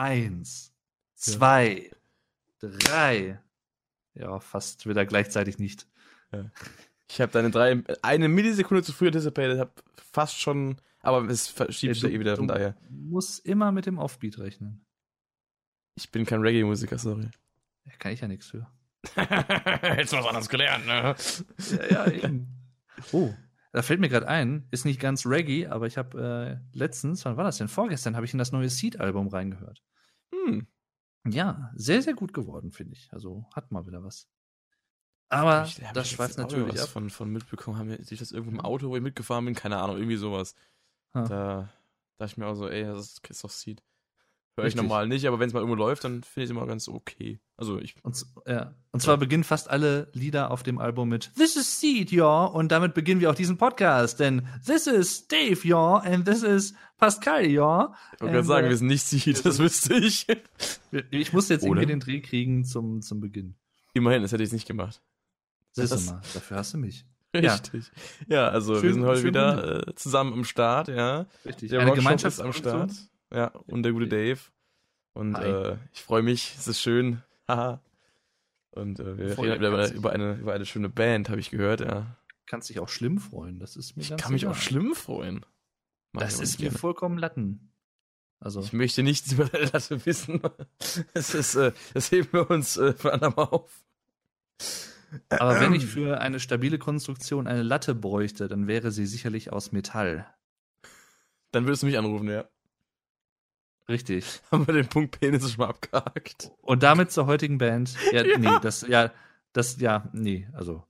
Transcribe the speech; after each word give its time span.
Eins, 0.00 0.72
zwei, 1.14 1.90
drei. 2.58 3.38
Ja, 4.14 4.40
fast 4.40 4.86
wieder 4.86 5.04
gleichzeitig 5.04 5.58
nicht. 5.58 5.86
Ja. 6.32 6.46
Ich 7.10 7.20
habe 7.20 7.30
deine 7.32 7.50
drei 7.50 7.82
eine 8.00 8.28
Millisekunde 8.28 8.82
zu 8.82 8.94
früh 8.94 9.08
anticipated, 9.08 9.58
habe 9.58 9.72
fast 10.10 10.40
schon, 10.40 10.80
aber 11.00 11.28
es 11.28 11.48
verschiebt 11.48 11.96
sich 11.96 12.02
ja 12.02 12.08
eh 12.08 12.18
wieder 12.18 12.38
von 12.38 12.48
daher. 12.48 12.76
Du 12.88 12.94
musst 13.10 13.44
immer 13.44 13.72
mit 13.72 13.84
dem 13.84 13.98
Offbeat 13.98 14.38
rechnen. 14.38 14.86
Ich 15.96 16.10
bin 16.10 16.24
kein 16.24 16.40
Reggae-Musiker, 16.40 16.98
sorry. 16.98 17.28
Da 17.84 17.90
kann 17.98 18.12
ich 18.12 18.22
ja 18.22 18.28
nichts 18.28 18.46
für. 18.46 18.66
Hättest 19.16 20.14
du 20.14 20.16
was 20.16 20.26
anderes 20.26 20.48
gelernt, 20.48 20.86
ne? 20.86 21.14
Ja, 21.90 22.06
ja, 22.06 22.10
eben. 22.10 22.48
Oh, 23.12 23.34
da 23.72 23.82
fällt 23.82 24.00
mir 24.00 24.08
gerade 24.08 24.28
ein, 24.28 24.66
ist 24.70 24.86
nicht 24.86 24.98
ganz 24.98 25.26
Reggae, 25.26 25.66
aber 25.66 25.86
ich 25.86 25.98
habe 25.98 26.58
äh, 26.72 26.76
letztens, 26.76 27.24
wann 27.26 27.36
war 27.36 27.44
das 27.44 27.58
denn? 27.58 27.68
Vorgestern 27.68 28.16
habe 28.16 28.24
ich 28.24 28.32
in 28.32 28.38
das 28.38 28.50
neue 28.50 28.70
Seed-Album 28.70 29.28
reingehört. 29.28 29.82
Hm. 30.32 30.66
Ja, 31.26 31.70
sehr, 31.74 32.02
sehr 32.02 32.14
gut 32.14 32.32
geworden, 32.32 32.72
finde 32.72 32.94
ich. 32.94 33.12
Also 33.12 33.46
hat 33.54 33.70
mal 33.72 33.86
wieder 33.86 34.02
was. 34.02 34.28
Aber 35.28 35.64
Ich- 35.64 35.80
das 35.92 36.10
schweift 36.10 36.38
natürlich 36.38 36.74
was 36.74 36.82
ab. 36.84 36.88
Von, 36.88 37.10
von 37.10 37.30
mitbekommen, 37.30 37.78
haben 37.78 37.88
wir, 37.90 38.00
ich 38.00 38.18
das 38.18 38.32
irgendwo 38.32 38.50
im 38.52 38.60
Auto, 38.60 38.88
wo 38.88 38.96
ich 38.96 39.02
mitgefahren 39.02 39.44
bin, 39.44 39.54
keine 39.54 39.76
Ahnung, 39.78 39.96
irgendwie 39.96 40.16
sowas. 40.16 40.54
Ha. 41.14 41.22
Da 41.24 41.68
dachte 42.18 42.32
ich 42.32 42.36
mir 42.36 42.46
auch 42.46 42.54
so, 42.54 42.68
ey, 42.68 42.84
das 42.84 42.98
ist, 43.12 43.30
ist 43.30 43.44
doch 43.44 43.50
Seed. 43.50 43.82
Höre 44.56 44.66
ich 44.66 44.74
normal 44.74 45.06
nicht, 45.08 45.26
aber 45.26 45.38
wenn 45.38 45.46
es 45.48 45.52
mal 45.54 45.60
irgendwo 45.60 45.76
läuft, 45.76 46.04
dann 46.04 46.22
finde 46.22 46.40
ich 46.42 46.44
es 46.44 46.50
immer 46.50 46.66
ganz 46.66 46.88
okay. 46.88 47.40
Also 47.56 47.78
ich, 47.78 47.94
Und, 48.02 48.24
ja. 48.46 48.74
und 48.90 49.00
zwar 49.00 49.16
beginnen 49.16 49.44
fast 49.44 49.70
alle 49.70 50.08
Lieder 50.12 50.50
auf 50.50 50.62
dem 50.62 50.78
Album 50.78 51.08
mit 51.08 51.32
This 51.36 51.56
is 51.56 51.80
Seed, 51.80 52.10
ja. 52.10 52.44
Und 52.44 52.70
damit 52.72 52.92
beginnen 52.94 53.20
wir 53.20 53.30
auch 53.30 53.34
diesen 53.34 53.56
Podcast. 53.58 54.18
Denn 54.20 54.46
This 54.66 54.86
is 54.86 55.28
Dave, 55.28 55.60
ja. 55.66 55.96
And 55.96 56.26
this 56.26 56.42
is 56.42 56.74
Pascal, 56.98 57.46
ja. 57.46 57.94
ich 58.14 58.20
wollte 58.20 58.34
gerade 58.34 58.46
sagen, 58.46 58.66
äh, 58.66 58.70
wir 58.70 58.76
sind 58.76 58.88
nicht 58.88 59.04
Seed, 59.04 59.44
das 59.46 59.58
wüsste 59.60 59.94
ich. 59.94 60.26
Ich 61.10 61.32
muss 61.32 61.48
jetzt 61.48 61.62
Oder? 61.62 61.80
irgendwie 61.82 61.86
den 61.86 62.00
Dreh 62.00 62.20
kriegen 62.20 62.64
zum, 62.64 63.00
zum 63.02 63.20
Beginn. 63.20 63.54
Immerhin, 63.94 64.22
das 64.22 64.32
hätte 64.32 64.42
ich 64.42 64.52
nicht 64.52 64.66
gemacht. 64.66 65.00
Siehst 65.72 65.92
du 65.92 65.96
Das- 65.96 66.06
mal, 66.06 66.20
dafür 66.34 66.56
hast 66.58 66.74
du 66.74 66.78
mich. 66.78 67.06
Ja. 67.32 67.52
Richtig. 67.54 67.92
Ja, 68.26 68.48
also 68.48 68.74
wir 68.74 68.80
Schön- 68.80 68.94
sind 68.94 69.04
heute 69.04 69.22
wieder 69.22 69.86
äh, 69.86 69.94
zusammen 69.94 70.32
am 70.32 70.42
Start, 70.44 70.88
ja. 70.88 71.26
Richtig. 71.46 71.70
Der 71.70 71.78
Eine 71.78 71.90
Rockshop 71.90 72.04
Gemeinschaft 72.04 72.38
ist 72.38 72.44
am 72.44 72.52
Start. 72.52 72.90
Ja, 73.32 73.48
und 73.66 73.82
der 73.82 73.92
gute 73.92 74.08
Dave. 74.08 74.40
Und 75.12 75.34
äh, 75.36 75.76
ich 75.92 76.02
freue 76.02 76.22
mich, 76.22 76.54
es 76.58 76.68
ist 76.68 76.80
schön. 76.80 77.22
Haha. 77.48 77.80
und 78.72 79.00
äh, 79.00 79.18
wir 79.18 79.34
Voll 79.34 79.50
reden 79.50 79.64
über, 79.64 79.78
herzlich. 79.78 79.98
über, 79.98 80.12
eine, 80.12 80.34
über 80.34 80.52
eine 80.54 80.66
schöne 80.66 80.88
Band, 80.88 81.28
habe 81.28 81.40
ich 81.40 81.50
gehört, 81.50 81.80
ja. 81.80 82.16
Kannst 82.46 82.68
dich 82.68 82.80
auch 82.80 82.88
schlimm 82.88 83.18
freuen. 83.18 83.58
Das 83.60 83.76
ist 83.76 83.96
mir 83.96 84.02
Ich 84.02 84.10
ganz 84.10 84.22
kann 84.22 84.32
mich 84.32 84.42
egal. 84.42 84.54
auch 84.54 84.58
schlimm 84.58 84.94
freuen. 84.94 85.44
Mach 86.12 86.22
ich 86.22 86.26
Das 86.26 86.34
aber 86.36 86.42
ist 86.44 86.58
mir 86.58 86.64
gerne. 86.66 86.78
vollkommen 86.78 87.18
Latten. 87.18 87.72
Also, 88.40 88.60
Ich 88.60 88.72
möchte 88.72 89.02
nichts 89.02 89.30
über 89.32 89.44
deine 89.44 89.66
Latte 89.66 90.04
wissen. 90.06 90.40
Das 91.14 91.34
ist, 91.34 91.54
äh, 91.56 91.72
das 91.94 92.10
heben 92.10 92.28
wir 92.32 92.50
uns 92.50 92.76
äh, 92.76 92.92
für 92.94 93.12
andermal 93.12 93.46
auf. 93.46 93.84
aber 95.28 95.60
wenn 95.60 95.74
ich 95.74 95.86
für 95.86 96.20
eine 96.20 96.40
stabile 96.40 96.78
Konstruktion 96.78 97.46
eine 97.46 97.62
Latte 97.62 97.94
bräuchte, 97.94 98.48
dann 98.48 98.66
wäre 98.66 98.90
sie 98.92 99.06
sicherlich 99.06 99.52
aus 99.52 99.72
Metall. 99.72 100.26
Dann 101.52 101.66
würdest 101.66 101.82
du 101.82 101.86
mich 101.86 101.98
anrufen, 101.98 102.28
ja. 102.28 102.48
Richtig. 103.90 104.40
Haben 104.50 104.66
wir 104.66 104.72
den 104.74 104.88
Punkt 104.88 105.20
Penis 105.20 105.50
schon 105.50 105.58
mal 105.58 105.68
abgehakt. 105.68 106.50
Und 106.62 106.82
damit 106.82 107.10
zur 107.10 107.26
heutigen 107.26 107.58
Band. 107.58 107.94
Ja, 108.12 108.24
Ja. 108.26 108.38
nee, 108.38 108.58
das, 108.62 108.82
ja, 108.88 109.12
das, 109.52 109.78
ja, 109.80 110.08
nee, 110.14 110.48
also. 110.54 110.84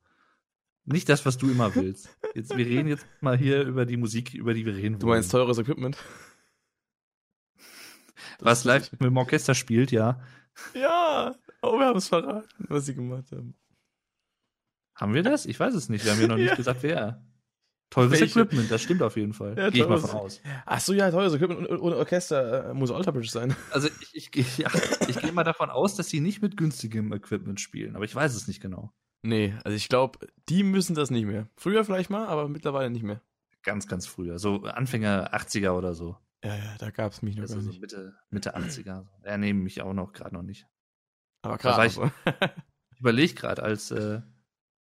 Nicht 0.84 1.08
das, 1.08 1.24
was 1.26 1.36
du 1.38 1.50
immer 1.50 1.74
willst. 1.74 2.08
Jetzt, 2.34 2.56
wir 2.56 2.66
reden 2.66 2.88
jetzt 2.88 3.06
mal 3.20 3.36
hier 3.36 3.62
über 3.62 3.86
die 3.86 3.96
Musik, 3.96 4.34
über 4.34 4.54
die 4.54 4.64
wir 4.66 4.74
reden 4.74 4.98
Du 4.98 5.06
meinst 5.06 5.30
teures 5.30 5.58
Equipment? 5.58 5.96
Was 8.40 8.64
live 8.64 8.90
mit 8.92 9.02
dem 9.02 9.16
Orchester 9.16 9.54
spielt, 9.54 9.90
ja. 9.92 10.20
Ja. 10.74 11.34
Oh, 11.62 11.78
wir 11.78 11.86
haben 11.86 11.98
es 11.98 12.08
verraten, 12.08 12.48
was 12.68 12.86
sie 12.86 12.94
gemacht 12.94 13.30
haben. 13.32 13.54
Haben 14.94 15.14
wir 15.14 15.22
das? 15.22 15.46
Ich 15.46 15.58
weiß 15.60 15.74
es 15.74 15.88
nicht. 15.88 16.04
Wir 16.04 16.12
haben 16.12 16.20
ja 16.20 16.26
noch 16.26 16.36
nicht 16.36 16.48
Ja. 16.48 16.54
gesagt, 16.54 16.82
wer. 16.82 17.22
Teures 17.90 18.12
Welche? 18.12 18.24
Equipment, 18.40 18.70
das 18.70 18.82
stimmt 18.82 19.02
auf 19.02 19.16
jeden 19.16 19.32
Fall. 19.32 19.58
Ja, 19.58 19.68
Gehe 19.70 19.82
ich 19.82 19.88
mal 19.88 19.98
von 19.98 20.10
aus. 20.10 20.40
Ach 20.64 20.80
so, 20.80 20.92
ja, 20.92 21.10
teures 21.10 21.34
Equipment 21.34 21.66
und- 21.68 21.80
ohne 21.80 21.96
Orchester 21.96 22.70
äh, 22.70 22.74
muss 22.74 22.90
Alter 22.92 23.10
Bridge 23.12 23.28
sein. 23.30 23.54
Also 23.72 23.88
ich, 24.00 24.14
ich, 24.14 24.30
gehe- 24.30 24.44
ja, 24.58 24.70
ich 25.08 25.18
gehe 25.20 25.32
mal 25.32 25.42
davon 25.44 25.70
aus, 25.70 25.96
dass 25.96 26.08
sie 26.08 26.20
nicht 26.20 26.40
mit 26.40 26.56
günstigem 26.56 27.12
Equipment 27.12 27.60
spielen, 27.60 27.96
aber 27.96 28.04
ich 28.04 28.14
weiß 28.14 28.34
es 28.34 28.46
nicht 28.48 28.60
genau. 28.60 28.92
Nee, 29.22 29.54
also 29.64 29.76
ich 29.76 29.88
glaube, 29.88 30.18
die 30.48 30.62
müssen 30.62 30.94
das 30.94 31.10
nicht 31.10 31.26
mehr. 31.26 31.48
Früher 31.56 31.84
vielleicht 31.84 32.10
mal, 32.10 32.26
aber 32.28 32.48
mittlerweile 32.48 32.90
nicht 32.90 33.02
mehr. 33.02 33.20
Ganz, 33.62 33.86
ganz 33.88 34.06
früher. 34.06 34.38
So 34.38 34.62
Anfänger 34.62 35.34
80er 35.34 35.72
oder 35.72 35.92
so. 35.92 36.16
Ja, 36.42 36.54
ja, 36.56 36.76
da 36.78 36.90
gab 36.90 37.12
es 37.12 37.20
mich 37.20 37.34
noch 37.36 37.42
Also 37.42 37.56
gar 37.56 37.62
so 37.64 37.68
nicht. 37.70 37.80
Mitte, 37.82 38.14
Mitte 38.30 38.56
80er. 38.56 39.04
Ja, 39.26 39.36
nee, 39.36 39.52
mich 39.52 39.82
auch 39.82 39.92
noch, 39.92 40.12
gerade 40.14 40.34
noch 40.34 40.42
nicht. 40.42 40.66
Aber 41.42 41.58
gerade 41.58 41.86
ich-. 41.86 41.98
Ich 42.94 43.00
überlege 43.00 43.34
gerade, 43.34 43.62
als 43.62 43.90
äh, 43.90 44.20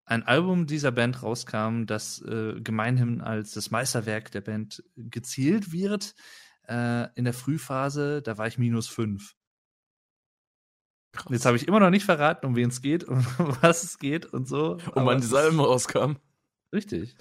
ein 0.08 0.24
Album 0.24 0.66
dieser 0.68 0.92
Band 0.92 1.22
rauskam, 1.22 1.84
das 1.86 2.22
äh, 2.22 2.60
gemeinhin 2.62 3.22
als 3.22 3.52
das 3.52 3.70
Meisterwerk 3.72 4.32
der 4.32 4.42
Band 4.42 4.84
gezielt 4.96 5.72
wird, 5.72 6.16
äh, 6.68 7.08
in 7.16 7.26
der 7.26 7.34
Frühphase, 7.34 8.22
da 8.22 8.38
war 8.38 8.48
ich 8.48 8.58
minus 8.58 8.88
fünf. 8.88 9.36
Jetzt 11.30 11.46
habe 11.46 11.58
ich 11.58 11.68
immer 11.68 11.80
noch 11.80 11.90
nicht 11.90 12.06
verraten, 12.06 12.46
um 12.46 12.56
wen 12.56 12.70
es 12.70 12.82
geht 12.82 13.04
und 13.04 13.26
um 13.40 13.58
was 13.62 13.84
es 13.84 14.00
geht 14.00 14.26
und 14.26 14.48
so. 14.48 14.74
Und 14.74 14.88
aber 14.98 15.06
wann 15.08 15.18
die 15.20 15.26
es- 15.26 15.30
Salben 15.30 15.60
rauskam. 15.60 16.14
Richtig. 16.74 17.16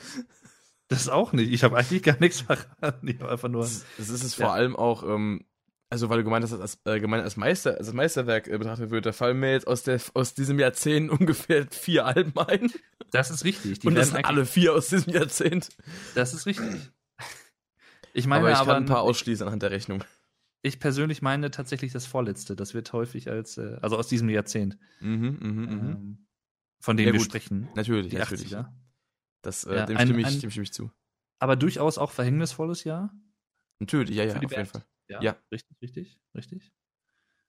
Das 0.89 1.09
auch 1.09 1.33
nicht. 1.33 1.53
Ich 1.53 1.65
habe 1.65 1.77
eigentlich 1.77 2.03
gar 2.03 2.19
nichts 2.21 2.41
verraten. 2.43 3.09
Ich 3.09 3.21
habe 3.21 3.31
einfach 3.33 3.49
nur. 3.49 3.63
Das, 3.63 3.85
das 3.99 4.09
ist 4.11 4.23
es 4.23 4.37
Ja. 4.37 4.47
vor 4.47 4.55
allem 4.55 4.77
auch, 4.77 5.03
ähm, 5.03 5.45
also 5.89 6.09
weil 6.09 6.19
du 6.19 6.25
gemeint 6.25 6.43
hast, 6.45 6.51
dass 6.53 6.61
als, 6.61 6.79
äh, 6.85 7.01
gemeint 7.01 7.23
als 7.25 7.37
Meister, 7.37 7.77
als 7.79 7.93
Meisterwerk 7.93 8.49
äh, 8.49 8.59
betrachtet 8.59 8.91
wird, 8.91 9.07
da 9.07 9.13
fallen 9.13 9.39
mir 9.39 9.53
jetzt 9.53 9.67
aus, 9.67 9.83
der, 9.85 10.01
aus 10.15 10.35
diesem 10.35 10.59
Jahrzehnt 10.59 11.11
ungefähr 11.21 11.67
vier 11.71 12.07
Alben 12.07 12.37
ein. 12.39 12.73
Das 13.13 13.31
ist 13.31 13.45
richtig. 13.45 13.79
Die 13.81 13.87
und 13.87 13.95
das 13.95 14.11
sind 14.11 14.25
alle 14.25 14.47
vier 14.47 14.75
aus 14.75 14.89
diesem 14.89 15.13
Jahrzehnt. 15.13 15.69
Das 16.15 16.35
ist 16.35 16.47
richtig. 16.47 16.91
Ich 18.13 18.27
meine 18.27 18.41
aber 18.43 18.51
ich 18.53 18.57
aber, 18.59 18.73
kann 18.75 18.83
ein 18.85 18.87
paar 18.89 19.03
ausschließen 19.03 19.47
anhand 19.47 19.63
der 19.63 19.71
Rechnung. 19.71 20.03
ich 20.63 20.81
persönlich 20.81 21.23
meine 21.23 21.51
tatsächlich 21.51 21.93
das 21.93 22.07
vorletzte. 22.07 22.57
Das 22.57 22.73
wird 22.75 22.93
häufig 22.93 23.29
als, 23.31 23.59
äh, 23.59 23.77
also 23.83 23.97
aus 23.97 24.09
diesem 24.09 24.29
Jahrzehnt, 24.31 24.79
Mhm, 25.01 25.39
mhm, 25.41 25.51
mhm. 25.51 25.69
ähm, 25.71 26.27
von 26.81 26.97
dem 26.97 27.07
Ja, 27.07 27.13
wir 27.13 27.19
gut. 27.19 27.27
sprechen. 27.29 27.69
Natürlich, 27.75 28.13
natürlich. 28.13 28.55
80er. 28.55 28.73
Das, 29.43 29.65
äh, 29.65 29.77
Ja, 29.77 29.87
dem, 29.87 29.97
ein- 29.99 30.07
stimme 30.09 30.21
ich, 30.23 30.27
ein- 30.27 30.41
dem 30.41 30.51
stimme 30.51 30.65
ich 30.65 30.73
zu. 30.73 30.91
Aber 31.39 31.55
durchaus 31.57 31.99
auch 31.99 32.11
verhängnisvolles 32.11 32.85
Jahr. 32.85 33.13
Natürlich, 33.79 34.17
ja, 34.17 34.25
ja, 34.25 34.33
auf 34.33 34.39
die 34.41 34.45
jeden 34.47 34.55
Band. 34.57 34.69
Fall. 34.71 34.85
Ja, 35.09 35.22
Ja. 35.22 35.37
richtig, 35.53 35.77
richtig, 35.83 36.19
richtig. 36.34 36.72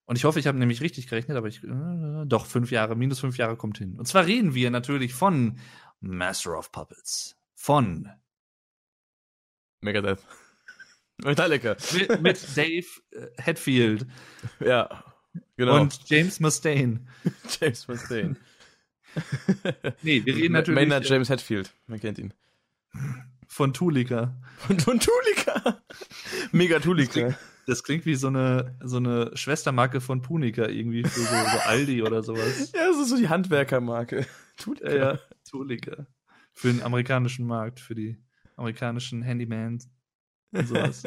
Und 0.05 0.15
ich 0.15 0.23
hoffe, 0.23 0.39
ich 0.39 0.47
habe 0.47 0.57
nämlich 0.57 0.81
richtig 0.81 1.07
gerechnet, 1.07 1.35
aber 1.37 1.47
ich, 1.47 1.63
äh, 1.63 2.25
doch, 2.25 2.45
fünf 2.45 2.71
Jahre, 2.71 2.95
minus 2.95 3.19
fünf 3.19 3.37
Jahre 3.37 3.57
kommt 3.57 3.77
hin. 3.77 3.95
Und 3.97 4.07
zwar 4.07 4.25
reden 4.25 4.53
wir 4.55 4.71
natürlich 4.71 5.13
von 5.13 5.59
Master 5.99 6.57
of 6.57 6.71
Puppets. 6.71 7.35
Von, 7.55 8.09
Megadeth. 9.81 10.19
Metallica. 11.23 11.75
mit, 11.93 12.21
mit 12.21 12.57
Dave 12.57 12.85
äh, 13.11 13.27
Hetfield 13.37 14.05
Ja, 14.59 15.03
genau. 15.55 15.81
und 15.81 15.99
James 16.09 16.39
Mustaine. 16.39 17.05
James 17.59 17.87
Mustaine. 17.87 18.35
Nee, 20.03 20.23
wir 20.25 20.35
reden 20.35 20.53
natürlich 20.53 20.75
Maynard 20.75 21.05
äh, 21.05 21.09
James 21.09 21.29
Hetfield, 21.29 21.73
man 21.87 21.99
kennt 21.99 22.19
ihn. 22.19 22.33
Von 23.57 23.73
Tulika. 23.73 24.35
Und 24.69 24.83
von 24.83 24.99
Tulika. 24.99 25.81
Mega 26.51 26.79
Tulika. 26.79 27.35
Das 27.65 27.83
klingt 27.83 28.05
wie 28.05 28.13
so 28.13 28.27
eine, 28.27 28.77
so 28.83 28.97
eine 28.97 29.31
Schwestermarke 29.35 29.99
von 29.99 30.21
Punica 30.21 30.67
irgendwie 30.67 31.03
für 31.03 31.19
so, 31.21 31.25
so 31.25 31.59
Aldi 31.65 32.03
oder 32.03 32.21
sowas. 32.21 32.71
Ja, 32.73 32.87
das 32.87 32.99
ist 33.01 33.09
so 33.09 33.17
die 33.17 33.27
Handwerkermarke. 33.29 34.27
Tulika. 34.57 34.89
Ja, 34.89 34.95
ja, 35.13 35.19
Tulika. 35.49 36.05
Für 36.53 36.67
den 36.71 36.83
amerikanischen 36.83 37.47
Markt, 37.47 37.79
für 37.79 37.95
die 37.95 38.17
amerikanischen 38.57 39.23
Handymans 39.23 39.89
und 40.51 40.67
sowas. 40.67 41.01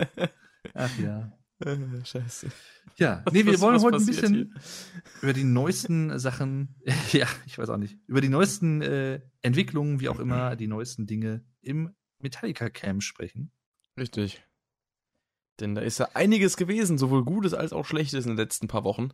Ach 0.74 0.98
ja. 0.98 1.32
Scheiße. 2.04 2.48
Ja, 2.96 3.22
Was- 3.24 3.32
nee, 3.34 3.44
wir 3.46 3.54
was- 3.54 3.60
wollen 3.60 3.76
was 3.76 3.84
heute 3.84 3.96
ein 3.98 4.06
bisschen 4.06 4.54
über 5.22 5.32
die 5.32 5.44
neuesten 5.44 6.18
Sachen, 6.18 6.74
ja, 7.12 7.26
ich 7.46 7.58
weiß 7.58 7.68
auch 7.70 7.76
nicht, 7.76 7.96
über 8.08 8.20
die 8.20 8.28
neuesten 8.28 8.82
äh, 8.82 9.20
Entwicklungen, 9.42 10.00
wie 10.00 10.08
auch 10.08 10.18
immer, 10.18 10.56
die 10.56 10.66
neuesten 10.66 11.06
Dinge 11.06 11.44
im 11.62 11.94
Metallica-Camp 12.22 13.02
sprechen. 13.02 13.50
Richtig. 13.98 14.44
Denn 15.60 15.74
da 15.74 15.82
ist 15.82 15.98
ja 15.98 16.08
einiges 16.14 16.56
gewesen, 16.56 16.98
sowohl 16.98 17.24
Gutes 17.24 17.54
als 17.54 17.72
auch 17.72 17.84
Schlechtes 17.84 18.24
in 18.24 18.32
den 18.32 18.38
letzten 18.38 18.68
paar 18.68 18.84
Wochen. 18.84 19.10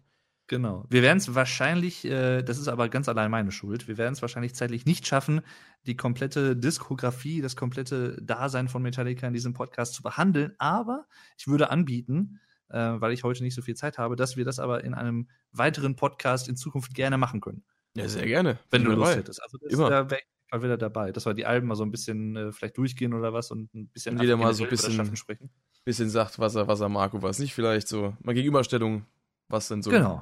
Genau. 0.49 0.85
Wir 0.89 1.03
werden 1.03 1.19
es 1.19 1.35
wahrscheinlich, 1.35 2.05
äh, 2.05 2.43
das 2.43 2.59
ist 2.59 2.69
aber 2.69 2.89
ganz 2.89 3.09
allein 3.09 3.33
meine 3.33 3.51
Schuld, 3.51 3.89
wir 3.89 3.99
werden 3.99 4.13
es 4.13 4.23
wahrscheinlich 4.23 4.55
zeitlich 4.55 4.87
nicht 4.87 5.07
schaffen, 5.07 5.41
die 5.87 5.97
komplette 5.97 6.57
Diskografie, 6.57 7.41
das 7.41 7.57
komplette 7.57 8.17
Dasein 8.23 8.69
von 8.69 8.81
Metallica 8.81 9.27
in 9.27 9.33
diesem 9.33 9.55
Podcast 9.55 9.95
zu 9.95 10.05
behandeln. 10.05 10.55
Aber 10.59 11.07
ich 11.37 11.49
würde 11.49 11.71
anbieten, 11.71 12.39
äh, 12.69 12.79
weil 12.79 13.13
ich 13.13 13.25
heute 13.25 13.43
nicht 13.43 13.57
so 13.57 13.63
viel 13.63 13.75
Zeit 13.75 13.99
habe, 13.99 14.15
dass 14.15 14.37
wir 14.37 14.45
das 14.45 14.61
aber 14.61 14.85
in 14.85 14.95
einem 14.95 15.29
weiteren 15.51 15.97
Podcast 15.97 16.49
in 16.49 16.57
Zukunft 16.57 16.95
gerne 16.95 17.19
machen 17.19 17.41
können. 17.41 17.65
Ja, 17.97 18.09
sehr 18.09 18.27
gerne. 18.27 18.59
Wenn 18.71 18.85
du 18.85 18.91
Bin 18.91 18.99
Lust 18.99 19.11
dabei. 19.11 19.21
hättest. 19.21 19.43
Also 19.43 19.59
das, 19.59 19.73
Immer. 19.73 19.91
da 19.91 20.11
wäre 20.11 20.21
ich 20.21 20.36
mal 20.51 20.63
wieder 20.63 20.77
dabei, 20.79 21.13
dass 21.13 21.27
wir 21.27 21.35
die 21.35 21.47
Alben 21.47 21.67
mal 21.69 21.75
so 21.77 21.85
ein 21.85 21.91
bisschen 21.91 22.37
äh, 22.37 22.53
vielleicht 22.53 22.77
durchgehen 22.79 23.15
oder 23.15 23.33
was 23.33 23.51
und 23.51 23.73
ein 23.75 23.89
bisschen 23.89 24.15
Und 24.17 24.23
jeder 24.23 24.37
mal 24.37 24.55
so 24.55 24.65
ein 24.65 24.71
das 24.71 24.83
bisschen- 24.87 25.17
sprechen. 25.17 25.51
Bisschen 25.85 26.11
sagt, 26.11 26.39
was 26.41 26.57
er, 26.57 26.67
was 26.67 26.81
er 26.81 26.89
mag 26.89 27.15
und 27.15 27.23
was 27.23 27.39
nicht 27.39 27.55
vielleicht 27.55 27.87
so. 27.87 28.17
Mal 28.21 28.35
Gegenüberstellung. 28.35 29.07
was 29.49 29.69
denn 29.69 29.83
so. 29.83 29.91
Genau. 29.91 30.17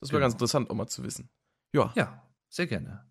Das 0.00 0.10
wäre 0.10 0.18
genau. 0.18 0.24
ganz 0.24 0.34
interessant, 0.34 0.70
auch 0.70 0.74
mal 0.74 0.88
zu 0.88 1.04
wissen. 1.04 1.28
Ja. 1.72 1.92
Ja, 1.94 2.22
sehr 2.48 2.66
gerne. 2.66 3.06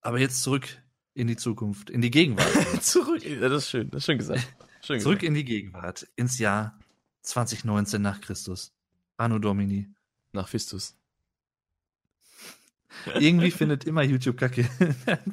Aber 0.00 0.18
jetzt 0.18 0.42
zurück 0.42 0.66
in 1.14 1.26
die 1.26 1.36
Zukunft, 1.36 1.90
in 1.90 2.00
die 2.00 2.10
Gegenwart. 2.10 2.48
Zurück. 2.82 3.22
Ja, 3.24 3.48
das 3.48 3.64
ist 3.64 3.70
schön, 3.70 3.90
das 3.90 3.98
ist 3.98 4.06
schön 4.06 4.18
gesagt. 4.18 4.56
Schön 4.82 5.00
zurück 5.00 5.22
in 5.22 5.34
die 5.34 5.44
Gegenwart, 5.44 6.08
ins 6.16 6.38
Jahr 6.38 6.78
2019 7.22 8.00
nach 8.00 8.20
Christus. 8.22 8.72
Anno 9.18 9.38
Domini. 9.38 9.88
Nach 10.32 10.48
Fistus. 10.48 10.96
Irgendwie 13.18 13.50
findet 13.50 13.84
immer 13.84 14.02
YouTube-Kacke 14.02 14.68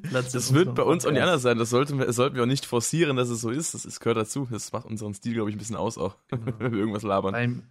Platz. 0.03 0.31
Das 0.33 0.53
wird 0.53 0.75
bei 0.75 0.83
uns 0.83 1.05
auch 1.05 1.11
nicht 1.11 1.21
anders 1.21 1.41
sein. 1.41 1.57
Das 1.57 1.69
sollten 1.69 1.99
wir, 1.99 2.05
das 2.05 2.15
sollten 2.15 2.35
wir 2.35 2.43
auch 2.43 2.47
nicht 2.47 2.65
forcieren, 2.65 3.17
dass 3.17 3.29
es 3.29 3.41
so 3.41 3.49
ist. 3.49 3.73
Das 3.73 3.85
ist, 3.85 3.99
gehört 3.99 4.17
dazu. 4.17 4.47
Das 4.49 4.71
macht 4.71 4.85
unseren 4.85 5.13
Stil, 5.13 5.33
glaube 5.33 5.49
ich, 5.49 5.55
ein 5.55 5.59
bisschen 5.59 5.75
aus 5.75 5.97
auch. 5.97 6.15
Genau. 6.29 6.53
Wenn 6.59 6.71
wir 6.71 6.79
irgendwas 6.79 7.03
labern. 7.03 7.33
Beim, 7.33 7.63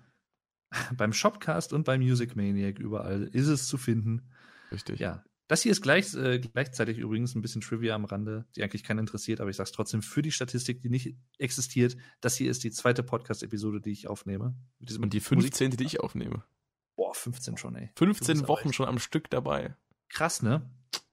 beim 0.96 1.12
Shopcast 1.12 1.72
und 1.72 1.84
beim 1.84 2.00
Music 2.00 2.36
Maniac 2.36 2.78
überall 2.78 3.24
ist 3.32 3.48
es 3.48 3.66
zu 3.66 3.78
finden. 3.78 4.28
Richtig. 4.70 5.00
Ja. 5.00 5.24
Das 5.48 5.62
hier 5.62 5.72
ist 5.72 5.80
gleich, 5.80 6.14
äh, 6.14 6.40
gleichzeitig 6.40 6.98
übrigens 6.98 7.34
ein 7.34 7.40
bisschen 7.40 7.62
Trivia 7.62 7.94
am 7.94 8.04
Rande, 8.04 8.44
die 8.54 8.62
eigentlich 8.62 8.84
keinen 8.84 8.98
interessiert, 8.98 9.40
aber 9.40 9.48
ich 9.48 9.56
sage 9.56 9.68
es 9.68 9.72
trotzdem 9.72 10.02
für 10.02 10.20
die 10.20 10.30
Statistik, 10.30 10.82
die 10.82 10.90
nicht 10.90 11.16
existiert. 11.38 11.96
Das 12.20 12.36
hier 12.36 12.50
ist 12.50 12.64
die 12.64 12.70
zweite 12.70 13.02
Podcast-Episode, 13.02 13.80
die 13.80 13.92
ich 13.92 14.08
aufnehme. 14.08 14.54
Und 14.78 14.90
die 15.14 15.20
Musik- 15.20 15.22
15. 15.22 15.70
die 15.70 15.84
ich 15.84 16.00
aufnehme. 16.00 16.44
Boah, 16.98 17.14
15 17.14 17.56
schon, 17.58 17.76
ey. 17.76 17.90
Du 17.94 18.04
15 18.06 18.26
bist 18.26 18.42
aber 18.42 18.48
Wochen 18.48 18.72
schon 18.72 18.88
am 18.88 18.98
Stück 18.98 19.30
dabei. 19.30 19.76
Krass, 20.08 20.42
ne? 20.42 20.62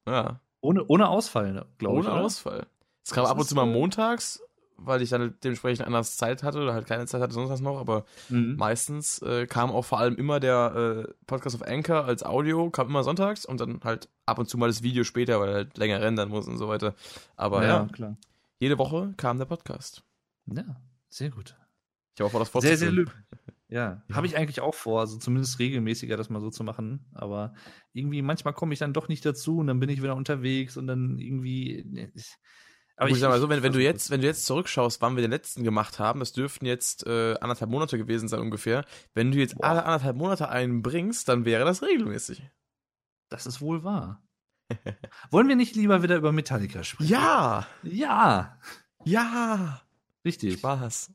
Ja. 0.08 0.40
Ohne, 0.62 0.84
ohne 0.88 1.08
Ausfall, 1.10 1.54
ne, 1.54 1.68
glaube 1.78 2.00
ich. 2.02 2.08
Ohne? 2.08 2.16
Ausfall. 2.22 2.66
Es 3.04 3.12
kam 3.12 3.26
ab 3.28 3.38
und 3.38 3.46
zu 3.48 3.54
mal 3.54 3.68
montags, 3.68 4.42
weil 4.78 5.04
ich 5.04 5.12
dann 5.12 5.36
dementsprechend 5.44 5.86
anders 5.86 6.18
Zeit 6.18 6.42
hatte 6.42 6.60
oder 6.60 6.74
halt 6.74 6.88
keine 6.88 7.06
Zeit 7.06 7.22
hatte, 7.22 7.34
sonst 7.36 7.52
was 7.52 7.62
noch, 7.62 7.80
aber 7.80 8.04
Mhm. 8.30 8.56
meistens 8.56 9.22
äh, 9.22 9.46
kam 9.46 9.70
auch 9.72 9.86
vor 9.86 10.00
allem 10.00 10.16
immer 10.16 10.40
der 10.40 11.06
äh, 11.08 11.14
Podcast 11.28 11.56
auf 11.56 11.62
Anchor 11.68 12.06
als 12.06 12.24
Audio, 12.24 12.72
kam 12.72 12.88
immer 12.88 13.04
sonntags 13.04 13.46
und 13.46 13.62
dann 13.62 13.80
halt 13.84 14.10
ab 14.26 14.40
und 14.40 14.50
zu 14.50 14.58
mal 14.58 14.66
das 14.68 14.82
Video 14.82 15.04
später, 15.04 15.40
weil 15.40 15.50
er 15.50 15.56
halt 15.56 15.78
länger 15.78 16.02
rendern 16.02 16.30
muss 16.30 16.48
und 16.48 16.58
so 16.58 16.68
weiter. 16.68 16.96
Aber 17.36 17.62
ja, 17.62 17.70
ja, 17.84 17.88
klar. 17.92 18.18
jede 18.58 18.80
Woche 18.80 19.14
kam 19.18 19.38
der 19.38 19.46
Podcast. 19.46 20.02
Ja, 20.48 20.64
sehr 21.10 21.30
gut. 21.30 21.56
Ich 22.16 22.22
habe 22.22 22.28
auch 22.28 22.32
vor, 22.32 22.40
das 22.62 22.68
Sehr, 22.68 22.76
sehr 22.78 22.92
fortzuführen. 22.92 23.26
Ja, 23.68 24.04
Ja. 24.08 24.16
habe 24.16 24.28
ich 24.28 24.38
eigentlich 24.38 24.62
auch 24.62 24.76
vor, 24.76 25.00
also 25.02 25.18
zumindest 25.18 25.58
regelmäßiger 25.60 26.18
das 26.18 26.30
mal 26.30 26.40
so 26.42 26.50
zu 26.52 26.64
machen. 26.64 27.06
Aber 27.14 27.54
irgendwie 27.94 28.22
manchmal 28.22 28.54
komme 28.54 28.74
ich 28.74 28.80
dann 28.80 28.94
doch 28.94 29.08
nicht 29.08 29.26
dazu 29.26 29.58
und 29.58 29.68
dann 29.68 29.80
bin 29.80 29.90
ich 29.90 30.02
wieder 30.04 30.16
unterwegs 30.16 30.78
und 30.78 30.88
dann 30.88 31.18
irgendwie. 31.18 31.84
ne, 31.88 32.12
ich- 32.14 32.36
Aber 32.98 33.10
ich 33.10 33.20
sag 33.20 33.30
mal 33.30 33.40
so, 33.42 33.50
wenn, 33.50 33.64
wenn 33.64 33.74
du 33.74 33.82
jetzt, 33.84 34.10
wenn 34.12 34.22
du 34.22 34.28
jetzt 34.28 34.46
zurückschaust, 34.46 35.02
wann 35.02 35.16
wir 35.16 35.22
den 35.22 35.32
letzten 35.32 35.64
gemacht 35.64 35.98
haben, 36.00 36.20
das 36.20 36.32
dürften 36.32 36.66
jetzt 36.66 37.06
äh, 37.08 37.36
anderthalb 37.42 37.70
Monate 37.72 37.98
gewesen 37.98 38.28
sein 38.30 38.40
ungefähr. 38.40 38.86
Wenn 39.14 39.32
du 39.32 39.38
jetzt 39.40 39.56
Boah. 39.56 39.66
alle 39.66 39.84
anderthalb 39.84 40.16
Monate 40.16 40.48
einen 40.50 40.82
bringst, 40.82 41.28
dann 41.28 41.44
wäre 41.44 41.66
das 41.66 41.82
regelmäßig. 41.82 42.48
Das 43.30 43.46
ist 43.48 43.60
wohl 43.62 43.84
wahr. 43.84 44.22
Wollen 45.32 45.48
wir 45.48 45.56
nicht 45.56 45.76
lieber 45.76 46.04
wieder 46.04 46.16
über 46.18 46.32
Metallica 46.32 46.84
sprechen? 46.84 47.10
Ja! 47.12 47.68
Ja, 47.84 48.60
Ja! 49.04 49.82
richtig. 50.24 50.60
Spaß. 50.60 51.12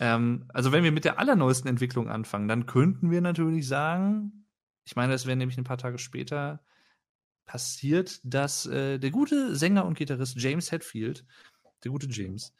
Ähm, 0.00 0.44
also 0.48 0.72
wenn 0.72 0.84
wir 0.84 0.92
mit 0.92 1.04
der 1.04 1.18
allerneuesten 1.18 1.68
Entwicklung 1.68 2.08
anfangen, 2.08 2.48
dann 2.48 2.66
könnten 2.66 3.10
wir 3.10 3.20
natürlich 3.20 3.66
sagen, 3.66 4.46
ich 4.84 4.96
meine, 4.96 5.14
es 5.14 5.26
wäre 5.26 5.36
nämlich 5.36 5.58
ein 5.58 5.64
paar 5.64 5.78
Tage 5.78 5.98
später 5.98 6.64
passiert, 7.46 8.20
dass 8.24 8.66
äh, 8.66 8.98
der 8.98 9.10
gute 9.10 9.54
Sänger 9.56 9.84
und 9.84 9.96
Gitarrist 9.96 10.36
James 10.36 10.72
Hetfield, 10.72 11.24
der 11.84 11.90
gute 11.90 12.08
James, 12.08 12.52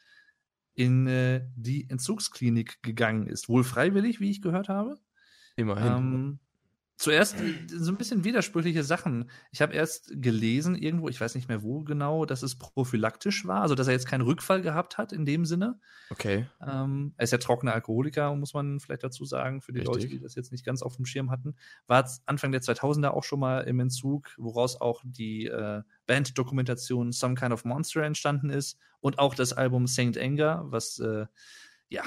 in 0.73 1.07
äh, 1.07 1.45
die 1.55 1.89
Entzugsklinik 1.89 2.81
gegangen 2.83 3.27
ist. 3.27 3.49
Wohl 3.49 3.63
freiwillig, 3.63 4.19
wie 4.19 4.29
ich 4.29 4.41
gehört 4.41 4.69
habe. 4.69 4.97
Immerhin. 5.55 5.91
Ähm, 5.91 6.39
zuerst 6.97 7.37
so 7.67 7.91
ein 7.91 7.97
bisschen 7.97 8.23
widersprüchliche 8.23 8.83
Sachen. 8.83 9.29
Ich 9.51 9.61
habe 9.61 9.73
erst 9.73 10.11
gelesen 10.15 10.75
irgendwo, 10.75 11.09
ich 11.09 11.21
weiß 11.21 11.35
nicht 11.35 11.47
mehr 11.47 11.61
wo 11.61 11.83
genau, 11.83 12.25
dass 12.25 12.41
es 12.41 12.57
prophylaktisch 12.57 13.45
war, 13.45 13.61
also 13.61 13.75
dass 13.75 13.87
er 13.87 13.93
jetzt 13.93 14.07
keinen 14.07 14.21
Rückfall 14.21 14.63
gehabt 14.63 14.97
hat 14.97 15.13
in 15.13 15.23
dem 15.23 15.45
Sinne. 15.45 15.79
okay. 16.09 16.47
Ähm, 16.59 17.13
er 17.15 17.23
ist 17.23 17.31
ja 17.31 17.37
trockener 17.37 17.73
Alkoholiker, 17.73 18.35
muss 18.35 18.55
man 18.55 18.79
vielleicht 18.79 19.03
dazu 19.03 19.25
sagen, 19.25 19.61
für 19.61 19.71
die 19.71 19.79
Richtig. 19.79 19.95
Leute, 19.95 20.07
die 20.07 20.19
das 20.19 20.33
jetzt 20.33 20.51
nicht 20.51 20.65
ganz 20.65 20.81
auf 20.81 20.95
dem 20.95 21.05
Schirm 21.05 21.29
hatten. 21.29 21.55
War 21.85 22.09
Anfang 22.25 22.51
der 22.51 22.61
2000er 22.61 23.09
auch 23.09 23.23
schon 23.23 23.39
mal 23.39 23.61
im 23.61 23.79
Entzug, 23.79 24.33
woraus 24.37 24.81
auch 24.81 25.03
die 25.05 25.45
äh, 25.45 25.83
Band-Dokumentation 26.07 27.11
Some 27.11 27.35
Kind 27.35 27.53
of 27.53 27.63
Monster 27.63 28.01
entstanden 28.01 28.49
ist 28.49 28.79
und 29.01 29.19
auch 29.19 29.35
das 29.35 29.53
Album 29.53 29.85
Saint 29.85 30.17
Anger, 30.17 30.65
was 30.65 30.97
äh, 30.97 31.27
ja 31.89 32.03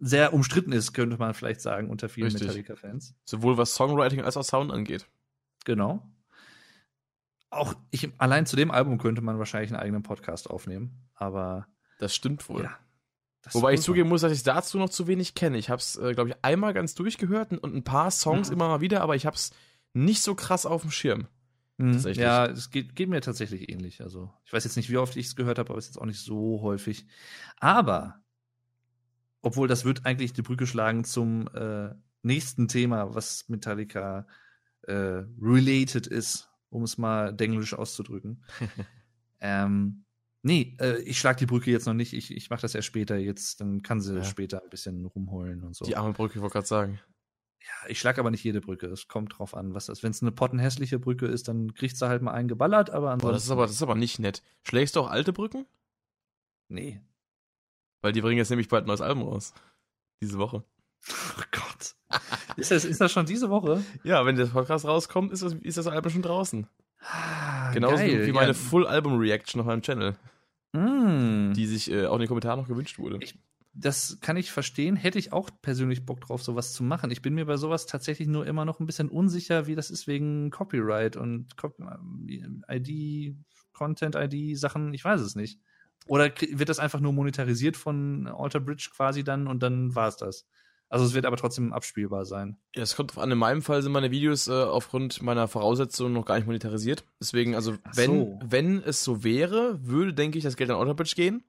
sehr 0.00 0.32
umstritten 0.32 0.72
ist, 0.72 0.92
könnte 0.94 1.16
man 1.18 1.34
vielleicht 1.34 1.60
sagen, 1.60 1.90
unter 1.90 2.08
vielen. 2.08 2.32
Metallica-Fans. 2.32 3.14
Sowohl 3.24 3.58
was 3.58 3.74
Songwriting 3.74 4.22
als 4.22 4.36
auch 4.36 4.42
Sound 4.44 4.72
angeht. 4.72 5.06
Genau. 5.64 6.10
Auch 7.50 7.74
ich, 7.90 8.08
allein 8.18 8.46
zu 8.46 8.56
dem 8.56 8.70
Album 8.70 8.98
könnte 8.98 9.22
man 9.22 9.38
wahrscheinlich 9.38 9.72
einen 9.72 9.80
eigenen 9.82 10.02
Podcast 10.02 10.48
aufnehmen, 10.48 11.08
aber 11.14 11.66
Das 11.98 12.14
stimmt 12.14 12.48
wohl. 12.48 12.62
ja. 12.62 12.78
das 13.42 13.54
Wobei 13.54 13.72
ich 13.74 13.80
zugeben 13.82 14.08
muss, 14.08 14.20
dass 14.20 14.32
ich 14.32 14.42
dazu 14.44 14.78
noch 14.78 14.88
zu 14.90 15.06
wenig 15.08 15.34
kenne. 15.34 15.58
Ich 15.58 15.68
habe 15.68 15.80
es, 15.80 15.96
äh, 15.96 16.14
glaube 16.14 16.30
ich, 16.30 16.36
einmal 16.42 16.72
ganz 16.74 16.94
durchgehört 16.94 17.52
und 17.52 17.74
ein 17.74 17.82
paar 17.84 18.10
Songs 18.12 18.48
Mhm. 18.48 18.54
immer 18.54 18.68
mal 18.68 18.80
wieder, 18.80 19.00
aber 19.00 19.16
ich 19.16 19.26
habe 19.26 19.34
es 19.36 19.50
nicht 19.92 20.22
so 20.22 20.34
krass 20.36 20.64
auf 20.64 20.82
dem 20.82 20.92
Schirm. 20.92 21.26
Mhm. 21.76 21.92
Tatsächlich. 21.94 22.22
Ja, 22.22 22.46
es 22.46 22.70
geht, 22.70 22.94
geht 22.94 23.08
mir 23.08 23.20
tatsächlich 23.20 23.68
ähnlich. 23.68 24.00
Also, 24.00 24.32
ich 24.44 24.52
weiß 24.52 24.62
jetzt 24.64 24.76
nicht, 24.76 24.88
wie 24.90 24.98
oft 24.98 25.16
ich 25.16 25.26
es 25.26 25.34
gehört 25.36 25.58
habe, 25.58 25.70
aber 25.70 25.78
es 25.78 25.86
ist 25.86 25.94
jetzt 25.96 26.00
auch 26.02 26.06
nicht 26.06 26.20
so 26.20 26.60
häufig. 26.62 27.06
Aber, 27.58 28.22
obwohl 29.42 29.68
das 29.68 29.84
wird 29.84 30.06
eigentlich 30.06 30.32
die 30.32 30.42
Brücke 30.42 30.66
schlagen 30.66 31.04
zum 31.04 31.48
äh, 31.54 31.94
nächsten 32.22 32.68
Thema, 32.68 33.14
was 33.14 33.48
Metallica 33.48 34.26
äh, 34.82 35.24
related 35.40 36.06
ist, 36.06 36.48
um 36.68 36.82
es 36.82 36.98
mal 36.98 37.32
denglisch 37.32 37.74
auszudrücken. 37.74 38.44
ähm, 39.40 40.04
nee, 40.42 40.76
äh, 40.80 41.00
ich 41.02 41.18
schlag 41.18 41.36
die 41.38 41.46
Brücke 41.46 41.70
jetzt 41.70 41.86
noch 41.86 41.94
nicht. 41.94 42.12
Ich, 42.12 42.30
ich 42.34 42.50
mache 42.50 42.62
das 42.62 42.74
erst 42.74 42.88
später 42.88 43.16
jetzt. 43.16 43.60
Dann 43.60 43.82
kann 43.82 44.00
sie 44.00 44.16
Ja. 44.16 44.24
später 44.24 44.62
ein 44.62 44.70
bisschen 44.70 45.04
rumheulen 45.06 45.62
und 45.62 45.74
so. 45.74 45.84
Die 45.84 45.96
arme 45.96 46.12
Brücke, 46.12 46.34
ich 46.36 46.40
wollte 46.42 46.54
gerade 46.54 46.66
sagen. 46.66 47.00
Ja, 47.62 47.88
ich 47.90 48.00
schlag 48.00 48.18
aber 48.18 48.30
nicht 48.30 48.42
jede 48.42 48.60
Brücke. 48.62 48.86
Es 48.86 49.06
kommt 49.06 49.38
drauf 49.38 49.54
an, 49.54 49.74
was 49.74 49.86
das. 49.86 50.02
Wenn 50.02 50.12
es 50.12 50.22
eine 50.22 50.32
pottenhässliche 50.32 50.98
Brücke 50.98 51.26
ist, 51.26 51.48
dann 51.48 51.74
kriegt 51.74 51.96
sie 51.96 52.08
halt 52.08 52.22
mal 52.22 52.32
einen 52.32 52.48
geballert, 52.48 52.88
aber 52.90 53.10
ansonsten. 53.10 53.26
Boah, 53.28 53.32
das 53.34 53.44
ist 53.44 53.50
aber, 53.50 53.62
das 53.66 53.72
ist 53.72 53.82
aber 53.82 53.94
nicht 53.96 54.18
nett. 54.18 54.42
Schlägst 54.66 54.96
du 54.96 55.00
auch 55.00 55.10
alte 55.10 55.32
Brücken? 55.34 55.66
Nee. 56.68 57.00
Weil 58.02 58.12
die 58.12 58.20
bringen 58.20 58.38
jetzt 58.38 58.50
nämlich 58.50 58.68
bald 58.68 58.84
ein 58.84 58.88
neues 58.88 59.00
Album 59.00 59.24
raus. 59.24 59.52
Diese 60.22 60.38
Woche. 60.38 60.64
Oh 61.38 61.42
Gott. 61.52 61.94
ist, 62.56 62.70
das, 62.70 62.84
ist 62.84 63.00
das 63.00 63.10
schon 63.12 63.26
diese 63.26 63.48
Woche? 63.50 63.82
Ja, 64.04 64.24
wenn 64.26 64.36
der 64.36 64.46
Podcast 64.46 64.84
rauskommt, 64.84 65.32
ist 65.32 65.42
das, 65.42 65.54
ist 65.54 65.78
das 65.78 65.86
Album 65.86 66.10
schon 66.12 66.22
draußen. 66.22 66.66
Ah, 67.02 67.70
Genauso 67.72 67.96
geil. 67.96 68.26
wie 68.26 68.32
meine 68.32 68.48
ja. 68.48 68.54
Full-Album-Reaction 68.54 69.60
auf 69.60 69.66
meinem 69.66 69.82
Channel, 69.82 70.16
Mm. 70.72 71.52
die 71.54 71.66
sich 71.66 71.90
äh, 71.90 72.06
auch 72.06 72.14
in 72.14 72.20
den 72.20 72.28
Kommentaren 72.28 72.60
noch 72.60 72.68
gewünscht 72.68 72.98
wurde. 72.98 73.18
Ich- 73.20 73.38
Das 73.72 74.18
kann 74.20 74.36
ich 74.36 74.50
verstehen. 74.52 74.94
Hätte 74.96 75.18
ich 75.18 75.32
auch 75.32 75.48
persönlich 75.62 76.04
Bock 76.04 76.20
drauf, 76.20 76.42
sowas 76.42 76.72
zu 76.74 76.82
machen. 76.84 77.10
Ich 77.10 77.22
bin 77.22 77.34
mir 77.34 77.46
bei 77.46 77.56
sowas 77.56 77.86
tatsächlich 77.86 78.28
nur 78.28 78.46
immer 78.46 78.64
noch 78.64 78.78
ein 78.80 78.86
bisschen 78.86 79.08
unsicher, 79.08 79.66
wie 79.66 79.74
das 79.74 79.90
ist 79.90 80.06
wegen 80.06 80.50
Copyright 80.50 81.16
und 81.16 81.56
Cop 81.56 81.76
ID, 82.68 83.36
Content-ID-Sachen. 83.72 84.92
Ich 84.94 85.04
weiß 85.04 85.20
es 85.20 85.34
nicht. 85.34 85.58
Oder 86.06 86.32
wird 86.40 86.68
das 86.68 86.78
einfach 86.78 87.00
nur 87.00 87.12
monetarisiert 87.12 87.76
von 87.76 88.26
Alter 88.26 88.60
Bridge 88.60 88.90
quasi 88.94 89.22
dann 89.22 89.46
und 89.46 89.62
dann 89.62 89.94
war 89.94 90.08
es 90.08 90.16
das? 90.16 90.46
Also 90.90 91.04
es 91.04 91.14
wird 91.14 91.24
aber 91.24 91.36
trotzdem 91.36 91.72
abspielbar 91.72 92.24
sein. 92.24 92.56
Ja, 92.74 92.82
es 92.82 92.96
kommt 92.96 93.14
drauf 93.14 93.22
an. 93.22 93.30
In 93.30 93.38
meinem 93.38 93.62
Fall 93.62 93.80
sind 93.80 93.92
meine 93.92 94.10
Videos 94.10 94.48
äh, 94.48 94.52
aufgrund 94.52 95.22
meiner 95.22 95.46
Voraussetzungen 95.46 96.12
noch 96.12 96.24
gar 96.24 96.34
nicht 96.34 96.46
monetarisiert. 96.46 97.04
Deswegen, 97.20 97.54
also, 97.54 97.76
wenn, 97.94 98.10
so. 98.10 98.40
wenn 98.42 98.82
es 98.82 99.04
so 99.04 99.22
wäre, 99.22 99.78
würde, 99.86 100.12
denke 100.12 100.36
ich, 100.36 100.42
das 100.42 100.56
Geld 100.56 100.68
an 100.68 100.76
Autobridge 100.76 101.14
gehen. 101.14 101.44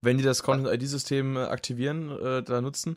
Wenn 0.00 0.18
die 0.18 0.24
das 0.24 0.42
Content-ID-System 0.42 1.36
äh, 1.36 1.40
aktivieren, 1.44 2.10
äh, 2.10 2.42
da 2.42 2.60
nutzen. 2.60 2.96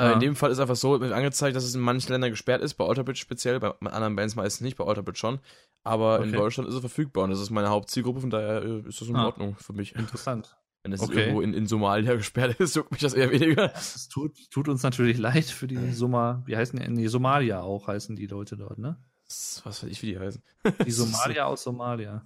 Äh, 0.00 0.04
Ja. 0.04 0.12
In 0.12 0.20
dem 0.20 0.36
Fall 0.36 0.50
ist 0.50 0.58
einfach 0.58 0.76
so, 0.76 0.94
angezeigt, 0.94 1.54
dass 1.56 1.64
es 1.64 1.74
in 1.74 1.80
manchen 1.80 2.10
Ländern 2.12 2.30
gesperrt 2.30 2.62
ist, 2.62 2.74
bei 2.74 2.84
Autobridge 2.84 3.20
speziell, 3.20 3.60
bei 3.60 3.70
anderen 3.90 4.16
Bands 4.16 4.34
meistens 4.36 4.62
nicht, 4.64 4.76
bei 4.76 4.84
Autobridge 4.84 5.18
schon. 5.18 5.38
Aber 5.82 6.18
in 6.22 6.28
Okay. 6.30 6.36
Deutschland 6.38 6.68
ist 6.68 6.74
es 6.74 6.80
verfügbar 6.80 7.24
und 7.24 7.30
das 7.30 7.40
ist 7.40 7.50
meine 7.50 7.68
Hauptzielgruppe, 7.68 8.20
von 8.20 8.30
daher 8.30 8.62
äh, 8.62 8.80
ist 8.88 9.00
das 9.00 9.08
in 9.08 9.16
Ah. 9.16 9.26
Ordnung 9.26 9.56
für 9.58 9.72
mich. 9.72 9.94
Interessant. 9.94 10.56
Wenn 10.82 10.92
es 10.94 11.00
Okay. 11.02 11.20
irgendwo 11.20 11.42
in, 11.42 11.52
in 11.52 11.66
Somalia 11.66 12.14
gesperrt 12.16 12.58
ist, 12.60 12.74
juckt 12.76 12.90
mich 12.92 13.00
das 13.02 13.12
eher 13.14 13.30
weniger. 13.30 13.72
Es 13.74 14.08
tut, 14.08 14.32
tut 14.50 14.68
uns 14.68 14.82
natürlich 14.82 15.18
leid 15.18 15.44
für 15.44 15.66
die 15.66 15.92
Soma, 15.92 16.42
wie 16.46 16.56
heißen 16.56 16.78
die? 16.78 16.88
Nee, 16.88 17.06
Somalia 17.08 17.60
auch 17.60 17.86
heißen 17.88 18.16
die 18.16 18.26
Leute 18.26 18.56
dort, 18.56 18.78
ne? 18.78 18.96
Was 19.28 19.62
weiß 19.82 19.84
ich, 19.84 20.02
wie 20.02 20.06
die 20.06 20.18
heißen. 20.18 20.42
Die 20.86 20.90
Somalia 20.90 21.44
aus 21.44 21.62
Somalia. 21.62 22.24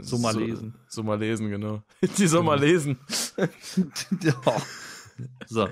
Somalesen. 0.00 0.74
So, 0.88 1.02
Somalesen, 1.02 1.50
genau. 1.50 1.82
Die 2.18 2.26
Somalesen. 2.26 2.98
Ja. 4.22 4.34
so. 5.46 5.68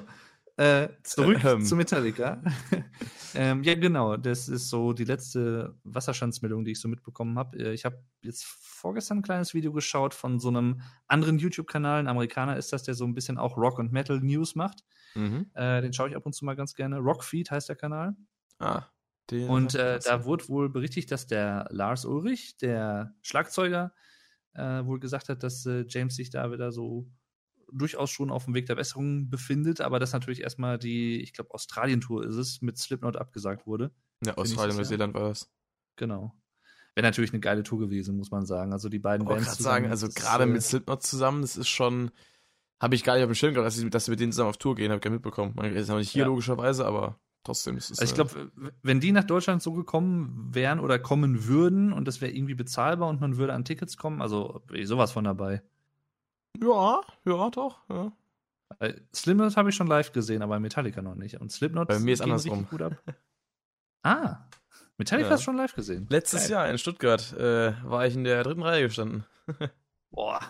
Äh, 0.60 0.90
zurück 1.04 1.42
Ähm. 1.42 1.62
zu 1.62 1.74
Metallica. 1.74 2.42
ähm, 3.34 3.62
ja, 3.62 3.74
genau. 3.76 4.18
Das 4.18 4.46
ist 4.48 4.68
so 4.68 4.92
die 4.92 5.04
letzte 5.04 5.74
Wasserstandsmeldung, 5.84 6.66
die 6.66 6.72
ich 6.72 6.80
so 6.80 6.88
mitbekommen 6.88 7.38
habe. 7.38 7.58
Äh, 7.58 7.72
Ich 7.72 7.86
habe 7.86 8.04
jetzt 8.22 8.44
vorgestern 8.44 9.18
ein 9.18 9.22
kleines 9.22 9.54
Video 9.54 9.72
geschaut 9.72 10.12
von 10.12 10.38
so 10.38 10.48
einem 10.48 10.82
anderen 11.06 11.38
YouTube-Kanal. 11.38 12.00
Ein 12.00 12.08
Amerikaner 12.08 12.58
ist 12.58 12.74
das, 12.74 12.82
der 12.82 12.92
so 12.94 13.06
ein 13.06 13.14
bisschen 13.14 13.38
auch 13.38 13.56
Rock 13.56 13.78
und 13.78 13.90
Metal 13.90 14.20
News 14.20 14.54
macht. 14.54 14.84
Mhm. 15.14 15.50
Äh, 15.54 15.80
den 15.80 15.94
schaue 15.94 16.10
ich 16.10 16.16
ab 16.16 16.26
und 16.26 16.34
zu 16.34 16.44
mal 16.44 16.56
ganz 16.56 16.74
gerne. 16.74 16.98
Rockfeed 16.98 17.50
heißt 17.50 17.70
der 17.70 17.76
Kanal. 17.76 18.14
Ah, 18.58 18.84
den 19.30 19.48
Und 19.48 19.74
äh, 19.74 19.98
da 20.04 20.26
wurde 20.26 20.46
wohl 20.48 20.68
berichtigt, 20.68 21.10
dass 21.10 21.26
der 21.26 21.68
Lars 21.70 22.04
Ulrich, 22.04 22.58
der 22.58 23.14
Schlagzeuger, 23.22 23.94
äh, 24.52 24.84
wohl 24.84 25.00
gesagt 25.00 25.30
hat, 25.30 25.42
dass 25.42 25.64
äh, 25.64 25.86
James 25.88 26.16
sich 26.16 26.28
da 26.28 26.52
wieder 26.52 26.70
so 26.70 27.08
durchaus 27.72 28.10
schon 28.10 28.30
auf 28.30 28.44
dem 28.44 28.54
Weg 28.54 28.66
der 28.66 28.74
Besserung 28.76 29.30
befindet, 29.30 29.80
aber 29.80 29.98
dass 29.98 30.12
natürlich 30.12 30.40
erstmal 30.42 30.78
die, 30.78 31.20
ich 31.20 31.32
glaube, 31.32 31.52
Australien-Tour 31.52 32.26
ist 32.26 32.36
es, 32.36 32.60
mit 32.62 32.78
Slipknot 32.78 33.16
abgesagt 33.16 33.66
wurde. 33.66 33.90
ja, 34.24 34.32
ich 34.32 34.38
Australien, 34.38 34.76
das. 34.76 34.88
Neuseeland 34.88 35.14
war 35.14 35.28
das. 35.28 35.50
Genau. 35.96 36.34
Wäre 36.94 37.06
natürlich 37.06 37.32
eine 37.32 37.40
geile 37.40 37.62
Tour 37.62 37.78
gewesen, 37.78 38.16
muss 38.16 38.30
man 38.30 38.44
sagen. 38.46 38.72
Also 38.72 38.88
die 38.88 38.98
beiden 38.98 39.22
Ich 39.24 39.28
wollte 39.28 39.44
Bands 39.44 39.58
gerade 39.58 39.62
sagen, 39.62 39.86
also 39.88 40.06
das 40.06 40.14
gerade 40.14 40.44
äh, 40.44 40.46
mit 40.46 40.62
Slipknot 40.62 41.02
zusammen, 41.02 41.42
das 41.42 41.56
ist 41.56 41.68
schon, 41.68 42.10
habe 42.82 42.94
ich 42.94 43.04
gar 43.04 43.14
nicht 43.14 43.22
auf 43.24 43.30
dem 43.30 43.34
Schirm 43.34 43.54
gehabt, 43.54 43.66
dass 43.66 43.76
sie, 43.76 43.88
dass 43.90 44.06
sie 44.06 44.10
mit 44.10 44.20
denen 44.20 44.32
zusammen 44.32 44.50
auf 44.50 44.56
Tour 44.56 44.74
gehen, 44.74 44.90
habe 44.90 44.98
ich 44.98 45.02
gar 45.02 45.10
mitbekommen. 45.12 45.52
Man 45.54 45.74
ist 45.74 45.88
aber 45.90 46.00
nicht 46.00 46.10
hier 46.10 46.22
Ja. 46.22 46.26
logischerweise, 46.26 46.84
aber 46.86 47.20
trotzdem. 47.44 47.76
Das 47.76 47.90
ist 47.90 48.00
Also 48.00 48.12
ich 48.12 48.18
äh, 48.18 48.24
glaube, 48.24 48.72
wenn 48.82 49.00
die 49.00 49.12
nach 49.12 49.24
Deutschland 49.24 49.62
so 49.62 49.72
gekommen 49.72 50.48
wären 50.52 50.80
oder 50.80 50.98
kommen 50.98 51.46
würden 51.46 51.92
und 51.92 52.08
das 52.08 52.20
wäre 52.20 52.32
irgendwie 52.32 52.54
bezahlbar 52.54 53.08
und 53.08 53.20
man 53.20 53.36
würde 53.36 53.52
an 53.52 53.64
Tickets 53.64 53.96
kommen, 53.96 54.20
also 54.20 54.62
ich 54.72 54.88
sowas 54.88 55.12
von 55.12 55.24
dabei. 55.24 55.62
Ja, 56.58 57.00
ja, 57.24 57.50
doch, 57.50 57.78
ja. 57.88 58.12
Weil 58.78 59.00
Slipknot 59.14 59.56
habe 59.56 59.70
ich 59.70 59.74
schon 59.76 59.86
live 59.88 60.12
gesehen, 60.12 60.42
aber 60.42 60.58
Metallica 60.60 61.02
noch 61.02 61.14
nicht. 61.16 61.40
Und 61.40 61.50
Slipknot 61.50 61.88
Bei 61.88 61.98
mir 61.98 62.14
ist 62.14 62.20
andersrum. 62.20 62.66
gut 62.70 62.82
ab. 62.82 62.96
Ah, 64.02 64.46
Metallica 64.96 65.28
Ja. 65.28 65.34
hast 65.34 65.40
du 65.40 65.44
schon 65.44 65.56
live 65.58 65.74
gesehen. 65.74 66.06
Letztes 66.08 66.44
Geil. 66.44 66.50
Jahr 66.52 66.70
in 66.70 66.78
Stuttgart 66.78 67.34
äh, 67.34 67.74
war 67.84 68.06
ich 68.06 68.14
in 68.14 68.24
der 68.24 68.42
dritten 68.44 68.62
Reihe 68.62 68.84
gestanden. 68.84 69.24
Boah, 70.10 70.40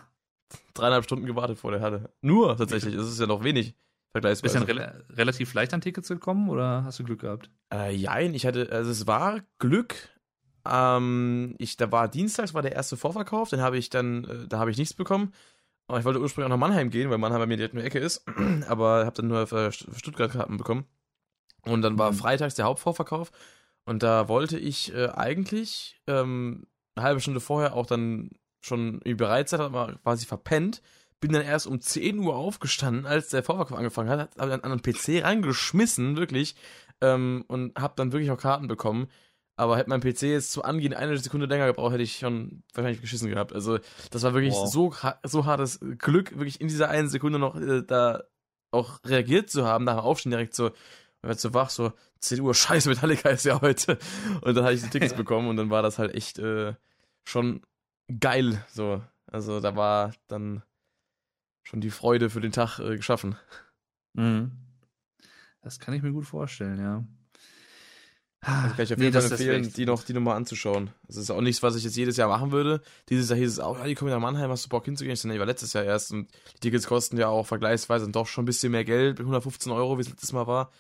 Dreieinhalb 0.74 1.02
Stunden 1.04 1.26
gewartet 1.26 1.58
vor 1.58 1.72
der 1.72 1.80
Halle. 1.80 2.12
Nur 2.20 2.56
tatsächlich, 2.56 2.94
das 2.94 3.08
ist 3.08 3.18
ja 3.18 3.26
noch 3.26 3.42
wenig 3.42 3.72
bist 3.72 3.74
du 3.74 4.12
vergleichsweise. 4.20 4.58
dann 4.58 4.64
rela 4.66 4.94
relativ 5.10 5.54
leicht 5.54 5.74
an 5.74 5.80
Tickets 5.80 6.08
gekommen 6.08 6.48
oder 6.48 6.84
hast 6.84 6.98
du 7.00 7.04
Glück 7.04 7.20
gehabt? 7.20 7.50
Äh, 7.72 7.92
jein, 7.94 8.34
ich 8.34 8.44
hatte, 8.46 8.68
also 8.70 8.90
es 8.90 9.06
war 9.06 9.40
Glück. 9.58 9.94
Ähm, 10.68 11.54
ich, 11.58 11.76
da 11.76 11.90
war 11.90 12.08
Dienstags 12.08 12.52
war 12.54 12.62
der 12.62 12.72
erste 12.72 12.96
Vorverkauf, 12.96 13.50
den 13.50 13.60
habe 13.60 13.78
ich 13.78 13.88
dann, 13.90 14.24
äh, 14.24 14.46
da 14.48 14.58
habe 14.58 14.70
ich 14.70 14.78
nichts 14.78 14.94
bekommen. 14.94 15.32
Aber 15.90 15.98
ich 15.98 16.04
wollte 16.04 16.20
ursprünglich 16.20 16.46
auch 16.46 16.56
nach 16.56 16.60
Mannheim 16.68 16.90
gehen, 16.90 17.10
weil 17.10 17.18
Mannheim 17.18 17.40
bei 17.40 17.46
mir 17.46 17.56
direkt 17.56 17.74
in 17.74 17.78
der 17.78 17.86
Ecke 17.86 17.98
ist. 17.98 18.24
Aber 18.68 19.04
habe 19.04 19.16
dann 19.16 19.28
nur 19.28 19.46
für 19.46 19.72
für 19.72 19.94
Stuttgart 19.98 20.30
Karten 20.32 20.56
bekommen. 20.56 20.84
Und 21.62 21.82
dann 21.82 21.98
war 21.98 22.12
Mhm. 22.12 22.16
freitags 22.16 22.54
der 22.54 22.64
Hauptvorverkauf. 22.66 23.30
Und 23.84 24.02
da 24.02 24.28
wollte 24.28 24.58
ich 24.58 24.94
äh, 24.94 25.08
eigentlich 25.08 26.00
ähm, 26.06 26.66
eine 26.94 27.04
halbe 27.04 27.20
Stunde 27.20 27.40
vorher 27.40 27.74
auch 27.74 27.86
dann 27.86 28.30
schon 28.60 28.94
irgendwie 28.94 29.14
bereit 29.14 29.48
sein, 29.48 29.60
aber 29.60 29.94
quasi 30.02 30.26
verpennt. 30.26 30.80
Bin 31.20 31.32
dann 31.32 31.42
erst 31.42 31.66
um 31.66 31.80
10 31.80 32.18
Uhr 32.18 32.34
aufgestanden, 32.36 33.04
als 33.06 33.28
der 33.28 33.42
Vorverkauf 33.42 33.76
angefangen 33.76 34.08
hat, 34.10 34.30
habe 34.38 34.50
dann 34.50 34.60
an 34.62 34.78
den 34.78 34.82
PC 34.82 35.22
reingeschmissen, 35.24 36.16
wirklich, 36.16 36.56
ähm, 37.02 37.44
und 37.48 37.78
habe 37.78 37.94
dann 37.96 38.12
wirklich 38.12 38.30
auch 38.30 38.38
Karten 38.38 38.68
bekommen. 38.68 39.08
Aber 39.60 39.76
hätte 39.76 39.90
mein 39.90 40.00
PC 40.00 40.22
jetzt 40.22 40.52
zu 40.52 40.64
angehen 40.64 40.94
eine 40.94 41.18
Sekunde 41.18 41.44
länger 41.44 41.66
gebraucht, 41.66 41.92
hätte 41.92 42.02
ich 42.02 42.16
schon 42.16 42.62
wahrscheinlich 42.72 43.02
geschissen 43.02 43.28
gehabt. 43.28 43.52
Also 43.52 43.78
das 44.10 44.22
war 44.22 44.32
wirklich 44.32 44.54
Wow. 44.54 44.72
so, 44.72 44.94
so 45.22 45.44
hartes 45.44 45.78
Glück, 45.98 46.30
wirklich 46.38 46.62
in 46.62 46.68
dieser 46.68 46.88
einen 46.88 47.10
Sekunde 47.10 47.38
noch 47.38 47.56
äh, 47.60 47.82
da 47.82 48.22
auch 48.70 49.00
reagiert 49.04 49.50
zu 49.50 49.66
haben, 49.66 49.84
nach 49.84 49.96
dem 49.96 50.00
Aufstehen 50.04 50.30
direkt 50.30 50.54
so, 50.54 50.70
man 51.20 51.28
wird 51.28 51.40
so 51.40 51.52
wach, 51.52 51.68
so 51.68 51.92
10 52.20 52.40
Uhr, 52.40 52.54
scheiße, 52.54 52.88
Metallica 52.88 53.28
ist 53.28 53.44
ja 53.44 53.60
heute. 53.60 53.98
Und 54.40 54.54
dann 54.56 54.64
hatte 54.64 54.76
ich 54.76 54.82
die 54.82 54.88
Tickets 54.88 55.12
bekommen 55.16 55.48
und 55.48 55.58
dann 55.58 55.68
war 55.68 55.82
das 55.82 55.98
halt 55.98 56.14
echt 56.14 56.38
äh, 56.38 56.72
schon 57.24 57.60
geil. 58.18 58.64
So. 58.72 59.02
Also 59.26 59.60
da 59.60 59.76
war 59.76 60.14
dann 60.26 60.62
schon 61.64 61.82
die 61.82 61.90
Freude 61.90 62.30
für 62.30 62.40
den 62.40 62.52
Tag 62.52 62.78
äh, 62.78 62.96
geschaffen. 62.96 63.36
Mhm. 64.14 64.52
Das 65.60 65.78
kann 65.80 65.92
ich 65.92 66.02
mir 66.02 66.12
gut 66.12 66.24
vorstellen, 66.24 66.80
ja. 66.80 67.04
Also 68.42 68.74
kann 68.74 68.84
ich 68.84 68.92
auf 68.92 68.98
Nee, 68.98 69.04
jeden 69.04 69.12
Fall 69.12 69.22
das- 69.22 69.30
das 69.30 69.40
empfehlen, 69.40 69.72
die 69.74 69.84
noch, 69.84 70.02
die 70.02 70.14
noch 70.14 70.20
mal 70.22 70.34
anzuschauen. 70.34 70.90
Das 71.06 71.16
ist 71.16 71.30
auch 71.30 71.42
nichts, 71.42 71.62
was 71.62 71.76
ich 71.76 71.84
jetzt 71.84 71.96
jedes 71.96 72.16
Jahr 72.16 72.28
machen 72.28 72.52
würde. 72.52 72.80
Dieses 73.10 73.28
Jahr 73.28 73.38
hieß 73.38 73.50
es 73.52 73.60
auch, 73.60 73.78
ja, 73.78 73.84
die 73.84 73.94
kommen 73.94 74.10
nach 74.10 74.18
Mannheim, 74.20 74.50
hast 74.50 74.64
du 74.64 74.68
Bock 74.70 74.84
hinzugehen? 74.86 75.12
Ich 75.12 75.20
dachte, 75.20 75.28
nee, 75.34 75.38
war 75.38 75.46
letztes 75.46 75.74
Jahr 75.74 75.84
erst 75.84 76.10
und 76.12 76.28
die 76.54 76.60
Tickets 76.60 76.86
kosten 76.86 77.18
ja 77.18 77.28
auch 77.28 77.46
vergleichsweise 77.46 78.08
doch 78.10 78.26
schon 78.26 78.44
ein 78.44 78.46
bisschen 78.46 78.72
mehr 78.72 78.84
Geld, 78.84 79.20
115 79.20 79.70
Euro, 79.72 79.98
wie 79.98 80.02
es 80.02 80.08
letztes 80.08 80.32
Mal 80.32 80.46
war. 80.46 80.70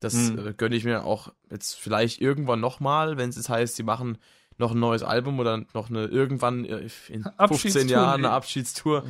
Das 0.00 0.12
Mhm. 0.14 0.48
äh, 0.48 0.52
gönne 0.52 0.76
ich 0.76 0.84
mir 0.84 1.04
auch 1.04 1.32
jetzt 1.50 1.74
vielleicht 1.74 2.20
irgendwann 2.20 2.60
nochmal, 2.60 3.16
wenn 3.16 3.30
es 3.30 3.36
jetzt 3.36 3.48
heißt, 3.48 3.76
sie 3.76 3.82
machen 3.82 4.18
noch 4.58 4.72
ein 4.72 4.78
neues 4.80 5.02
Album 5.02 5.38
oder 5.38 5.64
noch 5.72 5.88
eine 5.88 6.04
irgendwann 6.06 6.66
äh, 6.66 6.80
in 7.08 7.22
15 7.22 7.24
Abschiedstour, 7.38 7.82
Jahren 7.84 8.20
nee. 8.20 8.26
eine 8.26 8.34
Abschiedstour. 8.34 9.04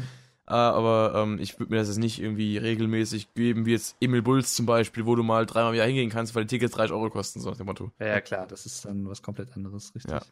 Äh, 0.48 0.52
aber 0.52 1.12
ähm, 1.16 1.38
ich 1.40 1.58
würde 1.58 1.72
mir 1.72 1.78
das 1.78 1.88
jetzt 1.88 1.98
nicht 1.98 2.20
irgendwie 2.20 2.56
regelmäßig 2.56 3.34
geben, 3.34 3.66
wie 3.66 3.72
jetzt 3.72 3.96
Emil 4.00 4.22
Bulls 4.22 4.54
zum 4.54 4.64
Beispiel, 4.66 5.04
wo 5.04 5.16
du 5.16 5.22
mal 5.24 5.44
dreimal 5.44 5.72
im 5.72 5.78
Jahr 5.78 5.86
hingehen 5.88 6.08
kannst, 6.10 6.34
weil 6.34 6.44
die 6.44 6.48
Tickets 6.56 6.74
30 6.74 6.92
Euro 6.92 7.10
kosten, 7.10 7.40
so 7.40 7.50
nach 7.50 7.56
dem 7.56 7.66
Motto. 7.66 7.90
Ja, 7.98 8.06
ja, 8.06 8.20
klar, 8.20 8.46
das 8.46 8.64
ist 8.64 8.84
dann 8.84 9.08
was 9.08 9.22
komplett 9.22 9.52
anderes, 9.56 9.92
richtig. 9.94 10.12
Ja. 10.12 10.22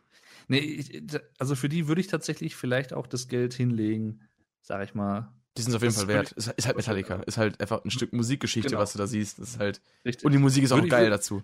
Nee, 0.46 0.58
ich, 0.58 1.02
also 1.38 1.56
für 1.56 1.68
die 1.68 1.88
würde 1.88 2.00
ich 2.00 2.06
tatsächlich 2.06 2.54
vielleicht 2.54 2.92
auch 2.92 3.06
das 3.08 3.26
Geld 3.28 3.54
hinlegen, 3.54 4.20
sag 4.60 4.84
ich 4.84 4.94
mal. 4.94 5.32
Die 5.56 5.62
sind 5.62 5.70
es 5.70 5.76
auf 5.76 5.82
jeden 5.82 5.94
Fall 5.94 6.08
wert. 6.08 6.32
Ist, 6.32 6.48
ist 6.48 6.66
halt 6.66 6.76
Metallica. 6.76 7.16
Ist 7.22 7.38
halt 7.38 7.60
einfach 7.60 7.84
ein 7.84 7.90
Stück 7.90 8.12
Musikgeschichte, 8.12 8.70
Genau. 8.70 8.80
was 8.82 8.92
du 8.92 8.98
da 8.98 9.06
siehst. 9.06 9.38
Ist 9.38 9.58
halt. 9.58 9.80
Richtig. 10.04 10.24
Und 10.24 10.32
die 10.32 10.38
Musik 10.38 10.64
ist 10.64 10.72
auch 10.72 10.76
Würde 10.76 10.86
ich- 10.88 10.90
geil 10.90 11.10
dazu. 11.10 11.42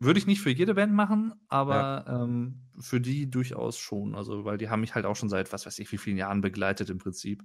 Würde 0.00 0.18
ich 0.18 0.26
nicht 0.26 0.40
für 0.40 0.50
jede 0.50 0.74
Band 0.74 0.92
machen, 0.92 1.34
aber 1.48 2.04
ähm, 2.08 2.62
für 2.78 3.00
die 3.00 3.30
durchaus 3.30 3.78
schon. 3.78 4.14
Also, 4.14 4.44
weil 4.44 4.58
die 4.58 4.68
haben 4.68 4.80
mich 4.80 4.94
halt 4.94 5.06
auch 5.06 5.16
schon 5.16 5.28
seit 5.28 5.52
was 5.52 5.66
weiß 5.66 5.78
ich 5.78 5.90
wie 5.92 5.98
vielen 5.98 6.16
Jahren 6.16 6.40
begleitet 6.40 6.90
im 6.90 6.98
Prinzip. 6.98 7.44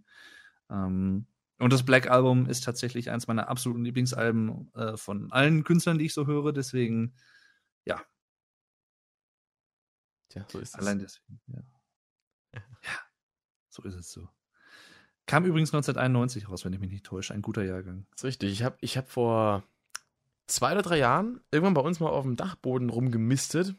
Ähm, 0.69 1.25
und 1.59 1.71
das 1.73 1.83
Black 1.83 2.09
Album 2.09 2.47
ist 2.47 2.63
tatsächlich 2.63 3.11
eins 3.11 3.27
meiner 3.27 3.47
absoluten 3.47 3.85
Lieblingsalben 3.85 4.73
äh, 4.73 4.97
von 4.97 5.31
allen 5.31 5.63
Künstlern, 5.63 5.99
die 5.99 6.05
ich 6.05 6.13
so 6.13 6.25
höre. 6.25 6.53
Deswegen, 6.53 7.13
Tja, 10.31 10.45
so 10.47 10.59
ist 10.59 10.69
es. 10.69 10.75
allein 10.75 10.99
deswegen, 10.99 11.41
ja. 11.47 11.61
Ja, 12.53 12.61
so 13.69 13.83
ist 13.83 13.95
es 13.95 14.11
so. 14.11 14.29
Kam 15.25 15.45
übrigens 15.45 15.69
1991 15.69 16.49
raus, 16.49 16.63
wenn 16.63 16.73
ich 16.73 16.79
mich 16.79 16.89
nicht 16.89 17.05
täusche. 17.05 17.33
Ein 17.33 17.41
guter 17.41 17.63
Jahrgang. 17.63 18.05
Das 18.11 18.21
ist 18.21 18.25
richtig. 18.25 18.51
Ich 18.53 18.63
habe 18.63 18.77
ich 18.79 18.97
hab 18.97 19.09
vor 19.09 19.63
zwei 20.51 20.73
oder 20.73 20.81
drei 20.81 20.97
Jahren 20.97 21.41
irgendwann 21.51 21.73
bei 21.73 21.81
uns 21.81 21.99
mal 21.99 22.09
auf 22.09 22.23
dem 22.23 22.35
Dachboden 22.35 22.89
rumgemistet. 22.89 23.75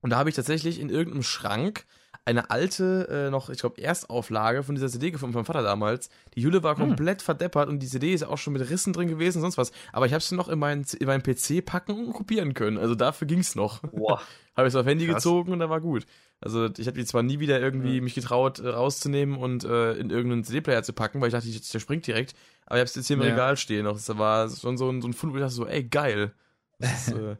Und 0.00 0.10
da 0.10 0.18
habe 0.18 0.30
ich 0.30 0.36
tatsächlich 0.36 0.80
in 0.80 0.88
irgendeinem 0.88 1.22
Schrank 1.22 1.86
eine 2.30 2.50
alte, 2.50 3.08
äh, 3.26 3.30
noch, 3.30 3.50
ich 3.50 3.58
glaube, 3.58 3.80
Erstauflage 3.82 4.62
von 4.62 4.74
dieser 4.74 4.88
CD 4.88 5.10
gefunden, 5.10 5.32
von 5.32 5.40
meinem 5.40 5.46
Vater 5.46 5.62
damals. 5.62 6.08
Die 6.34 6.44
Hülle 6.44 6.62
war 6.62 6.76
Hm. 6.78 6.88
komplett 6.88 7.22
verdeppert 7.22 7.68
und 7.68 7.80
die 7.80 7.86
CD 7.86 8.12
ist 8.14 8.22
auch 8.24 8.38
schon 8.38 8.52
mit 8.52 8.68
Rissen 8.68 8.92
drin 8.92 9.08
gewesen 9.08 9.38
und 9.38 9.42
sonst 9.42 9.58
was. 9.58 9.72
Aber 9.92 10.06
ich 10.06 10.12
habe 10.12 10.22
sie 10.22 10.34
noch 10.34 10.48
in 10.48 10.58
meinen, 10.58 10.84
in 10.98 11.06
meinen 11.06 11.22
PC 11.22 11.64
packen 11.64 11.92
und 12.06 12.12
kopieren 12.12 12.54
können. 12.54 12.78
Also 12.78 12.94
dafür 12.94 13.26
ging's 13.26 13.54
noch. 13.54 13.80
Boah. 13.82 14.20
Habe 14.56 14.66
ich 14.68 14.74
es 14.74 14.76
auf 14.80 14.84
Handy 14.84 15.06
Krass. 15.06 15.16
gezogen 15.16 15.52
und 15.52 15.60
da 15.60 15.70
war 15.70 15.80
gut. 15.80 16.04
Also 16.40 16.66
ich 16.76 16.86
habe 16.86 16.98
die 16.98 17.04
zwar 17.06 17.22
nie 17.22 17.38
wieder 17.38 17.60
irgendwie 17.60 17.96
Ja. 17.96 18.02
mich 18.02 18.14
getraut 18.14 18.58
äh, 18.58 18.68
rauszunehmen 18.68 19.36
und 19.38 19.64
äh, 19.64 19.92
in 19.94 20.10
irgendeinen 20.10 20.44
CD-Player 20.44 20.82
zu 20.82 20.92
packen, 20.92 21.20
weil 21.20 21.28
ich 21.28 21.32
dachte, 21.34 21.48
ich- 21.48 21.70
der 21.70 21.78
springt 21.78 22.06
direkt. 22.06 22.34
Aber 22.66 22.76
ich 22.76 22.80
habe 22.80 22.84
es 22.86 22.94
jetzt 22.94 23.06
hier 23.06 23.16
im 23.16 23.22
Ja. 23.22 23.28
Regal 23.30 23.56
stehen 23.56 23.84
noch. 23.84 23.94
Das 23.94 24.18
war 24.18 24.50
schon 24.50 24.76
so 24.76 24.90
ein, 24.90 25.00
so 25.00 25.08
ein 25.08 25.12
Fund, 25.14 25.32
wo 25.32 25.36
ich 25.36 25.42
dachte 25.42 25.54
so, 25.54 25.66
ey, 25.66 25.84
geil. 25.84 26.32
Das 26.78 27.08
ist, 27.08 27.14
äh, 27.16 27.36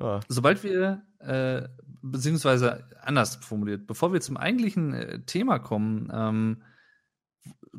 ja. 0.00 0.20
Sobald 0.28 0.62
wir, 0.62 1.02
äh, 1.18 1.68
beziehungsweise 2.02 2.88
anders 3.00 3.36
formuliert, 3.36 3.86
bevor 3.86 4.12
wir 4.12 4.20
zum 4.20 4.36
eigentlichen 4.36 4.92
äh, 4.92 5.20
Thema 5.24 5.58
kommen, 5.58 6.10
ähm, 6.12 6.62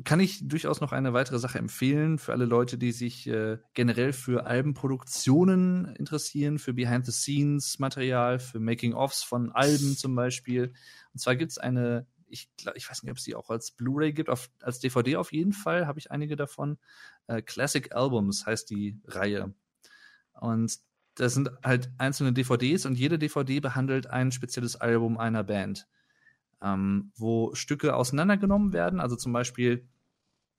kann 0.04 0.20
ich 0.20 0.46
durchaus 0.46 0.80
noch 0.80 0.92
eine 0.92 1.12
weitere 1.12 1.38
Sache 1.38 1.58
empfehlen 1.58 2.18
für 2.18 2.32
alle 2.32 2.44
Leute, 2.44 2.78
die 2.78 2.92
sich 2.92 3.26
äh, 3.26 3.58
generell 3.74 4.12
für 4.12 4.46
Albenproduktionen 4.46 5.86
interessieren, 5.96 6.58
für 6.58 6.74
Behind-the-Scenes-Material, 6.74 8.38
für 8.38 8.60
Making-ofs 8.60 9.22
von 9.22 9.52
Alben 9.52 9.96
zum 9.96 10.14
Beispiel. 10.14 10.72
Und 11.12 11.20
zwar 11.20 11.36
gibt 11.36 11.52
es 11.52 11.58
eine, 11.58 12.06
ich, 12.28 12.50
ich 12.74 12.88
weiß 12.90 13.02
nicht, 13.02 13.10
ob 13.10 13.18
es 13.18 13.24
die 13.24 13.34
auch 13.34 13.50
als 13.50 13.70
Blu-ray 13.70 14.12
gibt, 14.12 14.28
auf, 14.28 14.50
als 14.60 14.80
DVD 14.80 15.16
auf 15.16 15.32
jeden 15.32 15.52
Fall 15.52 15.86
habe 15.86 15.98
ich 15.98 16.10
einige 16.10 16.36
davon. 16.36 16.78
Äh, 17.26 17.42
Classic 17.42 17.94
Albums 17.94 18.46
heißt 18.46 18.70
die 18.70 19.00
Reihe. 19.06 19.54
Und 20.32 20.78
das 21.16 21.34
sind 21.34 21.50
halt 21.64 21.90
einzelne 21.98 22.32
DVDs 22.32 22.86
und 22.86 22.96
jede 22.96 23.18
DVD 23.18 23.60
behandelt 23.60 24.06
ein 24.06 24.30
spezielles 24.32 24.76
Album 24.76 25.18
einer 25.18 25.42
Band, 25.42 25.88
ähm, 26.62 27.10
wo 27.16 27.54
Stücke 27.54 27.96
auseinandergenommen 27.96 28.72
werden, 28.72 29.00
also 29.00 29.16
zum 29.16 29.32
Beispiel, 29.32 29.88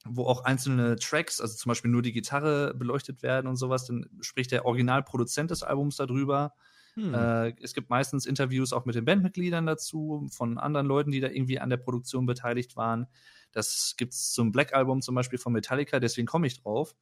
wo 0.04 0.26
auch 0.26 0.44
einzelne 0.44 0.96
Tracks, 0.96 1.40
also 1.40 1.56
zum 1.56 1.70
Beispiel 1.70 1.92
nur 1.92 2.02
die 2.02 2.12
Gitarre 2.12 2.74
beleuchtet 2.74 3.22
werden 3.22 3.48
und 3.48 3.56
sowas, 3.56 3.86
dann 3.86 4.10
spricht 4.22 4.52
der 4.52 4.66
Originalproduzent 4.66 5.52
des 5.52 5.64
Albums 5.64 5.96
darüber. 5.96 6.54
Hm. 6.96 7.14
Äh, 7.14 7.54
es 7.62 7.76
gibt 7.76 7.92
meistens 7.92 8.26
Interviews 8.26 8.74
auch 8.74 8.86
mit 8.86 8.96
den 8.96 9.06
Bandmitgliedern 9.06 9.68
dazu, 9.68 10.28
von 10.32 10.58
anderen 10.58 10.88
Leuten, 10.88 11.12
die 11.12 11.20
da 11.20 11.28
irgendwie 11.28 11.60
an 11.60 11.70
der 11.70 11.78
Produktion 11.78 12.26
beteiligt 12.26 12.76
waren. 12.76 13.06
Das 13.52 13.94
gibt's 13.96 14.32
zum 14.34 14.52
Black 14.52 14.74
Album 14.74 15.04
zum 15.04 15.14
Beispiel 15.14 15.38
von 15.38 15.54
Metallica, 15.54 16.00
deswegen 16.00 16.26
komme 16.26 16.48
ich 16.48 16.60
drauf. 16.62 16.96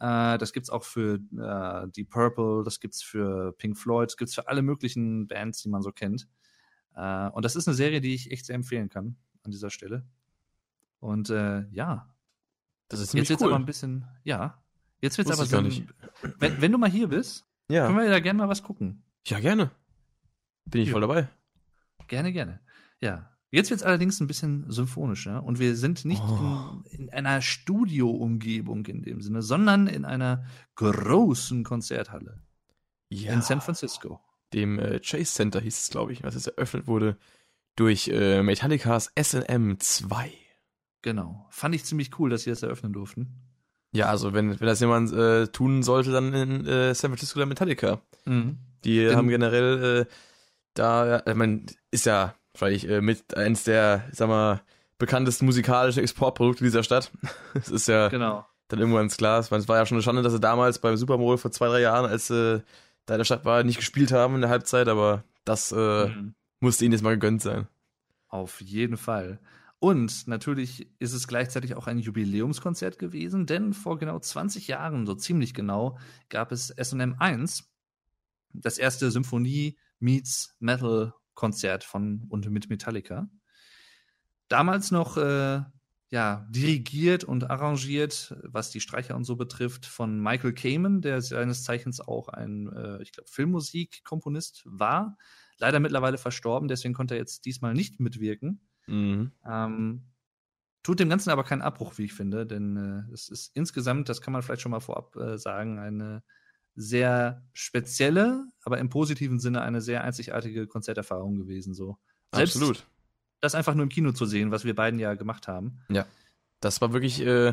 Äh, 0.00 0.38
das 0.38 0.52
gibt's 0.52 0.70
auch 0.70 0.84
für 0.84 1.14
äh, 1.38 1.88
die 1.92 2.04
Purple, 2.04 2.62
das 2.64 2.80
gibt's 2.80 3.02
für 3.02 3.52
Pink 3.52 3.78
Floyd, 3.78 4.08
das 4.10 4.16
gibt's 4.16 4.34
für 4.34 4.48
alle 4.48 4.62
möglichen 4.62 5.26
Bands, 5.28 5.62
die 5.62 5.68
man 5.68 5.82
so 5.82 5.92
kennt. 5.92 6.28
Äh, 6.94 7.28
und 7.30 7.44
das 7.44 7.56
ist 7.56 7.68
eine 7.68 7.74
Serie, 7.74 8.00
die 8.00 8.14
ich 8.14 8.30
echt 8.30 8.46
sehr 8.46 8.56
empfehlen 8.56 8.88
kann 8.88 9.16
an 9.44 9.50
dieser 9.50 9.70
Stelle. 9.70 10.04
Und 11.00 11.30
äh, 11.30 11.66
ja, 11.70 12.08
das 12.88 13.00
ist 13.00 13.14
jetzt 13.14 13.30
cool. 13.40 13.48
aber 13.48 13.56
ein 13.56 13.64
bisschen, 13.66 14.04
ja, 14.24 14.62
jetzt 15.00 15.18
wird's 15.18 15.30
Wusste 15.36 15.58
aber 15.58 15.70
so, 15.70 15.82
wenn, 16.38 16.60
wenn 16.60 16.72
du 16.72 16.78
mal 16.78 16.90
hier 16.90 17.08
bist, 17.08 17.46
Ja. 17.68 17.86
Können 17.86 17.98
wir 17.98 18.10
da 18.10 18.20
gerne 18.20 18.38
mal 18.38 18.48
was 18.48 18.62
gucken. 18.62 19.02
Ja, 19.26 19.40
gerne. 19.40 19.70
Bin 20.66 20.82
ich 20.82 20.88
Ja. 20.88 20.92
voll 20.92 21.00
dabei. 21.00 21.28
Gerne, 22.08 22.32
gerne. 22.32 22.60
Ja. 23.00 23.31
Jetzt 23.54 23.68
wird 23.70 23.80
es 23.80 23.86
allerdings 23.86 24.18
ein 24.20 24.26
bisschen 24.26 24.64
symphonischer 24.70 25.44
und 25.44 25.58
wir 25.60 25.76
sind 25.76 26.04
nicht 26.06 26.22
Oh. 26.22 26.82
in, 26.90 27.08
in 27.08 27.10
einer 27.10 27.40
Studioumgebung 27.42 28.86
in 28.86 29.02
dem 29.02 29.20
Sinne, 29.20 29.42
sondern 29.42 29.86
in 29.86 30.04
einer 30.04 30.44
großen 30.76 31.62
Konzerthalle 31.62 32.40
Ja. 33.10 33.32
in 33.32 33.42
San 33.42 33.60
Francisco. 33.60 34.20
dem 34.54 34.78
äh, 34.78 35.00
Chase 35.00 35.32
Center 35.34 35.60
hieß 35.60 35.80
es, 35.84 35.90
glaube 35.90 36.12
ich, 36.12 36.22
was 36.24 36.34
jetzt 36.34 36.46
eröffnet 36.48 36.86
wurde 36.86 37.16
durch 37.76 38.08
äh, 38.08 38.42
Metallicas 38.42 39.10
SNM 39.18 39.78
2. 39.80 40.30
Genau. 41.02 41.46
Fand 41.50 41.74
ich 41.74 41.84
ziemlich 41.84 42.18
cool, 42.18 42.28
dass 42.30 42.42
sie 42.42 42.50
das 42.50 42.62
eröffnen 42.62 42.92
durften. 42.92 43.34
Ja, 43.92 44.06
also 44.06 44.32
wenn, 44.34 44.58
wenn 44.60 44.66
das 44.66 44.80
jemand 44.80 45.12
äh, 45.12 45.46
tun 45.48 45.82
sollte, 45.82 46.10
dann 46.12 46.32
in 46.34 46.66
äh, 46.66 46.94
San 46.94 47.10
Francisco 47.10 47.38
der 47.38 47.46
Metallica. 47.46 48.00
Die 48.26 48.94
Gen- 48.94 49.16
haben 49.16 49.28
generell 49.28 50.06
äh, 50.06 50.12
da, 50.74 51.22
ich 51.26 51.34
meine, 51.34 51.64
ist 51.90 52.06
ja 52.06 52.34
wahrscheinlich 52.54 52.88
äh, 52.88 53.00
mit 53.00 53.36
eins 53.36 53.64
der, 53.64 54.04
sag 54.12 54.28
mal, 54.28 54.62
bekanntesten 54.98 55.46
musikalischen 55.46 56.02
Exportprodukte 56.02 56.64
dieser 56.64 56.82
Stadt. 56.82 57.10
Es 57.54 57.68
ist 57.68 57.88
ja 57.88 58.08
Genau. 58.08 58.46
dann 58.68 58.78
irgendwann 58.78 59.04
ins 59.04 59.16
Glas. 59.16 59.50
Es 59.50 59.68
war 59.68 59.76
ja 59.76 59.86
schon 59.86 59.96
eine 59.96 60.02
Schande, 60.02 60.22
dass 60.22 60.32
sie 60.32 60.40
damals 60.40 60.78
beim 60.78 60.96
Super 60.96 61.18
Bowl 61.18 61.38
vor 61.38 61.50
zwei, 61.50 61.68
drei 61.68 61.80
Jahren, 61.80 62.08
als 62.08 62.30
äh, 62.30 62.60
da 63.06 63.14
in 63.14 63.18
der 63.18 63.24
Stadt 63.24 63.44
war, 63.44 63.62
nicht 63.64 63.78
gespielt 63.78 64.12
haben 64.12 64.36
in 64.36 64.40
der 64.42 64.50
Halbzeit, 64.50 64.88
aber 64.88 65.24
das 65.44 65.72
äh, 65.72 66.06
Mhm. 66.08 66.34
musste 66.60 66.84
ihnen 66.84 66.92
jetzt 66.92 67.02
mal 67.02 67.14
gegönnt 67.14 67.42
sein. 67.42 67.66
Auf 68.28 68.60
jeden 68.60 68.96
Fall. 68.96 69.40
Und 69.80 70.28
natürlich 70.28 70.88
ist 71.00 71.12
es 71.12 71.26
gleichzeitig 71.26 71.74
auch 71.74 71.88
ein 71.88 71.98
Jubiläumskonzert 71.98 73.00
gewesen, 73.00 73.46
denn 73.46 73.72
vor 73.74 73.98
genau 73.98 74.20
20 74.20 74.68
Jahren, 74.68 75.04
so 75.06 75.14
ziemlich 75.16 75.52
genau, 75.54 75.98
gab 76.28 76.52
es 76.52 76.68
SM 76.70 77.16
1, 77.18 77.64
das 78.52 78.78
erste 78.78 79.10
Symphonie 79.10 79.76
meets 79.98 80.54
Metal 80.60 81.12
Konzert 81.34 81.84
von 81.84 82.26
und 82.28 82.48
mit 82.50 82.68
Metallica. 82.70 83.28
Damals 84.48 84.90
noch 84.90 85.16
äh, 85.16 85.62
ja, 86.12 86.46
dirigiert 86.50 87.24
und 87.24 87.48
arrangiert, 87.50 88.36
was 88.42 88.70
die 88.70 88.82
Streicher 88.82 89.16
und 89.16 89.24
so 89.24 89.36
betrifft, 89.36 89.86
von 89.86 90.20
Michael 90.20 90.52
Kamen, 90.52 91.00
der 91.00 91.22
seines 91.22 91.64
Zeichens 91.64 92.00
auch 92.00 92.28
ein, 92.28 92.70
äh, 92.70 93.00
ich 93.02 93.12
glaube, 93.12 93.30
Filmmusikkomponist 93.30 94.62
war. 94.66 95.16
Leider 95.56 95.80
mittlerweile 95.80 96.18
verstorben, 96.18 96.68
deswegen 96.68 96.92
konnte 96.92 97.14
er 97.14 97.20
jetzt 97.20 97.46
diesmal 97.46 97.72
nicht 97.72 97.98
mitwirken. 97.98 98.60
Mhm. 98.86 99.32
Ähm, 99.46 100.02
tut 100.82 101.00
dem 101.00 101.08
Ganzen 101.08 101.30
aber 101.30 101.44
keinen 101.44 101.62
Abbruch, 101.62 101.96
wie 101.96 102.04
ich 102.04 102.12
finde, 102.12 102.46
denn 102.46 102.76
äh, 102.76 103.12
es 103.14 103.30
ist 103.30 103.56
insgesamt, 103.56 104.10
das 104.10 104.20
kann 104.20 104.34
man 104.34 104.42
vielleicht 104.42 104.60
schon 104.60 104.72
mal 104.72 104.80
vorab 104.80 105.16
äh, 105.16 105.38
sagen, 105.38 105.78
eine 105.78 106.22
sehr 106.74 107.42
spezielle, 107.52 108.46
aber 108.64 108.78
im 108.78 108.88
positiven 108.88 109.38
Sinne 109.38 109.62
eine 109.62 109.80
sehr 109.80 110.04
einzigartige 110.04 110.66
Konzerterfahrung 110.66 111.36
gewesen. 111.36 111.74
So. 111.74 111.98
Selbst 112.34 112.56
Absolut. 112.56 112.86
das 113.40 113.54
einfach 113.54 113.74
nur 113.74 113.82
im 113.84 113.88
Kino 113.88 114.12
zu 114.12 114.24
sehen, 114.24 114.50
was 114.50 114.64
wir 114.64 114.74
beiden 114.74 114.98
ja 114.98 115.14
gemacht 115.14 115.48
haben. 115.48 115.80
Das 116.60 116.80
war 116.80 116.92
wirklich 116.92 117.20
äh, 117.26 117.52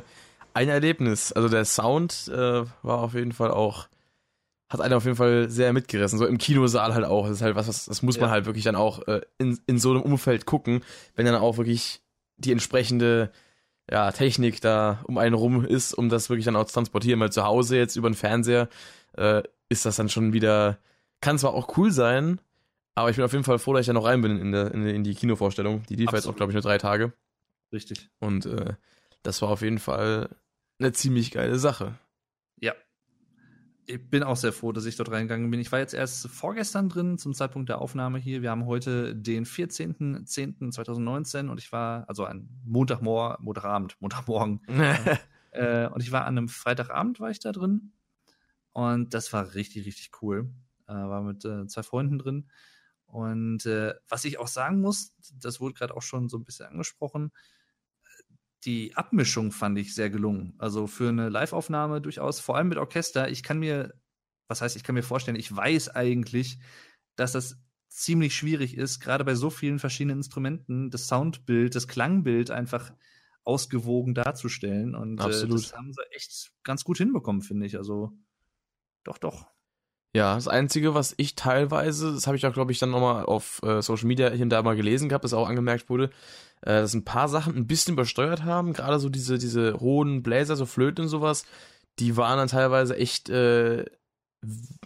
ein 0.53 0.69
Erlebnis. 0.69 1.31
Also 1.31 1.49
der 1.49 1.65
Sound 1.65 2.29
äh, 2.33 2.63
war 2.83 2.99
auf 2.99 3.13
jeden 3.13 3.31
Fall 3.33 3.51
auch, 3.51 3.88
hat 4.69 4.81
einen 4.81 4.93
auf 4.93 5.05
jeden 5.05 5.17
Fall 5.17 5.49
sehr 5.49 5.73
mitgerissen. 5.73 6.19
So 6.19 6.25
im 6.25 6.38
Kinosaal 6.38 6.93
halt 6.93 7.05
auch. 7.05 7.27
Das 7.27 7.38
ist 7.38 7.41
halt 7.41 7.55
was, 7.55 7.67
was 7.67 7.85
das 7.85 8.01
muss 8.01 8.17
man 8.19 8.29
Ja. 8.29 8.31
halt 8.31 8.45
wirklich 8.45 8.63
dann 8.63 8.75
auch 8.75 9.05
äh, 9.07 9.21
in, 9.38 9.59
in 9.65 9.79
so 9.79 9.91
einem 9.91 10.01
Umfeld 10.01 10.45
gucken, 10.45 10.81
wenn 11.15 11.25
dann 11.25 11.35
auch 11.35 11.57
wirklich 11.57 12.01
die 12.38 12.51
entsprechende 12.51 13.31
ja, 13.91 14.11
Technik 14.11 14.61
da 14.61 15.03
um 15.07 15.17
einen 15.17 15.33
rum 15.33 15.65
ist, 15.65 15.93
um 15.95 16.09
das 16.09 16.29
wirklich 16.29 16.45
dann 16.45 16.55
auch 16.55 16.65
zu 16.65 16.75
transportieren. 16.75 17.19
Weil 17.19 17.31
zu 17.31 17.43
Hause 17.43 17.75
jetzt 17.77 17.95
über 17.95 18.07
den 18.09 18.15
Fernseher 18.15 18.69
äh, 19.19 19.43
ist 19.69 19.85
das 19.85 19.97
dann 19.97 20.09
schon 20.09 20.33
wieder, 20.33 20.79
kann 21.22 21.37
zwar 21.37 21.53
auch 21.53 21.77
cool 21.77 21.91
sein, 21.91 22.41
aber 22.96 23.09
ich 23.09 23.17
bin 23.17 23.25
auf 23.25 23.33
jeden 23.33 23.44
Fall 23.44 23.59
froh, 23.59 23.74
dass 23.74 23.81
ich 23.81 23.87
da 23.87 23.94
noch 23.94 24.05
rein 24.05 24.22
bin 24.22 24.39
in, 24.39 24.51
der, 24.51 24.74
in, 24.74 24.85
in 24.85 25.03
die 25.03 25.13
Kinovorstellung. 25.13 25.83
Die 25.89 25.96
lief 25.96 26.11
jetzt 26.11 26.27
auch, 26.27 26.35
glaube 26.35 26.51
ich, 26.51 26.55
nur 26.55 26.63
drei 26.63 26.77
Tage. 26.77 27.13
Richtig. 27.72 28.09
Und 28.20 28.46
äh, 28.46 28.74
das 29.24 29.41
war 29.41 29.50
auf 29.50 29.61
jeden 29.61 29.79
Fall 29.79 30.29
eine 30.79 30.91
ziemlich 30.91 31.31
geile 31.31 31.59
Sache. 31.59 31.98
Ja. 32.59 32.74
Ich 33.85 34.09
bin 34.09 34.24
auch 34.24 34.35
sehr 34.35 34.53
froh, 34.53 34.72
dass 34.72 34.85
ich 34.85 34.98
dort 34.98 35.11
reingegangen 35.11 35.50
bin. 35.50 35.59
Ich 35.59 35.72
war 35.72 35.79
jetzt 35.79 35.94
erst 35.94 36.27
vorgestern 36.27 36.89
drin 36.89 37.17
zum 37.17 37.33
Zeitpunkt 37.33 37.70
der 37.70 37.79
Aufnahme 37.79 38.20
hier. 38.20 38.41
Wir 38.41 38.51
haben 38.51 38.65
heute 38.65 39.15
den 39.15 39.46
14.10.2019 39.46 41.50
und 41.50 41.59
ich 41.59 41.72
war, 41.72 42.05
also 42.07 42.25
ein 42.25 42.50
Montagmorgen, 42.65 43.44
Montagabend, 43.44 43.96
Montagmorgen. 44.00 44.61
Äh, 45.51 45.87
und 45.87 46.03
ich 46.03 46.11
war 46.11 46.25
an 46.25 46.37
einem 46.37 46.48
Freitagabend 46.48 47.20
war 47.20 47.31
ich 47.31 47.39
da 47.39 47.51
drin. 47.51 47.91
Und 48.79 49.13
das 49.13 49.33
war 49.33 49.55
richtig, 49.55 49.85
richtig 49.85 50.22
cool. 50.22 50.50
Äh, 50.87 50.94
war 50.94 51.22
mit 51.22 51.44
äh, 51.44 51.68
zwei 51.68 51.83
Freunden 51.83 52.18
drin. 52.18 52.50
Und 53.07 53.65
äh, 53.65 53.94
was 54.07 54.24
ich 54.24 54.39
auch 54.39 54.48
sagen 54.48 54.79
muss, 54.79 55.13
das 55.33 55.59
wurde 55.59 55.74
gerade 55.74 55.98
auch 55.98 56.01
schon 56.01 56.29
so 56.29 56.37
ein 56.37 56.46
bisschen 56.46 56.68
angesprochen, 56.68 57.33
die 58.63 58.96
Abmischung 58.96 59.51
fand 59.51 59.77
ich 59.77 59.94
sehr 59.94 60.09
gelungen. 60.09 60.55
Also 60.59 60.87
für 60.87 61.09
eine 61.09 61.27
Live-Aufnahme 61.27 62.00
durchaus, 62.00 62.39
vor 62.39 62.55
allem 62.55 62.70
mit 62.70 62.77
Orchester. 62.77 63.29
Ich 63.29 63.44
kann 63.44 63.59
mir, 63.59 63.94
was 64.48 64.61
heißt, 64.61 64.77
ich 64.77 64.83
kann 64.83 64.96
mir 64.96 65.03
vorstellen, 65.03 65.37
ich 65.37 65.53
weiß 65.53 65.89
eigentlich, 65.89 66.59
dass 67.18 67.33
das 67.33 67.57
ziemlich 67.89 68.33
schwierig 68.33 68.77
ist, 68.77 69.01
gerade 69.01 69.25
bei 69.25 69.35
so 69.35 69.50
vielen 69.50 69.79
verschiedenen 69.79 70.20
Instrumenten, 70.20 70.89
das 70.89 71.07
Soundbild, 71.07 71.75
das 71.75 71.89
Klangbild 71.89 72.50
einfach 72.50 72.94
ausgewogen 73.44 74.13
darzustellen. 74.15 74.96
Und 74.96 75.20
Absolut. 75.20 75.59
Äh, 75.59 75.63
das 75.63 75.74
haben 75.74 75.92
sie 75.92 76.01
echt 76.11 76.53
ganz 76.63 76.85
gut 76.85 76.98
hinbekommen, 76.98 77.42
finde 77.42 77.65
ich. 77.65 77.77
Also 77.77 78.13
doch, 79.09 79.17
doch. 79.17 79.48
Ja, 80.15 80.35
das 80.35 80.48
Einzige, 80.48 80.95
was 80.95 81.13
ich 81.17 81.35
teilweise, 81.35 82.13
das 82.13 82.25
habe 82.25 82.35
ich 82.35 82.45
auch, 82.48 82.53
glaube 82.53 82.72
ich, 82.72 82.79
dann 82.79 82.89
nochmal 82.89 83.25
auf 83.25 83.61
äh, 83.63 83.81
Social 83.81 84.07
Media 84.07 84.29
hier 84.31 84.43
und 84.43 84.50
da 84.50 84.63
mal 84.63 84.75
gelesen 84.75 85.07
gehabt, 85.09 85.24
dass 85.24 85.33
auch 85.33 85.48
angemerkt 85.48 85.89
wurde, 85.89 86.05
äh, 86.61 86.81
dass 86.81 86.95
ein 86.95 87.05
paar 87.05 87.29
Sachen 87.29 87.55
ein 87.55 87.67
bisschen 87.67 87.93
übersteuert 87.93 88.43
haben. 88.43 88.74
Gerade 88.74 89.00
so 89.00 89.09
diese, 89.09 89.37
diese 89.37 89.79
hohen 89.79 90.24
Bläser, 90.24 90.55
so 90.55 90.65
Flöten 90.65 91.03
und 91.03 91.09
sowas, 91.09 91.45
die 92.00 92.17
waren 92.17 92.37
dann 92.39 92.48
teilweise 92.48 92.95
echt 92.98 93.29
äh, 93.29 93.85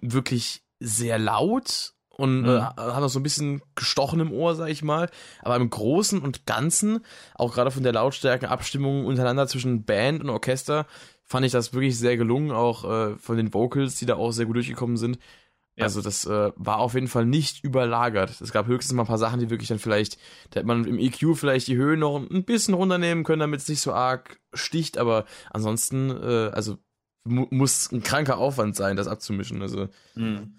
wirklich 0.01 0.63
sehr 0.79 1.17
laut 1.19 1.93
und 2.09 2.41
Mhm. 2.41 2.49
äh, 2.49 2.59
haben 2.61 3.03
auch 3.03 3.09
so 3.09 3.19
ein 3.19 3.23
bisschen 3.23 3.61
gestochen 3.75 4.19
im 4.19 4.31
Ohr, 4.31 4.55
sag 4.55 4.67
ich 4.69 4.83
mal. 4.83 5.09
Aber 5.41 5.55
im 5.55 5.69
Großen 5.69 6.21
und 6.21 6.45
Ganzen, 6.45 7.03
auch 7.35 7.53
gerade 7.53 7.71
von 7.71 7.83
der 7.83 7.93
Lautstärkenabstimmung 7.93 9.05
untereinander 9.05 9.47
zwischen 9.47 9.85
Band 9.85 10.21
und 10.21 10.29
Orchester, 10.29 10.85
fand 11.33 11.47
ich 11.47 11.51
das 11.51 11.73
wirklich 11.73 11.97
sehr 11.97 12.15
gelungen, 12.15 12.51
auch 12.51 12.85
äh, 12.85 13.15
von 13.15 13.37
den 13.37 13.55
Vocals, 13.55 13.95
die 13.95 14.05
da 14.05 14.17
auch 14.17 14.31
sehr 14.31 14.45
gut 14.45 14.55
durchgekommen 14.55 14.97
sind. 14.97 15.17
Ja. 15.75 15.85
Also 15.85 15.99
das 16.03 16.27
äh, 16.27 16.51
war 16.55 16.77
auf 16.77 16.93
jeden 16.93 17.07
Fall 17.07 17.25
nicht 17.25 17.63
überlagert. 17.63 18.39
Es 18.39 18.51
gab 18.51 18.67
höchstens 18.67 18.93
mal 18.93 19.01
ein 19.01 19.07
paar 19.07 19.17
Sachen, 19.17 19.39
die 19.39 19.49
wirklich 19.49 19.67
dann 19.67 19.79
vielleicht, 19.79 20.19
da 20.51 20.59
hätte 20.59 20.67
man 20.67 20.85
im 20.85 20.99
EQ 20.99 21.35
vielleicht 21.35 21.65
die 21.65 21.75
Höhe 21.75 21.97
noch 21.97 22.19
ein 22.19 22.43
bisschen 22.43 22.75
runternehmen 22.75 23.23
können, 23.23 23.39
damit 23.39 23.61
es 23.61 23.67
nicht 23.67 23.81
so 23.81 23.93
arg 23.93 24.39
sticht, 24.53 24.99
aber 24.99 25.25
ansonsten, 25.49 26.11
äh, 26.11 26.51
also 26.53 26.77
mu 27.23 27.47
muss 27.49 27.91
ein 27.91 28.03
kranker 28.03 28.37
Aufwand 28.37 28.75
sein, 28.75 28.95
das 28.95 29.07
abzumischen. 29.07 29.63
Also 29.63 29.89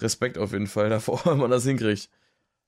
Respekt 0.02 0.38
auf 0.38 0.52
jeden 0.52 0.66
Fall 0.66 0.90
davor, 0.90 1.20
wenn 1.24 1.38
man 1.38 1.52
das 1.52 1.62
hinkriegt. 1.62 2.10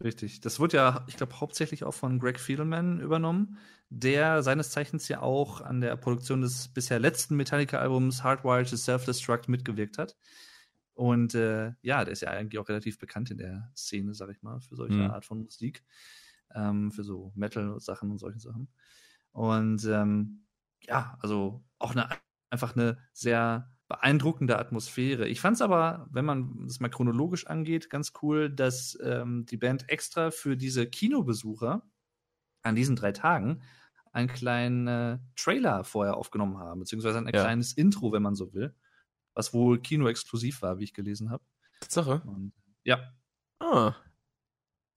Richtig. 0.03 0.41
Das 0.43 0.61
wurde 0.61 0.77
ja, 0.77 1.05
ich 1.09 1.17
glaube, 1.17 1.41
hauptsächlich 1.41 1.85
auch 1.85 1.95
von 1.95 2.19
Greg 2.19 2.39
Fiedelman 2.39 3.01
übernommen, 3.01 3.59
der 3.89 4.43
seines 4.43 4.71
Zeichens 4.71 5.09
ja 5.09 5.23
auch 5.23 5.61
an 5.63 5.81
der 5.81 5.97
Produktion 5.97 6.43
des 6.43 6.69
bisher 6.69 6.99
letzten 6.99 7.37
Metallica-Albums 7.37 8.23
Hardwired 8.23 8.69
to 8.69 8.77
Self-Destruct 8.77 9.49
mitgewirkt 9.49 9.97
hat. 9.99 10.17
Und 10.95 11.35
äh, 11.35 11.73
ja, 11.83 12.05
der 12.05 12.13
ist 12.13 12.21
ja 12.23 12.31
eigentlich 12.31 12.59
auch 12.59 12.69
relativ 12.69 12.99
bekannt 12.99 13.31
in 13.31 13.39
der 13.39 13.73
Szene, 13.77 14.15
sag 14.15 14.31
ich 14.31 14.43
mal, 14.43 14.61
für 14.61 14.77
solche 14.77 14.95
Mhm. 14.95 15.11
Art 15.11 15.25
von 15.25 15.43
Musik. 15.43 15.85
Ähm, 16.55 16.93
für 16.93 17.05
so 17.05 17.33
Metal-Sachen 17.35 18.11
und 18.11 18.19
solche 18.19 18.41
Sachen. 18.41 18.69
Und 19.33 19.85
ähm, 19.87 20.47
ja, 20.83 21.19
also 21.21 21.65
auch 21.79 21.93
eine, 21.93 22.09
einfach 22.51 22.77
eine 22.77 22.99
sehr 23.13 23.76
beeindruckende 23.89 24.59
Atmosphäre. 24.59 25.29
Ich 25.29 25.41
fand 25.41 25.57
es 25.57 25.63
aber, 25.63 26.09
wenn 26.11 26.25
man 26.25 26.65
es 26.67 26.81
mal 26.81 26.89
chronologisch 26.89 27.47
angeht, 27.47 27.91
ganz 27.91 28.13
cool, 28.23 28.51
dass 28.51 28.99
ähm, 29.03 29.47
die 29.47 29.57
Band 29.57 29.89
extra 29.89 30.31
für 30.31 30.57
diese 30.57 30.87
Kinobesucher 30.89 31.83
an 32.63 32.75
diesen 32.77 32.97
drei 32.97 33.13
Tagen 33.13 33.63
einen 34.13 34.29
kleinen 34.29 34.87
äh, 34.89 35.19
Trailer 35.37 35.85
vorher 35.85 36.17
aufgenommen 36.17 36.59
haben, 36.59 36.81
beziehungsweise 36.81 37.19
ein 37.19 37.33
Ja. 37.33 37.33
kleines 37.35 37.73
Intro, 37.75 38.13
wenn 38.13 38.23
man 38.23 38.35
so 38.35 38.53
will, 38.55 38.75
was 39.35 39.55
wohl 39.55 39.81
kinoexklusiv 39.81 40.63
war, 40.63 40.79
wie 40.79 40.85
ich 40.85 40.95
gelesen 40.95 41.31
habe. 41.31 41.45
Tatsache. 41.81 42.23
Und 42.23 42.53
ja, 42.85 43.13
Ah, 43.61 43.97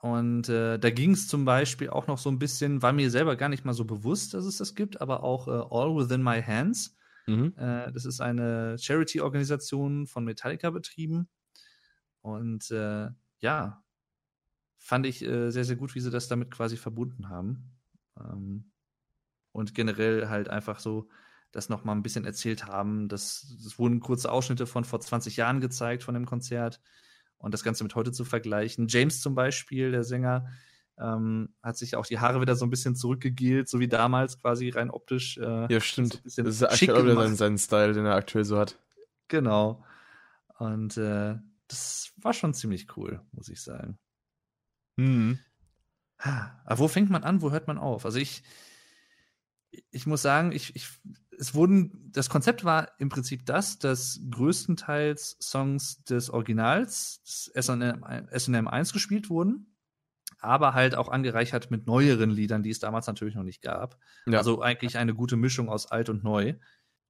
und 0.01 0.47
äh, 0.47 0.79
da 0.79 0.89
ging 0.91 1.11
es 1.11 1.27
zum 1.27 1.43
Beispiel 1.45 1.89
auch 1.89 2.07
noch 2.07 2.17
so 2.17 2.29
ein 2.29 2.39
bisschen, 2.39 2.81
war 2.81 2.93
mir 2.93 3.11
selber 3.11 3.35
gar 3.35 3.49
nicht 3.49 3.65
mal 3.65 3.73
so 3.73 3.83
bewusst, 3.85 4.33
dass 4.33 4.45
es 4.45 4.57
das 4.57 4.73
gibt, 4.75 5.01
aber 5.01 5.23
auch 5.23 5.47
äh, 5.47 5.51
All 5.51 5.95
Within 5.95 6.23
My 6.23 6.41
Hands. 6.41 6.95
Mhm. 7.29 7.53
Äh, 7.57 7.91
das 7.91 8.05
ist 8.05 8.21
eine 8.21 8.77
Charity-Organisation 8.77 10.07
von 10.07 10.25
Metallica 10.25 10.69
betrieben. 10.69 11.29
Und 12.21 12.69
äh, 12.71 13.09
ja, 13.39 13.83
fand 14.77 15.05
ich 15.05 15.23
äh, 15.23 15.51
sehr, 15.51 15.65
sehr 15.65 15.75
gut, 15.75 15.95
wie 15.95 15.99
sie 15.99 16.11
das 16.11 16.27
damit 16.27 16.51
quasi 16.51 16.77
verbunden 16.77 17.29
haben. 17.29 17.77
Ähm, 18.19 18.71
und 19.51 19.73
generell 19.73 20.29
halt 20.29 20.49
einfach 20.49 20.79
so 20.79 21.09
das 21.51 21.69
noch 21.69 21.83
mal 21.83 21.93
ein 21.93 22.03
bisschen 22.03 22.25
erzählt 22.25 22.67
haben. 22.67 23.07
Das, 23.07 23.57
das 23.63 23.79
wurden 23.79 23.99
kurze 23.99 24.31
Ausschnitte 24.31 24.67
von 24.67 24.83
vor 24.83 24.99
20 24.99 25.37
Jahren 25.37 25.61
gezeigt 25.61 26.03
von 26.03 26.13
dem 26.13 26.25
Konzert 26.25 26.79
und 27.37 27.53
das 27.53 27.63
Ganze 27.63 27.83
mit 27.83 27.95
heute 27.95 28.11
zu 28.11 28.23
vergleichen. 28.23 28.87
James 28.87 29.21
zum 29.21 29.33
Beispiel, 29.35 29.91
der 29.91 30.03
Sänger, 30.03 30.47
ähm, 30.99 31.53
hat 31.63 31.77
sich 31.77 31.95
auch 31.95 32.05
die 32.05 32.19
Haare 32.19 32.41
wieder 32.41 32.55
so 32.55 32.65
ein 32.65 32.69
bisschen 32.69 32.95
zurückgegelt, 32.95 33.69
so 33.69 33.79
wie 33.79 33.87
damals 33.87 34.39
quasi 34.39 34.69
rein 34.69 34.89
optisch. 34.89 35.37
Äh, 35.37 35.71
ja, 35.71 35.79
stimmt. 35.79 36.21
So 36.25 36.43
das 36.43 36.55
ist 36.55 36.63
aktuell 36.63 36.97
auch 36.97 37.03
wieder 37.03 37.15
sein, 37.15 37.35
sein 37.35 37.57
Style, 37.57 37.93
den 37.93 38.05
er 38.05 38.15
aktuell 38.15 38.45
so 38.45 38.57
hat. 38.57 38.77
Genau. 39.27 39.83
Und 40.57 40.97
äh, 40.97 41.35
das 41.67 42.11
war 42.17 42.33
schon 42.33 42.53
ziemlich 42.53 42.97
cool, 42.97 43.21
muss 43.31 43.49
ich 43.49 43.61
sagen. 43.61 43.97
Mhm. 44.97 45.39
Aber 46.17 46.79
wo 46.79 46.87
fängt 46.89 47.09
man 47.09 47.23
an, 47.23 47.41
wo 47.41 47.51
hört 47.51 47.67
man 47.67 47.77
auf? 47.77 48.05
Also 48.05 48.19
ich, 48.19 48.43
ich 49.91 50.05
muss 50.05 50.21
sagen, 50.21 50.51
ich, 50.51 50.75
ich, 50.75 50.89
es 51.37 51.53
wurden, 51.53 52.11
das 52.11 52.29
Konzept 52.29 52.65
war 52.65 52.91
im 52.99 53.07
Prinzip 53.07 53.45
das, 53.45 53.79
dass 53.79 54.19
größtenteils 54.29 55.37
Songs 55.41 56.03
des 56.03 56.29
Originals, 56.29 57.21
des 57.23 57.51
SNM, 57.65 58.03
SNM 58.35 58.67
1 58.67 58.91
gespielt 58.91 59.29
wurden, 59.29 59.68
aber 60.39 60.73
halt 60.73 60.95
auch 60.95 61.09
angereichert 61.09 61.71
mit 61.71 61.87
neueren 61.87 62.29
Liedern, 62.29 62.63
die 62.63 62.69
es 62.69 62.79
damals 62.79 63.07
natürlich 63.07 63.35
noch 63.35 63.43
nicht 63.43 63.61
gab. 63.61 63.97
Ja. 64.25 64.39
Also 64.39 64.61
eigentlich 64.61 64.97
eine 64.97 65.13
gute 65.13 65.35
Mischung 65.35 65.69
aus 65.69 65.91
alt 65.91 66.09
und 66.09 66.23
neu. 66.23 66.55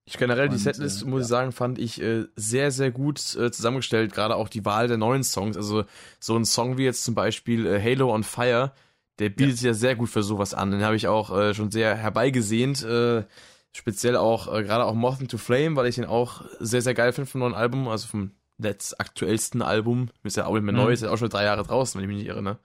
Ich 0.06 0.18
generell 0.18 0.48
und, 0.48 0.54
die 0.54 0.60
Setlist, 0.60 1.04
äh, 1.04 1.06
muss 1.06 1.20
ja. 1.20 1.24
ich 1.24 1.28
sagen, 1.28 1.52
fand 1.52 1.78
ich 1.78 2.02
äh, 2.02 2.26
sehr, 2.36 2.72
sehr 2.72 2.92
gut 2.92 3.20
äh, 3.36 3.52
zusammengestellt. 3.52 4.14
Gerade 4.14 4.36
auch 4.36 4.50
die 4.50 4.66
Wahl 4.66 4.88
der 4.88 4.98
neuen 4.98 5.24
Songs. 5.24 5.56
Also 5.56 5.86
so 6.20 6.36
ein 6.36 6.46
Song 6.46 6.78
wie 6.78 6.86
jetzt 6.86 7.04
zum 7.04 7.14
Beispiel 7.14 7.68
äh, 7.68 7.82
Halo 7.82 8.14
on 8.14 8.24
Fire, 8.24 8.74
der 9.20 9.30
bietet 9.30 9.58
sich 9.58 9.66
ja. 9.66 9.72
ja 9.72 9.76
sehr 9.76 9.96
gut 9.96 10.10
für 10.10 10.24
sowas 10.24 10.54
an. 10.54 10.72
Den 10.72 10.84
habe 10.84 10.96
ich 10.96 11.08
auch 11.08 11.38
äh, 11.38 11.54
schon 11.54 11.70
sehr 11.70 11.96
herbeigesehnt. 11.96 12.84
Äh, 12.84 13.26
speziell 13.72 14.16
auch, 14.16 14.48
gerade 14.48 14.86
auch 14.86 14.96
Moth 14.96 15.22
into 15.22 15.38
Flame, 15.38 15.76
weil 15.76 15.86
ich 15.86 15.96
den 15.96 16.06
auch 16.06 16.44
sehr, 16.60 16.82
sehr 16.82 16.96
geil 16.96 17.14
finde 17.14 17.30
vom 17.30 17.42
neuen 17.42 17.54
Album, 17.54 17.88
also 17.88 18.08
vom 18.08 18.32
letzt 18.58 19.00
aktuellsten 19.00 19.62
Album. 19.62 20.10
Ist 20.24 20.38
ja 20.38 20.48
auch 20.48 20.54
nicht 20.54 20.64
mehr 20.64 20.74
mhm. 20.74 20.80
neu, 20.80 20.92
ist 20.92 21.04
ja 21.04 21.12
auch 21.12 21.18
schon 21.18 21.30
drei 21.30 21.44
Jahre 21.44 21.64
draußen, 21.64 22.00
wenn 22.00 22.10
ich 22.10 22.16
mich 22.16 22.24
nicht 22.24 22.28
irre, 22.28 22.42
ne? 22.42 22.58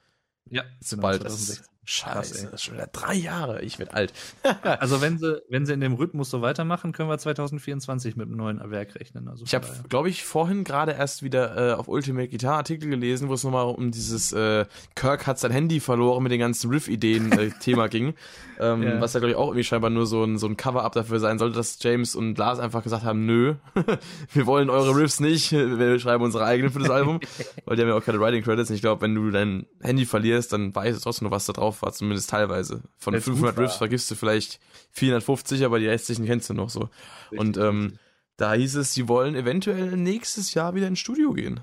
Ja, 0.50 0.64
bald. 0.96 1.22
2016. 1.22 1.73
Scheiße, 1.86 2.44
das 2.44 2.54
ist 2.54 2.62
schon 2.62 2.74
wieder 2.74 2.86
drei 2.86 3.14
Jahre. 3.14 3.60
Ich 3.62 3.78
werde 3.78 3.92
alt. 3.92 4.12
also 4.62 5.02
wenn 5.02 5.18
sie, 5.18 5.42
wenn 5.50 5.66
sie 5.66 5.74
in 5.74 5.80
dem 5.80 5.94
Rhythmus 5.94 6.30
so 6.30 6.40
weitermachen, 6.40 6.92
können 6.92 7.10
wir 7.10 7.18
2024 7.18 8.16
mit 8.16 8.26
einem 8.26 8.36
neuen 8.36 8.70
Werk 8.70 8.94
rechnen. 8.94 9.28
Also 9.28 9.44
ich 9.44 9.54
habe, 9.54 9.66
glaube 9.88 10.08
ich, 10.08 10.24
vorhin 10.24 10.64
gerade 10.64 10.92
erst 10.92 11.22
wieder 11.22 11.72
äh, 11.72 11.74
auf 11.74 11.88
Ultimate 11.88 12.28
Guitar 12.28 12.56
Artikel 12.56 12.88
gelesen, 12.88 13.28
wo 13.28 13.34
es 13.34 13.44
nochmal 13.44 13.66
um 13.66 13.90
dieses 13.90 14.32
äh, 14.32 14.64
Kirk 14.94 15.26
hat 15.26 15.38
sein 15.38 15.50
Handy 15.50 15.78
verloren 15.80 16.22
mit 16.22 16.32
den 16.32 16.40
ganzen 16.40 16.70
Riff-Ideen 16.70 17.32
äh, 17.32 17.50
Thema 17.60 17.88
ging. 17.88 18.14
Ähm, 18.58 18.82
ja. 18.82 19.00
Was 19.00 19.12
ja, 19.12 19.20
glaube 19.20 19.32
ich, 19.32 19.36
auch 19.36 19.48
irgendwie 19.48 19.64
scheinbar 19.64 19.90
nur 19.90 20.06
so 20.06 20.24
ein, 20.24 20.38
so 20.38 20.46
ein 20.46 20.56
Cover-Up 20.56 20.92
dafür 20.92 21.18
sein 21.18 21.38
sollte, 21.38 21.56
dass 21.56 21.78
James 21.82 22.14
und 22.14 22.38
Lars 22.38 22.60
einfach 22.60 22.82
gesagt 22.82 23.04
haben, 23.04 23.26
nö, 23.26 23.56
wir 24.32 24.46
wollen 24.46 24.70
eure 24.70 24.96
Riffs 24.96 25.20
nicht, 25.20 25.52
wir 25.52 25.98
schreiben 25.98 26.24
unsere 26.24 26.44
eigenen 26.44 26.72
für 26.72 26.78
das 26.78 26.90
Album. 26.90 27.20
Weil 27.66 27.76
die 27.76 27.82
haben 27.82 27.88
ja 27.88 27.96
auch 27.96 28.04
keine 28.04 28.20
Writing 28.20 28.42
Credits. 28.42 28.70
Ich 28.70 28.80
glaube, 28.80 29.02
wenn 29.02 29.14
du 29.14 29.30
dein 29.30 29.66
Handy 29.82 30.06
verlierst, 30.06 30.52
dann 30.52 30.74
weiß 30.74 30.96
es 30.96 31.02
trotzdem 31.02 31.26
noch, 31.26 31.32
was 31.32 31.46
da 31.46 31.52
drauf 31.52 31.73
war, 31.82 31.92
zumindest 31.92 32.30
teilweise. 32.30 32.82
Von 32.98 33.14
Wenn's 33.14 33.24
500 33.24 33.58
Riffs 33.58 33.76
vergisst 33.76 34.10
du 34.10 34.14
vielleicht 34.14 34.60
450, 34.92 35.64
aber 35.64 35.78
die 35.78 35.88
restlichen 35.88 36.26
kennst 36.26 36.50
du 36.50 36.54
noch 36.54 36.70
so. 36.70 36.88
Richtig, 37.30 37.38
und 37.40 37.56
ähm, 37.56 37.98
da 38.36 38.54
hieß 38.54 38.76
es, 38.76 38.94
sie 38.94 39.08
wollen 39.08 39.34
eventuell 39.34 39.96
nächstes 39.96 40.54
Jahr 40.54 40.74
wieder 40.74 40.88
ins 40.88 40.98
Studio 40.98 41.32
gehen. 41.32 41.60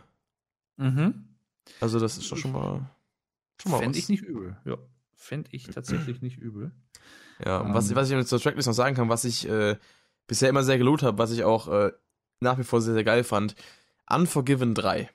Mhm. 0.78 1.26
Also 1.80 2.00
das 2.00 2.18
ist 2.18 2.32
doch 2.32 2.38
schon 2.38 2.52
mal, 2.52 2.90
schon 3.62 3.72
mal 3.72 3.80
Fände 3.80 4.00
ich 4.00 4.10
nicht 4.10 4.24
übel, 4.24 4.58
ja. 4.66 4.78
Fände 5.16 5.50
ich 5.52 5.68
tatsächlich 5.68 6.22
nicht 6.22 6.38
übel. 6.38 6.72
Ja, 7.46 7.60
und 7.60 7.68
um, 7.68 7.74
was, 7.74 7.90
ähm. 7.90 7.96
was 7.96 8.10
ich 8.10 8.26
zur 8.26 8.40
Tracklist 8.40 8.68
noch 8.68 8.74
sagen 8.74 8.96
kann, 8.96 9.10
was 9.10 9.26
ich 9.26 9.48
äh, 9.48 9.78
bisher 10.28 10.50
immer 10.50 10.64
sehr 10.64 10.78
gelobt 10.78 11.04
habe, 11.04 11.18
was 11.18 11.32
ich 11.32 11.44
auch 11.44 11.68
äh, 11.68 11.92
nach 12.40 12.58
wie 12.58 12.64
vor 12.64 12.82
sehr, 12.82 12.94
sehr 12.94 13.04
geil 13.04 13.24
fand, 13.24 13.56
Unforgiven 14.10 14.74
3 14.74 15.10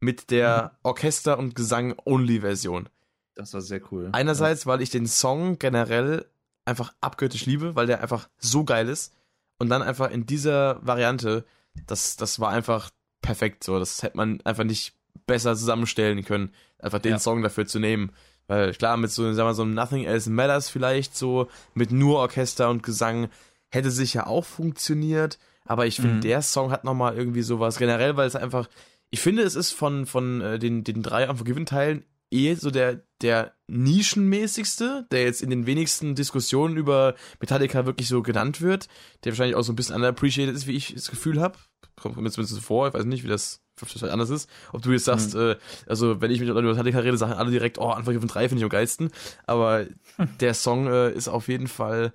mit 0.00 0.30
der 0.30 0.72
mhm. 0.72 0.78
Orchester- 0.84 1.38
und 1.38 1.54
Gesang-Only-Version. 1.54 2.88
Das 3.36 3.54
war 3.54 3.60
sehr 3.60 3.80
cool. 3.92 4.08
Einerseits, 4.12 4.64
ja. 4.64 4.72
weil 4.72 4.82
ich 4.82 4.90
den 4.90 5.06
Song 5.06 5.58
generell 5.58 6.26
einfach 6.64 6.92
abgöttisch 7.00 7.46
liebe, 7.46 7.76
weil 7.76 7.86
der 7.86 8.02
einfach 8.02 8.28
so 8.38 8.64
geil 8.64 8.88
ist. 8.88 9.14
Und 9.58 9.68
dann 9.68 9.82
einfach 9.82 10.10
in 10.10 10.26
dieser 10.26 10.84
Variante, 10.84 11.44
das, 11.86 12.16
das 12.16 12.40
war 12.40 12.50
einfach 12.50 12.90
perfekt 13.22 13.62
so. 13.64 13.78
Das 13.78 14.02
hätte 14.02 14.16
man 14.16 14.40
einfach 14.42 14.64
nicht 14.64 14.94
besser 15.26 15.54
zusammenstellen 15.54 16.24
können, 16.24 16.50
einfach 16.78 16.98
den 16.98 17.12
ja. 17.12 17.18
Song 17.18 17.42
dafür 17.42 17.66
zu 17.66 17.78
nehmen. 17.78 18.10
Weil 18.48 18.74
klar, 18.74 18.96
mit 18.96 19.10
so, 19.10 19.22
sagen 19.22 19.36
wir 19.36 19.44
mal, 19.44 19.54
so 19.54 19.62
einem 19.62 19.74
Nothing 19.74 20.04
Else 20.04 20.30
Matters 20.30 20.68
vielleicht 20.68 21.16
so, 21.16 21.48
mit 21.74 21.90
nur 21.90 22.18
Orchester 22.18 22.70
und 22.70 22.82
Gesang, 22.82 23.28
hätte 23.70 23.90
sicher 23.90 24.26
auch 24.26 24.44
funktioniert. 24.44 25.38
Aber 25.64 25.86
ich 25.86 25.96
finde, 25.96 26.16
mhm. 26.16 26.20
der 26.20 26.42
Song 26.42 26.70
hat 26.70 26.84
nochmal 26.84 27.16
irgendwie 27.16 27.42
sowas, 27.42 27.78
generell, 27.78 28.16
weil 28.16 28.28
es 28.28 28.36
einfach, 28.36 28.68
ich 29.10 29.20
finde, 29.20 29.42
es 29.42 29.56
ist 29.56 29.72
von, 29.72 30.06
von 30.06 30.40
äh, 30.40 30.58
den, 30.58 30.84
den 30.84 31.02
drei 31.02 31.28
Unforgiven-Teilen 31.28 32.04
eh 32.36 32.54
so 32.54 32.70
der, 32.70 33.02
der 33.22 33.54
nischenmäßigste, 33.66 35.06
der 35.10 35.24
jetzt 35.24 35.42
in 35.42 35.50
den 35.50 35.66
wenigsten 35.66 36.14
Diskussionen 36.14 36.76
über 36.76 37.14
Metallica 37.40 37.86
wirklich 37.86 38.08
so 38.08 38.22
genannt 38.22 38.60
wird, 38.60 38.88
der 39.24 39.32
wahrscheinlich 39.32 39.56
auch 39.56 39.62
so 39.62 39.72
ein 39.72 39.76
bisschen 39.76 39.96
underappreciated 39.96 40.54
ist, 40.54 40.66
wie 40.66 40.76
ich 40.76 40.94
das 40.94 41.10
Gefühl 41.10 41.40
habe. 41.40 41.58
Kommt 41.96 42.16
mir 42.16 42.30
zumindest 42.30 42.60
vor, 42.60 42.88
ich 42.88 42.94
weiß 42.94 43.04
nicht, 43.04 43.24
wie 43.24 43.28
das 43.28 43.62
vielleicht 43.76 44.12
anders 44.12 44.30
ist. 44.30 44.48
Ob 44.72 44.82
du 44.82 44.92
jetzt 44.92 45.04
sagst, 45.04 45.34
mhm. 45.34 45.40
äh, 45.40 45.56
also 45.86 46.20
wenn 46.20 46.30
ich 46.30 46.40
mit 46.40 46.48
über 46.48 46.62
Metallica 46.62 46.98
rede, 46.98 47.16
sagen 47.16 47.32
alle 47.32 47.50
direkt, 47.50 47.78
oh, 47.78 47.90
Anfang 47.90 48.18
von 48.18 48.28
3 48.28 48.48
finde 48.48 48.60
ich 48.60 48.64
am 48.64 48.70
geilsten. 48.70 49.10
Aber 49.46 49.86
hm. 50.16 50.28
der 50.40 50.54
Song 50.54 50.86
äh, 50.86 51.12
ist 51.12 51.28
auf 51.28 51.48
jeden 51.48 51.68
Fall 51.68 52.12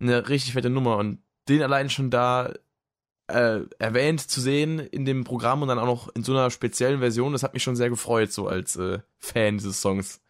eine 0.00 0.28
richtig 0.28 0.52
fette 0.52 0.70
Nummer 0.70 0.96
und 0.96 1.18
den 1.48 1.62
allein 1.62 1.90
schon 1.90 2.10
da 2.10 2.52
äh, 3.32 3.66
erwähnt 3.78 4.20
zu 4.20 4.40
sehen 4.40 4.78
in 4.78 5.04
dem 5.04 5.24
Programm 5.24 5.62
und 5.62 5.68
dann 5.68 5.78
auch 5.78 5.86
noch 5.86 6.14
in 6.14 6.22
so 6.22 6.32
einer 6.32 6.50
speziellen 6.50 7.00
Version, 7.00 7.32
das 7.32 7.42
hat 7.42 7.54
mich 7.54 7.62
schon 7.62 7.76
sehr 7.76 7.90
gefreut, 7.90 8.32
so 8.32 8.46
als 8.46 8.76
äh, 8.76 9.00
Fan 9.18 9.58
dieses 9.58 9.80
Songs. 9.80 10.20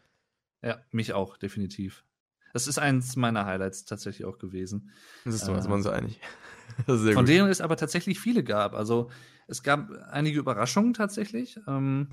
Ja, 0.62 0.79
mich 0.91 1.12
auch, 1.12 1.37
definitiv. 1.37 2.05
Das 2.53 2.67
ist 2.67 2.79
eins 2.79 3.17
meiner 3.17 3.47
Highlights 3.47 3.85
tatsächlich 3.85 4.27
auch 4.27 4.38
gewesen. 4.38 4.91
Das 5.25 5.35
ist 5.35 5.49
doch, 5.49 5.57
äh, 5.57 5.69
man 5.69 5.83
so 5.83 5.91
einig. 5.91 6.21
von 6.87 7.15
gut. 7.15 7.29
denen 7.29 7.49
es 7.49 7.61
aber 7.61 7.77
tatsächlich 7.77 8.21
viele 8.21 8.45
gab. 8.45 8.75
Also 8.75 9.11
es 9.49 9.62
gab 9.62 9.91
einige 10.11 10.38
Überraschungen 10.38 10.95
tatsächlich. 10.95 11.59
Ähm, 11.67 12.11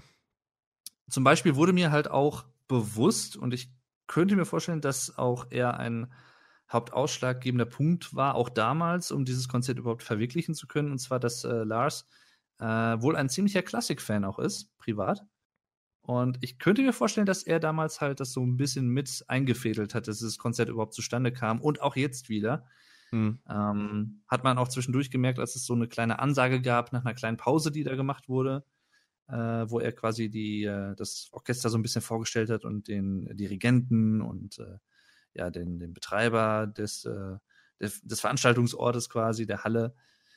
zum 1.09 1.23
Beispiel 1.23 1.55
wurde 1.55 1.73
mir 1.73 1.91
halt 1.91 2.09
auch 2.09 2.45
bewusst, 2.67 3.35
und 3.35 3.53
ich 3.53 3.71
könnte 4.07 4.35
mir 4.35 4.45
vorstellen, 4.45 4.81
dass 4.81 5.17
auch 5.17 5.47
er 5.49 5.77
ein 5.77 6.11
hauptausschlaggebender 6.71 7.65
Punkt 7.65 8.15
war, 8.15 8.35
auch 8.35 8.49
damals, 8.49 9.11
um 9.11 9.25
dieses 9.25 9.47
Konzept 9.47 9.79
überhaupt 9.79 10.03
verwirklichen 10.03 10.53
zu 10.53 10.67
können, 10.67 10.91
und 10.91 10.99
zwar, 10.99 11.19
dass 11.19 11.43
äh, 11.43 11.63
Lars 11.63 12.07
äh, 12.59 12.65
wohl 12.65 13.15
ein 13.15 13.29
ziemlicher 13.29 13.61
Klassik-Fan 13.61 14.25
auch 14.25 14.39
ist, 14.39 14.77
privat. 14.77 15.21
Und 16.01 16.37
ich 16.41 16.57
könnte 16.57 16.81
mir 16.81 16.93
vorstellen, 16.93 17.27
dass 17.27 17.43
er 17.43 17.59
damals 17.59 18.01
halt 18.01 18.19
das 18.19 18.31
so 18.31 18.43
ein 18.43 18.57
bisschen 18.57 18.87
mit 18.87 19.23
eingefädelt 19.27 19.93
hat, 19.93 20.07
dass 20.07 20.19
dieses 20.19 20.37
Konzert 20.37 20.69
überhaupt 20.69 20.93
zustande 20.93 21.31
kam 21.31 21.61
und 21.61 21.81
auch 21.81 21.95
jetzt 21.95 22.29
wieder. 22.29 22.65
Hm. 23.11 23.39
Ähm, 23.49 24.21
hat 24.27 24.43
man 24.43 24.57
auch 24.57 24.67
zwischendurch 24.67 25.11
gemerkt, 25.11 25.39
als 25.39 25.55
es 25.55 25.65
so 25.65 25.73
eine 25.73 25.87
kleine 25.87 26.19
Ansage 26.19 26.61
gab 26.61 26.93
nach 26.93 27.05
einer 27.05 27.13
kleinen 27.13 27.37
Pause, 27.37 27.71
die 27.71 27.83
da 27.83 27.95
gemacht 27.95 28.27
wurde, 28.27 28.63
äh, 29.27 29.35
wo 29.35 29.79
er 29.79 29.91
quasi 29.91 30.29
die, 30.29 30.63
äh, 30.63 30.95
das 30.95 31.29
Orchester 31.31 31.69
so 31.69 31.77
ein 31.77 31.81
bisschen 31.81 32.01
vorgestellt 32.01 32.49
hat 32.49 32.65
und 32.65 32.87
den 32.87 33.25
Dirigenten 33.35 34.21
und 34.21 34.59
äh, 34.59 34.77
ja, 35.39 35.49
den, 35.49 35.79
den 35.79 35.93
Betreiber 35.93 36.67
des, 36.67 37.05
äh, 37.05 37.37
des, 37.79 38.01
des 38.01 38.19
Veranstaltungsortes 38.19 39.09
quasi, 39.09 39.45
der 39.45 39.63
Halle 39.63 39.95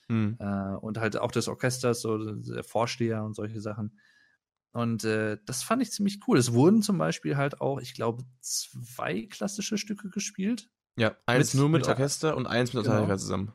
hm. 0.09 0.37
äh, 0.39 0.77
und 0.77 0.99
halt 0.99 1.17
auch 1.17 1.33
des 1.33 1.49
Orchesters, 1.49 2.01
so 2.01 2.35
der 2.35 2.63
Vorsteher 2.63 3.25
und 3.25 3.35
solche 3.35 3.61
Sachen. 3.61 3.99
Und 4.71 5.05
äh, 5.05 5.39
das 5.45 5.63
fand 5.63 5.83
ich 5.83 5.91
ziemlich 5.91 6.21
cool. 6.27 6.39
Es 6.39 6.53
wurden 6.53 6.83
zum 6.83 6.99
Beispiel 6.99 7.37
halt 7.37 7.61
auch, 7.61 7.81
ich 7.81 7.95
glaube, 7.95 8.25
zwei 8.41 9.27
klassische 9.27 9.77
Stücke 9.77 10.09
gespielt. 10.09 10.71
Ja, 10.97 11.17
eins 11.27 11.53
mit, 11.53 11.61
nur 11.61 11.69
mit, 11.69 11.83
mit 11.83 11.89
Orchester 11.89 12.37
und 12.37 12.47
eins 12.47 12.73
mit 12.73 12.85
Metallica 12.85 13.07
genau. 13.07 13.19
zusammen. 13.19 13.53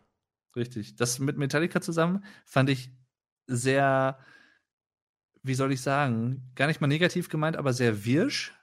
Richtig. 0.56 0.96
Das 0.96 1.20
mit 1.20 1.38
Metallica 1.38 1.82
zusammen 1.82 2.24
fand 2.46 2.70
ich 2.70 2.92
sehr, 3.48 4.20
wie 5.44 5.56
soll 5.56 5.72
ich 5.72 5.82
sagen, 5.82 6.52
gar 6.56 6.68
nicht 6.68 6.82
mal 6.82 6.88
negativ 6.88 7.30
gemeint, 7.30 7.56
aber 7.56 7.72
sehr 7.72 8.06
wirsch. 8.06 8.54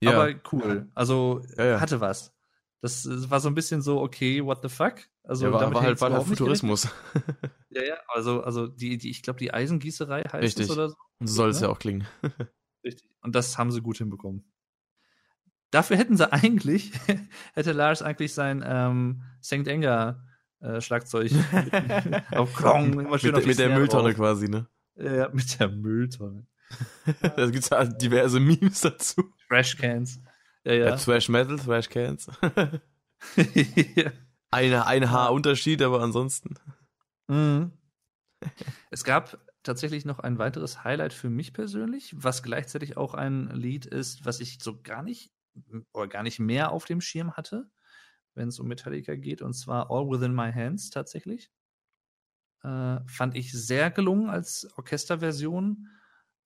Ja. 0.00 0.12
Aber 0.12 0.34
cool. 0.52 0.88
Also 0.94 1.42
ja, 1.56 1.80
hatte 1.80 2.00
was. 2.00 2.34
Das 2.82 3.30
war 3.30 3.40
so 3.40 3.48
ein 3.48 3.54
bisschen 3.54 3.82
so, 3.82 4.00
okay, 4.00 4.44
what 4.44 4.60
the 4.62 4.68
fuck? 4.68 5.00
Also 5.24 5.46
ja, 5.46 5.52
war, 5.52 5.74
war 5.74 5.82
halt, 5.82 6.00
war 6.00 6.12
halt 6.12 6.26
Futurismus. 6.26 6.88
ja, 7.70 7.82
ja, 7.82 7.96
also, 8.08 8.42
also 8.42 8.68
die, 8.68 8.96
die, 8.98 9.10
ich 9.10 9.22
glaube, 9.22 9.38
die 9.38 9.52
Eisengießerei 9.52 10.22
heißt 10.22 10.34
Richtig. 10.34 10.66
es 10.66 10.70
oder 10.70 10.90
so. 10.90 10.96
So 11.20 11.34
soll 11.34 11.50
es 11.50 11.60
ja 11.60 11.68
auch 11.68 11.78
klingen. 11.78 12.06
Richtig. 12.84 13.10
Und 13.22 13.34
das 13.34 13.58
haben 13.58 13.72
sie 13.72 13.80
gut 13.80 13.98
hinbekommen. 13.98 14.44
Dafür 15.70 15.96
hätten 15.96 16.16
sie 16.16 16.32
eigentlich, 16.32 16.92
hätte 17.54 17.72
Lars 17.72 18.02
eigentlich 18.02 18.34
sein 18.34 18.62
ähm, 18.64 19.22
St. 19.42 19.66
Enger 19.66 20.24
äh, 20.60 20.80
Schlagzeug 20.80 21.32
auf 22.30 22.54
Klong, 22.54 23.00
immer 23.00 23.18
schön 23.18 23.32
mit, 23.32 23.40
auf 23.40 23.46
mit 23.46 23.58
der 23.58 23.76
Mülltonne 23.76 24.10
drauf. 24.10 24.16
quasi, 24.16 24.48
ne? 24.48 24.68
Ja, 24.94 25.28
mit 25.30 25.58
der 25.58 25.68
Mülltonne. 25.68 26.46
da 27.20 27.46
gibt 27.46 27.64
es 27.64 27.70
halt 27.70 28.00
diverse 28.00 28.40
Memes 28.40 28.80
dazu. 28.80 29.32
Trash 29.48 29.76
Cans. 29.76 30.20
Ja, 30.64 30.72
ja. 30.72 30.86
ja 30.86 30.96
Thrash 30.96 31.28
Metal, 31.28 31.58
Trash 31.58 31.88
Cans. 31.88 32.28
ja. 33.96 34.12
Eine, 34.50 34.86
ein 34.86 35.10
Haar 35.10 35.32
Unterschied, 35.32 35.82
aber 35.82 36.02
ansonsten. 36.02 36.54
Mhm. 37.28 37.72
es 38.90 39.04
gab 39.04 39.38
tatsächlich 39.62 40.04
noch 40.04 40.20
ein 40.20 40.38
weiteres 40.38 40.84
Highlight 40.84 41.12
für 41.12 41.28
mich 41.28 41.52
persönlich, 41.52 42.14
was 42.16 42.42
gleichzeitig 42.42 42.96
auch 42.96 43.14
ein 43.14 43.50
Lied 43.50 43.84
ist, 43.84 44.24
was 44.24 44.40
ich 44.40 44.58
so 44.62 44.80
gar 44.80 45.02
nicht 45.02 45.32
oder 45.92 46.06
gar 46.06 46.22
nicht 46.22 46.38
mehr 46.38 46.70
auf 46.70 46.84
dem 46.84 47.00
Schirm 47.00 47.32
hatte, 47.32 47.68
wenn 48.34 48.48
es 48.48 48.60
um 48.60 48.68
Metallica 48.68 49.16
geht, 49.16 49.42
und 49.42 49.54
zwar 49.54 49.90
All 49.90 50.08
Within 50.08 50.34
My 50.34 50.52
Hands 50.52 50.90
tatsächlich. 50.90 51.50
Äh, 52.62 52.98
fand 53.06 53.36
ich 53.36 53.52
sehr 53.52 53.90
gelungen 53.90 54.30
als 54.30 54.68
Orchesterversion. 54.76 55.88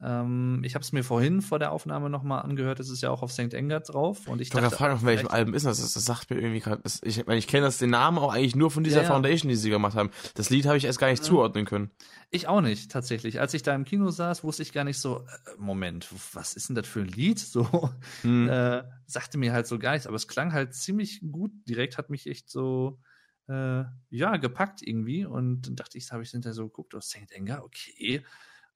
Ähm, 0.02 0.62
ich 0.64 0.74
habe 0.74 0.82
es 0.82 0.92
mir 0.92 1.04
vorhin 1.04 1.42
vor 1.42 1.58
der 1.58 1.72
Aufnahme 1.72 2.08
nochmal 2.08 2.42
angehört. 2.42 2.80
Es 2.80 2.88
ist 2.88 3.02
ja 3.02 3.10
auch 3.10 3.22
auf 3.22 3.32
St. 3.32 3.54
Anger 3.54 3.80
drauf. 3.80 4.28
Und 4.28 4.40
ich, 4.40 4.48
ich 4.48 4.54
dachte, 4.54 4.74
fragen, 4.74 4.94
auf 4.94 5.04
welchem 5.04 5.28
Album 5.28 5.52
ist 5.52 5.66
das? 5.66 5.78
das? 5.78 5.92
Sagt 5.92 6.30
mir 6.30 6.36
irgendwie 6.36 6.60
gerade. 6.60 6.80
Ich, 7.02 7.18
ich 7.28 7.46
kenne 7.46 7.66
das 7.66 7.78
den 7.78 7.90
Namen 7.90 8.18
auch 8.18 8.32
eigentlich 8.32 8.56
nur 8.56 8.70
von 8.70 8.82
dieser 8.82 9.02
ja, 9.02 9.08
Foundation, 9.08 9.50
die 9.50 9.56
sie 9.56 9.68
gemacht 9.68 9.96
haben. 9.96 10.10
Das 10.34 10.48
Lied 10.48 10.64
habe 10.64 10.78
ich 10.78 10.84
erst 10.84 10.98
gar 10.98 11.10
nicht 11.10 11.22
ja. 11.22 11.28
zuordnen 11.28 11.66
können. 11.66 11.90
Ich 12.30 12.48
auch 12.48 12.62
nicht, 12.62 12.90
tatsächlich. 12.90 13.40
Als 13.40 13.52
ich 13.52 13.62
da 13.62 13.74
im 13.74 13.84
Kino 13.84 14.10
saß, 14.10 14.42
wusste 14.42 14.62
ich 14.62 14.72
gar 14.72 14.84
nicht 14.84 14.98
so, 14.98 15.18
äh, 15.18 15.50
Moment, 15.58 16.08
was 16.32 16.54
ist 16.54 16.68
denn 16.68 16.76
das 16.76 16.86
für 16.86 17.00
ein 17.00 17.08
Lied? 17.08 17.40
So, 17.50 17.90
hm. 18.22 18.48
äh, 18.48 18.84
sagte 19.06 19.36
mir 19.36 19.52
halt 19.52 19.66
so 19.66 19.78
gar 19.78 19.92
nichts, 19.92 20.06
aber 20.06 20.14
es 20.14 20.28
klang 20.28 20.52
halt 20.52 20.72
ziemlich 20.72 21.20
gut. 21.32 21.50
Direkt 21.68 21.98
hat 21.98 22.10
mich 22.10 22.28
echt 22.28 22.48
so, 22.48 23.00
äh, 23.48 23.82
ja, 24.08 24.36
gepackt 24.36 24.82
irgendwie. 24.82 25.24
Und 25.24 25.66
dann 25.66 25.74
dachte 25.74 25.98
ich, 25.98 26.10
habe 26.12 26.22
ich 26.22 26.30
hinterher 26.30 26.54
so 26.54 26.68
geguckt, 26.68 26.94
oh, 26.94 27.00
St. 27.00 27.34
Anger, 27.36 27.64
okay 27.64 28.24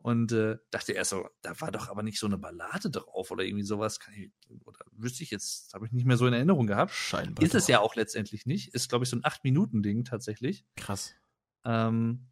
und 0.04 0.32
äh, 0.32 0.58
dachte 0.70 0.92
erst 0.92 1.12
so, 1.12 1.26
da 1.40 1.58
war 1.62 1.72
doch 1.72 1.88
aber 1.88 2.02
nicht 2.02 2.18
so 2.18 2.26
eine 2.26 2.36
Ballade 2.36 2.90
drauf 2.90 3.30
oder 3.30 3.42
irgendwie 3.42 3.64
sowas. 3.64 3.98
Kann 3.98 4.12
ich, 4.12 4.30
oder 4.66 4.80
wüsste 4.92 5.22
ich 5.22 5.30
jetzt, 5.30 5.72
habe 5.72 5.86
ich 5.86 5.92
nicht 5.92 6.04
mehr 6.04 6.18
so 6.18 6.26
in 6.26 6.34
Erinnerung 6.34 6.66
gehabt. 6.66 6.92
Scheinbar. 6.92 7.42
Ist 7.42 7.54
doch. 7.54 7.58
es 7.58 7.68
ja 7.68 7.80
auch 7.80 7.96
letztendlich 7.96 8.44
nicht. 8.44 8.74
Ist, 8.74 8.90
glaube 8.90 9.04
ich, 9.04 9.08
so 9.08 9.16
ein 9.16 9.22
8-Minuten-Ding 9.22 10.04
tatsächlich. 10.04 10.66
Krass. 10.76 11.14
Ähm, 11.64 12.26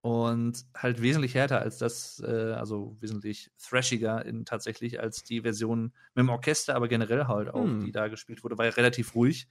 und 0.00 0.64
halt 0.74 1.02
wesentlich 1.02 1.34
härter 1.34 1.60
als 1.60 1.76
das, 1.76 2.18
äh, 2.26 2.54
also 2.54 2.96
wesentlich 3.00 3.50
thrashiger 3.58 4.24
in, 4.24 4.46
tatsächlich 4.46 4.98
als 4.98 5.22
die 5.22 5.42
Version 5.42 5.92
mit 6.14 6.22
dem 6.22 6.30
Orchester, 6.30 6.74
aber 6.74 6.88
generell 6.88 7.26
halt 7.26 7.50
auch, 7.50 7.64
hm. 7.64 7.84
die 7.84 7.92
da 7.92 8.08
gespielt 8.08 8.42
wurde, 8.42 8.56
war 8.56 8.64
ja 8.64 8.70
relativ 8.70 9.14
ruhig. 9.14 9.48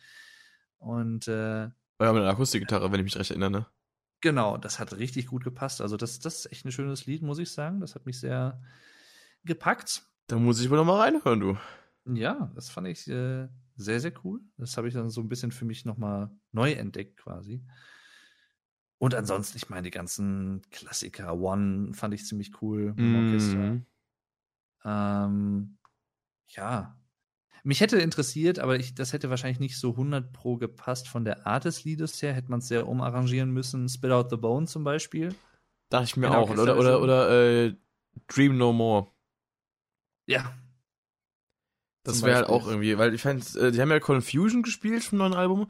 Und 0.80 1.28
äh, 1.28 1.70
war 2.00 2.08
ja 2.08 2.12
mit 2.12 2.24
einer 2.24 2.32
Akustikgitarre, 2.32 2.92
wenn 2.92 3.02
ich 3.02 3.04
mich 3.04 3.18
recht 3.18 3.30
erinnere, 3.30 3.52
ne? 3.52 3.66
Genau, 4.22 4.58
das 4.58 4.80
hat 4.80 4.94
richtig 4.94 5.28
gut 5.28 5.44
gepasst. 5.44 5.82
Also 5.82 5.98
das, 5.98 6.20
das 6.20 6.46
ist 6.46 6.52
echt 6.52 6.66
ein 6.66 6.72
schönes 6.72 7.08
Lied, 7.08 7.24
muss 7.24 7.40
ich 7.40 7.52
sagen. 7.52 7.80
Das 7.80 7.96
hat 7.96 8.06
mich 8.06 8.20
sehr 8.20 8.62
gepackt. 9.44 10.04
Da 10.28 10.38
muss 10.38 10.62
ich 10.62 10.70
wohl 10.70 10.78
noch 10.78 10.86
mal 10.86 11.02
reinhören, 11.02 11.40
du. 11.40 11.58
Ja, 12.06 12.52
das 12.56 12.70
fand 12.70 12.88
ich 12.88 13.08
äh, 13.08 13.48
sehr, 13.76 14.00
sehr 14.00 14.14
cool. 14.24 14.42
Das 14.58 14.78
habe 14.78 14.88
ich 14.88 14.94
dann 14.94 15.10
so 15.10 15.22
ein 15.22 15.28
bisschen 15.28 15.52
für 15.52 15.66
mich 15.66 15.86
noch 15.86 15.98
mal 15.98 16.32
neu 16.52 16.72
entdeckt 16.72 17.18
quasi. 17.18 17.64
Und 19.00 19.16
ansonsten, 19.16 19.58
ich 19.58 19.70
meine, 19.70 19.84
die 19.84 19.92
ganzen 19.92 20.62
Klassiker, 20.70 21.36
One 21.36 21.94
fand 21.94 22.14
ich 22.14 22.26
ziemlich 22.26 22.62
cool 22.62 22.94
im 22.96 23.12
mm. 23.12 23.16
Orchester. 23.16 23.82
Ähm, 24.86 25.78
ja, 26.48 27.01
mich 27.64 27.82
hätte 27.82 27.98
interessiert, 28.00 28.60
aber 28.60 28.78
ich, 28.78 28.96
das 28.96 29.14
hätte 29.14 29.30
wahrscheinlich 29.30 29.60
nicht 29.60 29.78
so 29.78 29.92
100 29.92 30.32
pro 30.34 30.58
gepasst 30.58 31.08
von 31.08 31.26
der 31.26 31.46
Art 31.46 31.66
des 31.66 31.84
Liedes 31.84 32.22
her. 32.22 32.34
Hätte 32.34 32.50
man 32.50 32.60
es 32.60 32.68
sehr 32.68 32.88
umarrangieren 32.88 33.52
müssen. 33.52 33.88
Spit 33.88 34.12
Out 34.12 34.30
the 34.30 34.38
Bone 34.38 34.68
zum 34.68 34.84
Beispiel. 34.84 35.36
Dachte 35.90 36.06
ich 36.06 36.18
mir 36.18 36.28
genau, 36.28 36.42
auch. 36.42 36.50
Oder, 36.50 36.78
oder, 36.78 37.02
oder 37.02 37.66
äh, 37.66 37.76
Dream 38.28 38.58
No 38.58 38.74
More. 38.74 39.08
Ja. 40.26 40.54
Das 42.04 42.24
wäre 42.24 42.38
halt 42.38 42.48
auch 42.48 42.68
irgendwie, 42.68 42.98
weil 42.98 43.14
ich 43.14 43.22
fand, 43.22 43.56
äh, 43.56 43.72
die 43.72 43.80
haben 43.80 43.92
ja 43.92 44.00
Confusion 44.00 44.64
gespielt 44.64 45.04
vom 45.04 45.20
neuen 45.20 45.34
Album. 45.34 45.68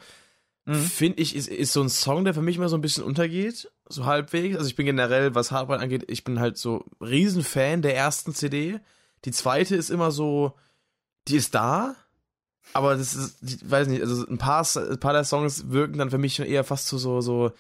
Mhm. 0.65 0.75
Finde 0.75 1.21
ich, 1.21 1.36
ist, 1.36 1.49
ist 1.49 1.73
so 1.73 1.82
ein 1.82 1.89
Song, 1.89 2.23
der 2.23 2.34
für 2.34 2.41
mich 2.41 2.56
immer 2.56 2.69
so 2.69 2.77
ein 2.77 2.82
bisschen 2.82 3.04
untergeht. 3.04 3.69
So 3.89 4.06
halbwegs. 4.06 4.56
Also 4.56 4.69
ich 4.69 4.75
bin 4.75 4.86
generell, 4.86 5.36
was 5.36 5.51
Hardball 5.51 5.80
angeht, 5.80 6.06
ich 6.10 6.23
bin 6.23 6.39
halt 6.39 6.58
so 6.58 6.86
Riesenfan 7.01 7.82
der 7.82 7.95
ersten 7.97 8.34
CD. 8.34 8.80
Die 9.25 9.32
zweite 9.32 9.75
ist 9.75 9.89
immer 9.89 10.12
so, 10.12 10.56
die 11.28 11.36
ist 11.36 11.56
da, 11.56 11.96
aber 12.74 12.96
das 12.96 13.14
ist, 13.14 13.38
ich 13.44 13.70
weiß 13.70 13.88
nicht, 13.88 14.02
also 14.02 14.26
ein 14.28 14.38
paar, 14.38 14.66
ein 14.76 15.00
paar 15.00 15.14
der 15.14 15.24
Songs 15.24 15.70
wirken 15.70 15.98
dann 15.98 16.10
für 16.10 16.18
mich 16.18 16.36
schon 16.36 16.46
eher 16.46 16.64
fast 16.64 16.88
zu 16.88 16.98
so, 16.98 17.22
so 17.22 17.52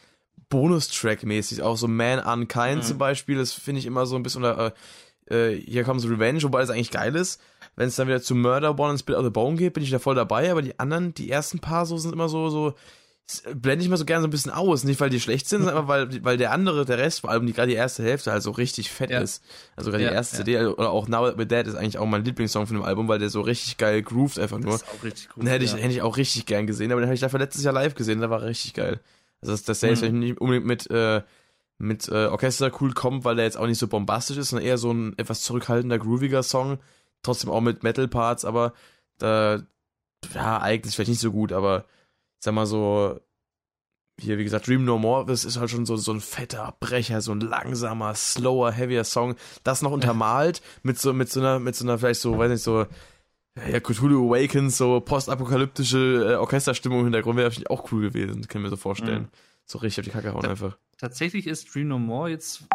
Bonustrack-mäßig. 0.49 1.61
Auch 1.61 1.77
so 1.77 1.87
Man 1.87 2.19
Unkind 2.19 2.77
mhm. 2.77 2.81
zum 2.81 2.97
Beispiel, 2.97 3.37
das 3.37 3.53
finde 3.53 3.79
ich 3.79 3.85
immer 3.85 4.05
so 4.05 4.15
ein 4.15 4.23
bisschen, 4.23 4.43
oder 4.43 4.73
äh, 5.27 5.55
Here 5.55 5.83
Comes 5.83 6.07
Revenge, 6.07 6.43
wobei 6.43 6.61
es 6.61 6.69
eigentlich 6.69 6.91
geil 6.91 7.15
ist. 7.15 7.41
Wenn 7.75 7.87
es 7.87 7.95
dann 7.95 8.07
wieder 8.07 8.21
zu 8.21 8.35
Murder 8.35 8.77
One 8.77 8.91
und 8.91 8.97
Spit 8.99 9.15
of 9.15 9.23
the 9.23 9.29
Bone 9.29 9.55
geht, 9.55 9.73
bin 9.73 9.83
ich 9.83 9.91
da 9.91 9.99
voll 9.99 10.15
dabei, 10.15 10.51
aber 10.51 10.61
die 10.61 10.77
anderen, 10.79 11.13
die 11.13 11.29
ersten 11.29 11.59
paar 11.59 11.85
so 11.85 11.97
sind 11.97 12.13
immer 12.13 12.29
so, 12.29 12.49
so, 12.49 12.73
blende 13.55 13.83
ich 13.83 13.89
mal 13.89 13.97
so 13.97 14.05
gerne 14.05 14.21
so 14.21 14.27
ein 14.27 14.31
bisschen 14.31 14.51
aus. 14.51 14.83
Nicht, 14.83 14.99
weil 14.99 15.09
die 15.09 15.19
schlecht 15.19 15.47
sind, 15.47 15.63
sondern 15.63 15.87
weil, 15.89 16.23
weil 16.23 16.37
der 16.37 16.51
andere, 16.51 16.85
der 16.85 16.97
Rest, 16.97 17.21
vor 17.21 17.29
allem 17.29 17.45
die, 17.45 17.53
gerade 17.53 17.69
die 17.69 17.75
erste 17.75 18.03
Hälfte 18.03 18.31
halt 18.31 18.43
so 18.43 18.51
richtig 18.51 18.91
fett 18.91 19.09
ja. 19.09 19.19
ist. 19.19 19.43
Also 19.75 19.91
gerade 19.91 20.03
ja, 20.03 20.09
die 20.09 20.15
erste 20.15 20.37
ja. 20.37 20.43
CD 20.43 20.57
also, 20.57 20.77
oder 20.77 20.91
auch 20.91 21.07
Now 21.07 21.29
That 21.29 21.39
We're 21.39 21.45
Dead 21.45 21.67
ist 21.67 21.75
eigentlich 21.75 21.97
auch 21.97 22.05
mein 22.05 22.23
Lieblingssong 22.23 22.67
von 22.67 22.77
dem 22.77 22.83
Album, 22.83 23.07
weil 23.07 23.19
der 23.19 23.29
so 23.29 23.41
richtig 23.41 23.77
geil 23.77 24.01
grooved 24.01 24.39
einfach 24.39 24.59
nur. 24.59 24.73
Das 24.73 24.81
ist 24.83 24.89
auch 24.89 25.03
richtig 25.03 25.29
cool. 25.35 25.43
Den 25.43 25.49
hätte 25.49 25.65
ich, 25.65 25.73
hätte 25.73 25.93
ich 25.93 26.01
auch 26.01 26.17
richtig 26.17 26.45
gern 26.45 26.67
gesehen, 26.67 26.91
aber 26.91 27.01
den 27.01 27.07
habe 27.07 27.15
ich 27.15 27.21
dafür 27.21 27.39
letztes 27.39 27.63
Jahr 27.63 27.73
live 27.73 27.95
gesehen, 27.95 28.21
da 28.21 28.29
war 28.29 28.41
richtig 28.41 28.73
geil. 28.73 28.99
Also 29.41 29.53
das, 29.53 29.63
das 29.63 29.79
selbst, 29.79 30.01
mhm. 30.01 30.07
wenn 30.07 30.15
ich 30.15 30.29
nicht 30.29 30.41
unbedingt 30.41 30.65
mit, 30.65 30.89
äh, 30.91 31.21
mit 31.77 32.07
äh, 32.09 32.27
Orchester 32.27 32.71
cool 32.79 32.93
kommt, 32.93 33.25
weil 33.25 33.35
der 33.35 33.45
jetzt 33.45 33.57
auch 33.57 33.67
nicht 33.67 33.79
so 33.79 33.87
bombastisch 33.87 34.37
ist, 34.37 34.49
sondern 34.49 34.67
eher 34.67 34.77
so 34.77 34.91
ein 34.91 35.17
etwas 35.17 35.41
zurückhaltender, 35.41 35.97
grooviger 35.97 36.43
Song. 36.43 36.79
Trotzdem 37.23 37.49
auch 37.49 37.61
mit 37.61 37.83
Metal-Parts, 37.83 38.45
aber 38.45 38.73
da, 39.17 39.61
ja, 40.33 40.59
eigentlich 40.59 40.95
vielleicht 40.95 41.09
nicht 41.09 41.21
so 41.21 41.31
gut, 41.31 41.51
aber 41.51 41.85
sag 42.41 42.53
mal 42.53 42.65
so, 42.65 43.19
hier, 44.19 44.37
wie 44.37 44.43
gesagt, 44.43 44.67
Dream 44.67 44.83
No 44.83 44.97
More, 44.97 45.25
das 45.25 45.45
ist 45.45 45.57
halt 45.57 45.69
schon 45.69 45.85
so, 45.85 45.95
so 45.95 46.11
ein 46.11 46.21
fetter 46.21 46.75
Brecher, 46.79 47.21
so 47.21 47.31
ein 47.31 47.39
langsamer, 47.39 48.13
slower, 48.15 48.71
heavier 48.71 49.03
Song. 49.03 49.35
Das 49.63 49.81
noch 49.81 49.91
untermalt 49.91 50.61
mit 50.83 50.99
so, 50.99 51.13
mit 51.13 51.29
so 51.29 51.39
einer, 51.39 51.59
mit 51.59 51.75
so 51.75 51.85
einer, 51.85 51.97
vielleicht 51.97 52.21
so, 52.21 52.37
weiß 52.37 52.51
nicht, 52.51 52.63
so, 52.63 52.85
ja, 53.55 53.79
Cthulhu 53.79 54.27
Awakens, 54.27 54.77
so 54.77 55.01
postapokalyptische 55.01 56.33
äh, 56.33 56.35
Orchesterstimmung 56.35 56.99
im 56.99 57.05
Hintergrund 57.05 57.37
wäre 57.37 57.51
vielleicht 57.51 57.69
auch 57.69 57.91
cool 57.91 58.01
gewesen, 58.01 58.47
kann 58.47 58.61
ich 58.61 58.63
mir 58.63 58.69
so 58.69 58.77
vorstellen. 58.77 59.23
Mhm. 59.23 59.29
So 59.65 59.79
richtig 59.79 59.99
auf 59.99 60.05
die 60.05 60.11
Kacke 60.11 60.33
hauen 60.33 60.45
einfach. 60.45 60.77
Tatsächlich 60.97 61.47
ist 61.47 61.73
Dream 61.73 61.87
No 61.87 61.99
More 61.99 62.29
jetzt 62.29 62.65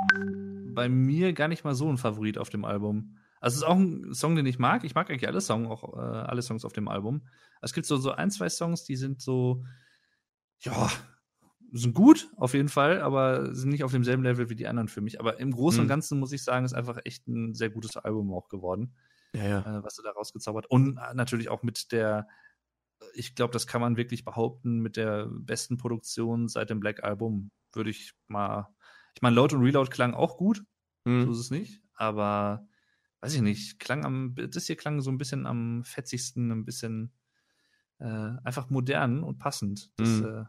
bei 0.74 0.88
mir 0.88 1.32
gar 1.32 1.48
nicht 1.48 1.64
mal 1.64 1.74
so 1.74 1.88
ein 1.88 1.98
Favorit 1.98 2.38
auf 2.38 2.50
dem 2.50 2.64
Album. 2.64 3.16
Also 3.46 3.58
es 3.58 3.62
ist 3.62 3.68
auch 3.68 3.76
ein 3.76 4.12
Song, 4.12 4.34
den 4.34 4.44
ich 4.44 4.58
mag. 4.58 4.82
Ich 4.82 4.96
mag 4.96 5.08
eigentlich 5.08 5.28
alle 5.28 5.40
Songs, 5.40 5.68
auch 5.70 5.96
äh, 5.96 6.00
alle 6.00 6.42
Songs 6.42 6.64
auf 6.64 6.72
dem 6.72 6.88
Album. 6.88 7.28
Es 7.62 7.72
gibt 7.72 7.86
so, 7.86 7.96
so 7.96 8.10
ein, 8.10 8.32
zwei 8.32 8.48
Songs, 8.48 8.82
die 8.82 8.96
sind 8.96 9.22
so, 9.22 9.62
ja, 10.58 10.90
sind 11.70 11.94
gut, 11.94 12.28
auf 12.38 12.54
jeden 12.54 12.68
Fall, 12.68 13.00
aber 13.00 13.54
sind 13.54 13.70
nicht 13.70 13.84
auf 13.84 13.92
demselben 13.92 14.24
Level 14.24 14.50
wie 14.50 14.56
die 14.56 14.66
anderen 14.66 14.88
für 14.88 15.00
mich. 15.00 15.20
Aber 15.20 15.38
im 15.38 15.52
Großen 15.52 15.78
mhm. 15.78 15.84
und 15.84 15.88
Ganzen 15.88 16.18
muss 16.18 16.32
ich 16.32 16.42
sagen, 16.42 16.64
ist 16.64 16.72
einfach 16.72 16.98
echt 17.04 17.28
ein 17.28 17.54
sehr 17.54 17.70
gutes 17.70 17.96
Album 17.96 18.34
auch 18.34 18.48
geworden. 18.48 18.96
Ja, 19.32 19.44
ja. 19.44 19.60
Äh, 19.60 19.84
was 19.84 19.94
du 19.94 20.02
da 20.02 20.10
rausgezaubert. 20.10 20.66
Und 20.68 20.98
äh, 20.98 21.14
natürlich 21.14 21.48
auch 21.48 21.62
mit 21.62 21.92
der, 21.92 22.26
ich 23.14 23.36
glaube, 23.36 23.52
das 23.52 23.68
kann 23.68 23.80
man 23.80 23.96
wirklich 23.96 24.24
behaupten, 24.24 24.80
mit 24.80 24.96
der 24.96 25.28
besten 25.30 25.76
Produktion 25.76 26.48
seit 26.48 26.68
dem 26.68 26.80
Black 26.80 27.04
Album, 27.04 27.52
würde 27.72 27.90
ich 27.90 28.12
mal. 28.26 28.74
Ich 29.14 29.22
meine, 29.22 29.36
Load 29.36 29.54
und 29.54 29.62
Reload 29.62 29.88
klang 29.92 30.14
auch 30.14 30.36
gut, 30.36 30.64
mhm. 31.04 31.26
so 31.26 31.30
ist 31.30 31.38
es 31.38 31.50
nicht, 31.52 31.80
aber 31.94 32.66
weiß 33.20 33.34
ich 33.34 33.42
nicht, 33.42 33.78
klang 33.78 34.04
am, 34.04 34.34
das 34.34 34.66
hier 34.66 34.76
klang 34.76 35.00
so 35.00 35.10
ein 35.10 35.18
bisschen 35.18 35.46
am 35.46 35.84
fetzigsten, 35.84 36.50
ein 36.50 36.64
bisschen 36.64 37.12
äh, 37.98 38.04
einfach 38.44 38.70
modern 38.70 39.22
und 39.22 39.38
passend. 39.38 39.90
Das, 39.96 40.08
mhm. 40.08 40.24
äh, 40.24 40.44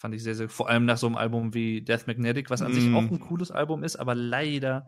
Fand 0.00 0.14
ich 0.14 0.22
sehr, 0.22 0.34
sehr, 0.34 0.48
vor 0.48 0.70
allem 0.70 0.86
nach 0.86 0.96
so 0.96 1.06
einem 1.06 1.16
Album 1.16 1.52
wie 1.52 1.82
Death 1.82 2.06
Magnetic, 2.06 2.48
was 2.48 2.62
an 2.62 2.72
mm. 2.72 2.74
sich 2.74 2.94
auch 2.94 3.02
ein 3.02 3.20
cooles 3.20 3.50
Album 3.50 3.84
ist, 3.84 3.96
aber 3.96 4.14
leider, 4.14 4.86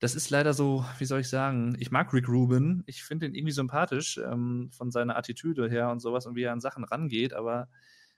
das 0.00 0.14
ist 0.14 0.30
leider 0.30 0.54
so, 0.54 0.86
wie 0.96 1.04
soll 1.04 1.20
ich 1.20 1.28
sagen, 1.28 1.76
ich 1.78 1.90
mag 1.90 2.14
Rick 2.14 2.30
Rubin, 2.30 2.82
ich 2.86 3.02
finde 3.02 3.26
ihn 3.26 3.34
irgendwie 3.34 3.52
sympathisch 3.52 4.16
ähm, 4.16 4.70
von 4.72 4.90
seiner 4.90 5.18
Attitüde 5.18 5.68
her 5.68 5.90
und 5.90 6.00
sowas 6.00 6.24
und 6.24 6.34
wie 6.34 6.44
er 6.44 6.52
an 6.52 6.62
Sachen 6.62 6.82
rangeht, 6.84 7.34
aber 7.34 7.68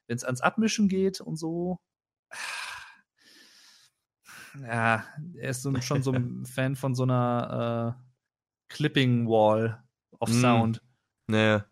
wenn 0.07 0.15
es 0.15 0.23
ans 0.23 0.41
Abmischen 0.41 0.87
geht 0.87 1.21
und 1.21 1.35
so, 1.35 1.81
ja, 4.63 5.05
er 5.35 5.51
ist 5.51 5.63
so, 5.63 5.75
schon 5.81 6.05
so 6.05 6.13
ein 6.13 6.45
Fan 6.47 6.77
von 6.77 6.95
so 6.95 7.03
einer 7.03 7.97
äh, 7.99 8.14
Clipping 8.75 9.29
Wall 9.29 9.83
of 10.19 10.29
mm. 10.29 10.41
Sound. 10.41 10.83
Naja. 11.29 11.65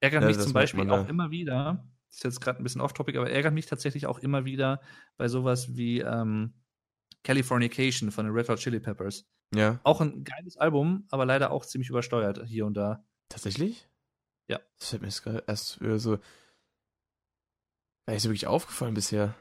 Ärgert 0.00 0.22
ja, 0.22 0.28
mich 0.28 0.38
zum 0.38 0.52
Beispiel 0.52 0.88
auch 0.90 1.08
immer 1.08 1.30
wieder, 1.30 1.88
ist 2.12 2.22
jetzt 2.22 2.40
gerade 2.40 2.60
ein 2.60 2.62
bisschen 2.62 2.82
off-topic, 2.82 3.18
aber 3.18 3.30
ärgert 3.30 3.54
mich 3.54 3.66
tatsächlich 3.66 4.06
auch 4.06 4.18
immer 4.18 4.44
wieder 4.44 4.80
bei 5.16 5.28
sowas 5.28 5.76
wie 5.76 6.00
ähm, 6.00 6.52
Californication 7.24 8.10
von 8.10 8.26
den 8.26 8.34
Red 8.34 8.50
Hot 8.50 8.58
Chili 8.58 8.78
Peppers. 8.78 9.26
Ja. 9.54 9.80
Auch 9.82 10.02
ein 10.02 10.24
geiles 10.24 10.58
Album, 10.58 11.06
aber 11.10 11.24
leider 11.24 11.50
auch 11.50 11.64
ziemlich 11.64 11.88
übersteuert 11.88 12.42
hier 12.46 12.66
und 12.66 12.74
da. 12.74 13.02
Tatsächlich? 13.30 13.88
Ja. 14.48 14.60
Das 14.78 14.90
fällt 14.90 15.02
mir 15.02 15.42
erst 15.46 15.80
so. 15.96 16.18
War 18.06 18.14
nicht 18.14 18.22
so 18.22 18.28
wirklich 18.28 18.46
aufgefallen 18.46 18.94
bisher. 18.94 19.34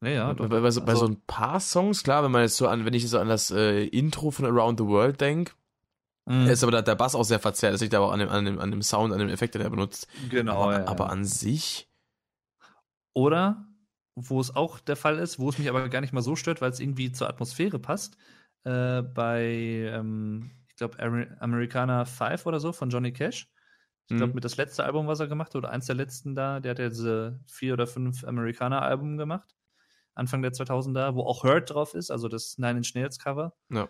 Naja, 0.00 0.34
doch. 0.34 0.48
Bei, 0.48 0.60
bei, 0.60 0.70
so, 0.70 0.80
also, 0.80 0.84
bei 0.84 0.94
so 0.96 1.06
ein 1.06 1.22
paar 1.26 1.60
Songs, 1.60 2.02
klar, 2.02 2.24
wenn 2.24 2.32
man 2.32 2.42
jetzt 2.42 2.56
so 2.56 2.66
an, 2.66 2.84
wenn 2.84 2.92
ich 2.92 3.08
so 3.08 3.18
an 3.18 3.28
das 3.28 3.50
äh, 3.50 3.84
Intro 3.86 4.30
von 4.32 4.44
Around 4.44 4.80
the 4.80 4.86
World 4.86 5.20
denke, 5.20 5.54
Mhm. 6.26 6.46
Ist 6.46 6.62
aber 6.62 6.82
der, 6.82 6.94
Bass 6.94 7.14
auch 7.14 7.24
sehr 7.24 7.38
verzerrt. 7.38 7.74
Das 7.74 7.80
liegt 7.80 7.94
aber 7.94 8.12
an 8.12 8.20
dem, 8.20 8.28
an, 8.28 8.44
dem, 8.44 8.58
an 8.58 8.70
dem 8.70 8.82
Sound, 8.82 9.12
an 9.12 9.18
dem 9.18 9.28
Effekt, 9.28 9.54
den 9.54 9.62
er 9.62 9.70
benutzt. 9.70 10.08
Genau. 10.30 10.62
Aber, 10.62 10.72
ja, 10.72 10.86
aber 10.86 11.10
an 11.10 11.24
sich. 11.24 11.88
Oder 13.12 13.66
wo 14.16 14.40
es 14.40 14.54
auch 14.54 14.78
der 14.78 14.96
Fall 14.96 15.18
ist, 15.18 15.38
wo 15.38 15.48
es 15.48 15.58
mich 15.58 15.68
aber 15.68 15.88
gar 15.88 16.00
nicht 16.00 16.12
mal 16.12 16.22
so 16.22 16.36
stört, 16.36 16.60
weil 16.60 16.70
es 16.70 16.80
irgendwie 16.80 17.12
zur 17.12 17.28
Atmosphäre 17.28 17.78
passt, 17.78 18.16
äh, 18.64 19.02
bei, 19.02 19.44
ähm, 19.92 20.50
ich 20.68 20.76
glaube, 20.76 20.98
Americana 21.40 22.04
5 22.04 22.46
oder 22.46 22.60
so 22.60 22.72
von 22.72 22.90
Johnny 22.90 23.12
Cash. 23.12 23.48
Ich 24.06 24.16
glaube, 24.16 24.28
mhm. 24.28 24.34
mit 24.34 24.44
das 24.44 24.56
letzte 24.56 24.84
Album, 24.84 25.06
was 25.06 25.20
er 25.20 25.28
gemacht 25.28 25.48
hat, 25.48 25.56
oder 25.56 25.70
eins 25.70 25.86
der 25.86 25.94
letzten 25.94 26.34
da, 26.34 26.60
der 26.60 26.72
hat 26.72 26.78
ja 26.78 26.88
diese 26.90 27.40
vier 27.46 27.72
oder 27.72 27.86
fünf 27.86 28.24
Americana-Alben 28.24 29.16
gemacht. 29.16 29.54
Anfang 30.14 30.42
der 30.42 30.52
2000er, 30.52 31.14
wo 31.14 31.22
auch 31.22 31.42
Hurt 31.42 31.70
drauf 31.70 31.94
ist, 31.94 32.10
also 32.10 32.28
das 32.28 32.58
Nine 32.58 32.78
Inch 32.78 32.94
Nails 32.94 33.18
Cover. 33.18 33.52
Ja. 33.70 33.88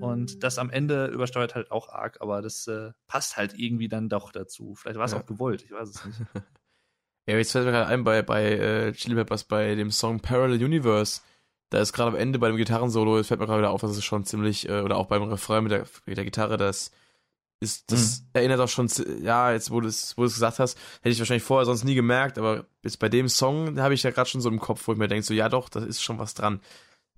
Und 0.00 0.42
das 0.42 0.58
am 0.58 0.70
Ende 0.70 1.06
übersteuert 1.06 1.54
halt 1.54 1.70
auch 1.70 1.88
arg, 1.88 2.18
aber 2.20 2.40
das 2.40 2.66
äh, 2.66 2.92
passt 3.06 3.36
halt 3.36 3.54
irgendwie 3.58 3.88
dann 3.88 4.08
doch 4.08 4.32
dazu. 4.32 4.74
Vielleicht 4.74 4.98
war 4.98 5.04
es 5.04 5.12
ja. 5.12 5.18
auch 5.18 5.26
gewollt, 5.26 5.62
ich 5.62 5.72
weiß 5.72 5.88
es 5.90 6.04
nicht. 6.04 6.18
ja, 7.26 7.36
jetzt 7.36 7.52
fällt 7.52 7.66
mir 7.66 7.72
gerade 7.72 7.88
ein 7.88 8.04
bei, 8.04 8.22
bei 8.22 8.52
äh, 8.52 8.92
Chili 8.92 9.14
Peppers, 9.14 9.44
bei 9.44 9.74
dem 9.74 9.90
Song 9.90 10.20
Parallel 10.20 10.64
Universe. 10.64 11.20
Da 11.68 11.80
ist 11.80 11.92
gerade 11.92 12.08
am 12.08 12.16
Ende 12.16 12.38
bei 12.38 12.48
dem 12.48 12.56
Gitarrensolo, 12.56 13.18
es 13.18 13.28
fällt 13.28 13.40
mir 13.40 13.46
gerade 13.46 13.60
wieder 13.60 13.70
auf, 13.70 13.82
dass 13.82 13.90
es 13.90 14.04
schon 14.04 14.24
ziemlich, 14.24 14.68
äh, 14.68 14.80
oder 14.80 14.96
auch 14.96 15.06
beim 15.06 15.22
Refrain 15.24 15.62
mit 15.62 15.72
der, 15.72 15.86
mit 16.06 16.16
der 16.16 16.24
Gitarre, 16.24 16.56
das 16.56 16.90
ist, 17.60 17.92
das 17.92 18.20
mhm. 18.20 18.26
erinnert 18.32 18.60
auch 18.60 18.68
schon, 18.68 18.88
ja, 19.22 19.52
jetzt 19.52 19.70
wo 19.70 19.80
du 19.80 19.88
es 19.88 20.16
wo 20.16 20.22
gesagt 20.22 20.58
hast, 20.58 20.78
hätte 21.02 21.10
ich 21.10 21.18
wahrscheinlich 21.18 21.44
vorher 21.44 21.66
sonst 21.66 21.84
nie 21.84 21.94
gemerkt, 21.94 22.38
aber 22.38 22.66
jetzt 22.82 22.98
bei 22.98 23.08
dem 23.08 23.28
Song 23.28 23.78
habe 23.78 23.94
ich 23.94 24.02
ja 24.02 24.10
gerade 24.10 24.28
schon 24.28 24.40
so 24.40 24.48
im 24.48 24.58
Kopf, 24.58 24.86
wo 24.86 24.92
ich 24.92 24.98
mir 24.98 25.08
denke, 25.08 25.24
so, 25.24 25.34
ja 25.34 25.48
doch, 25.48 25.68
da 25.68 25.80
ist 25.80 26.02
schon 26.02 26.18
was 26.18 26.34
dran. 26.34 26.60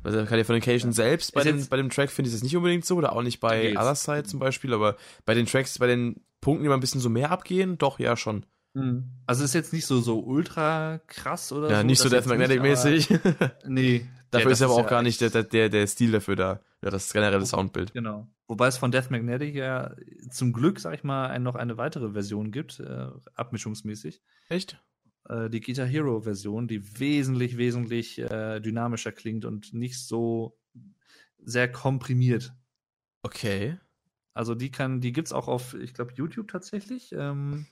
Bei 0.03 0.11
der 0.11 0.27
Californication 0.27 0.91
ja. 0.91 0.95
selbst, 0.95 1.33
bei, 1.33 1.45
den, 1.45 1.65
bei 1.69 1.77
dem 1.77 1.91
Track 1.91 2.11
finde 2.11 2.29
ich 2.29 2.35
das 2.35 2.43
nicht 2.43 2.57
unbedingt 2.57 2.85
so, 2.85 2.97
oder 2.97 3.13
auch 3.13 3.23
nicht 3.23 3.39
bei 3.39 3.73
Other 3.79 3.95
Side 3.95 4.25
zum 4.25 4.41
Beispiel, 4.41 4.75
aber 4.75 4.97
bei 5.25 5.35
den 5.35 5.47
Tracks, 5.47 5.79
bei 5.79 5.87
den 5.87 6.21
Punkten, 6.41 6.65
die 6.65 6.69
mal 6.69 6.75
ein 6.75 6.81
bisschen 6.81 7.01
so 7.01 7.09
mehr 7.09 7.31
abgehen, 7.31 7.79
doch, 7.79 8.01
ja 8.01 8.17
schon. 8.17 8.45
Mhm. 8.75 9.11
Also 9.27 9.45
ist 9.45 9.55
jetzt 9.55 9.73
nicht 9.73 9.87
so, 9.87 10.01
so 10.01 10.21
ultra 10.21 10.99
krass 11.07 11.53
oder 11.53 11.69
ja, 11.69 11.75
so. 11.75 11.81
Ja, 11.81 11.85
nicht 11.85 11.99
so 11.99 12.09
Death 12.09 12.27
Magnetic-mäßig. 12.27 13.09
nee. 13.67 14.07
Dafür 14.31 14.49
ja, 14.49 14.53
ist 14.53 14.63
aber 14.63 14.73
auch 14.73 14.85
ja 14.85 14.89
gar 14.89 15.03
nicht 15.03 15.21
der, 15.21 15.43
der, 15.43 15.69
der 15.69 15.87
Stil 15.87 16.11
dafür 16.11 16.37
da. 16.37 16.61
Ja, 16.83 16.89
das 16.89 17.13
generelle 17.13 17.45
Soundbild. 17.45 17.93
Genau. 17.93 18.29
Wobei 18.49 18.67
es 18.67 18.79
von 18.79 18.91
Death 18.91 19.11
Magnetic 19.11 19.55
ja 19.55 19.95
zum 20.31 20.55
Glück, 20.55 20.81
sag 20.81 20.95
ich 20.95 21.05
mal, 21.05 21.29
ein, 21.29 21.43
noch 21.43 21.55
eine 21.55 21.77
weitere 21.77 22.13
Version 22.13 22.51
gibt, 22.51 22.81
äh, 22.81 23.09
abmischungsmäßig. 23.35 24.23
Echt? 24.49 24.83
Äh, 25.29 25.51
die 25.51 25.61
Guitar 25.61 25.87
Hero 25.87 26.21
Version, 26.23 26.67
die 26.67 26.99
wesentlich, 26.99 27.59
wesentlich 27.59 28.19
äh, 28.19 28.61
dynamischer 28.61 29.13
klingt 29.13 29.45
und 29.45 29.75
nicht 29.75 29.99
so 29.99 30.59
sehr 31.39 31.71
komprimiert. 31.71 32.55
Okay. 33.23 33.79
Also 34.35 34.55
die 34.55 34.71
kann, 34.71 35.01
die 35.03 35.13
gibt's 35.13 35.33
auch 35.33 35.47
auf, 35.47 35.75
ich 35.75 35.93
glaube, 35.93 36.15
YouTube 36.17 36.49
tatsächlich. 36.49 37.13
Ähm, 37.13 37.67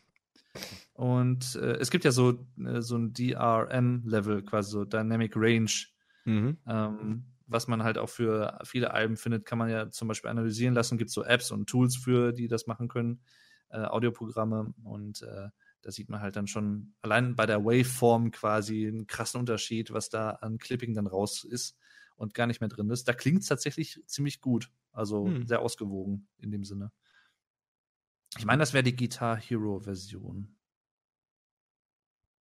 und 1.01 1.57
äh, 1.57 1.79
es 1.79 1.91
gibt 1.91 2.05
ja 2.05 2.13
so, 2.13 2.47
äh, 2.65 2.81
so 2.81 2.97
ein 2.97 3.13
DRM-Level, 3.13 4.43
quasi 4.43 4.71
so 4.71 4.85
Dynamic 4.85 5.33
Range 5.37 5.71
Mhm. 6.25 6.59
Ähm, 6.67 7.25
was 7.47 7.67
man 7.67 7.83
halt 7.83 7.99
auch 7.99 8.09
für 8.09 8.59
viele 8.65 8.93
Alben 8.93 9.17
findet, 9.17 9.45
kann 9.45 9.59
man 9.59 9.69
ja 9.69 9.91
zum 9.91 10.09
Beispiel 10.09 10.31
analysieren 10.31 10.75
lassen. 10.75 10.99
Gibt 10.99 11.09
es 11.09 11.15
so 11.15 11.25
Apps 11.25 11.51
und 11.51 11.69
Tools 11.69 11.97
für, 11.97 12.33
die 12.33 12.49
das 12.49 12.67
machen 12.67 12.89
können, 12.89 13.21
äh, 13.71 13.81
Audioprogramme. 13.81 14.73
Und 14.85 15.23
äh, 15.23 15.49
da 15.83 15.91
sieht 15.91 16.09
man 16.09 16.21
halt 16.21 16.37
dann 16.37 16.47
schon 16.47 16.95
allein 17.03 17.35
bei 17.35 17.47
der 17.47 17.65
Waveform 17.65 18.31
quasi 18.31 18.87
einen 18.87 19.07
krassen 19.07 19.41
Unterschied, 19.41 19.93
was 19.93 20.11
da 20.11 20.31
an 20.31 20.59
Clipping 20.59 20.95
dann 20.95 21.07
raus 21.07 21.45
ist 21.45 21.77
und 22.15 22.35
gar 22.35 22.47
nicht 22.47 22.61
mehr 22.61 22.69
drin 22.69 22.91
ist. 22.91 23.09
Da 23.09 23.15
klingt 23.15 23.41
es 23.41 23.49
tatsächlich 23.49 24.01
ziemlich 24.07 24.41
gut. 24.41 24.71
Also 24.93 25.27
hm. 25.27 25.47
sehr 25.47 25.61
ausgewogen 25.61 26.29
in 26.39 26.51
dem 26.53 26.65
Sinne. 26.65 26.93
Ich 28.39 28.45
meine, 28.45 28.61
das 28.61 28.73
wäre 28.73 28.85
die 28.85 28.95
Guitar 28.95 29.37
Hero 29.37 29.81
Version. 29.81 30.57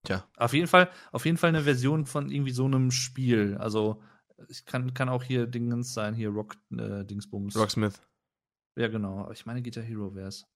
Tja. 0.10 0.26
Auf 0.38 0.54
jeden 0.54 0.66
Fall, 0.66 0.90
auf 1.12 1.26
jeden 1.26 1.38
Fall 1.38 1.50
eine 1.50 1.62
Version 1.62 2.08
von 2.08 2.32
irgendwie 2.32 2.52
so 2.52 2.66
einem 2.66 2.90
Spiel. 2.90 3.56
Also 3.60 4.02
ich 4.48 4.66
kann, 4.66 4.96
kann 4.96 5.08
auch 5.08 5.22
hier 5.22 5.46
Dingens 5.46 5.94
sein, 5.94 6.16
hier 6.16 6.30
Rock 6.30 6.56
äh, 6.72 7.06
Dingsbums. 7.06 7.56
Rocksmith. 7.56 8.02
Ja, 8.76 8.88
genau. 8.88 9.20
Aber 9.20 9.34
ich 9.34 9.46
meine, 9.46 9.62
Guitar 9.62 9.84
Hero 9.84 10.16
wäre 10.16 10.30
es. 10.30 10.48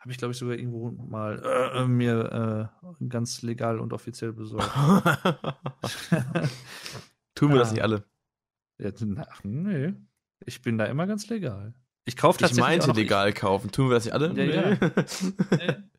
Habe 0.00 0.12
ich, 0.12 0.18
glaube 0.18 0.32
ich, 0.32 0.38
sogar 0.38 0.58
irgendwo 0.58 0.90
mal 0.90 1.40
äh, 1.42 1.82
äh 1.82 1.86
mir 1.86 2.70
äh, 3.00 3.06
ganz 3.08 3.40
legal 3.40 3.80
und 3.80 3.94
offiziell 3.94 4.34
besorgt. 4.34 4.68
Tun 7.34 7.48
wir 7.48 7.56
ah. 7.56 7.60
das 7.60 7.72
nicht 7.72 7.82
alle? 7.82 8.04
Ja, 8.76 8.90
na, 9.00 9.26
nee. 9.44 9.94
Ich 10.44 10.60
bin 10.60 10.76
da 10.76 10.84
immer 10.84 11.06
ganz 11.06 11.30
legal. 11.30 11.72
Ich 12.04 12.18
kaufe 12.18 12.38
tatsächlich. 12.38 12.66
Ich 12.66 12.86
meinte 12.86 13.00
legal 13.00 13.32
kaufen. 13.32 13.70
Tun 13.70 13.88
wir 13.88 13.94
das 13.94 14.04
nicht 14.04 14.12
alle? 14.12 14.26
Ja, 14.26 14.34
nee. 14.34 14.76
ja. 15.66 15.76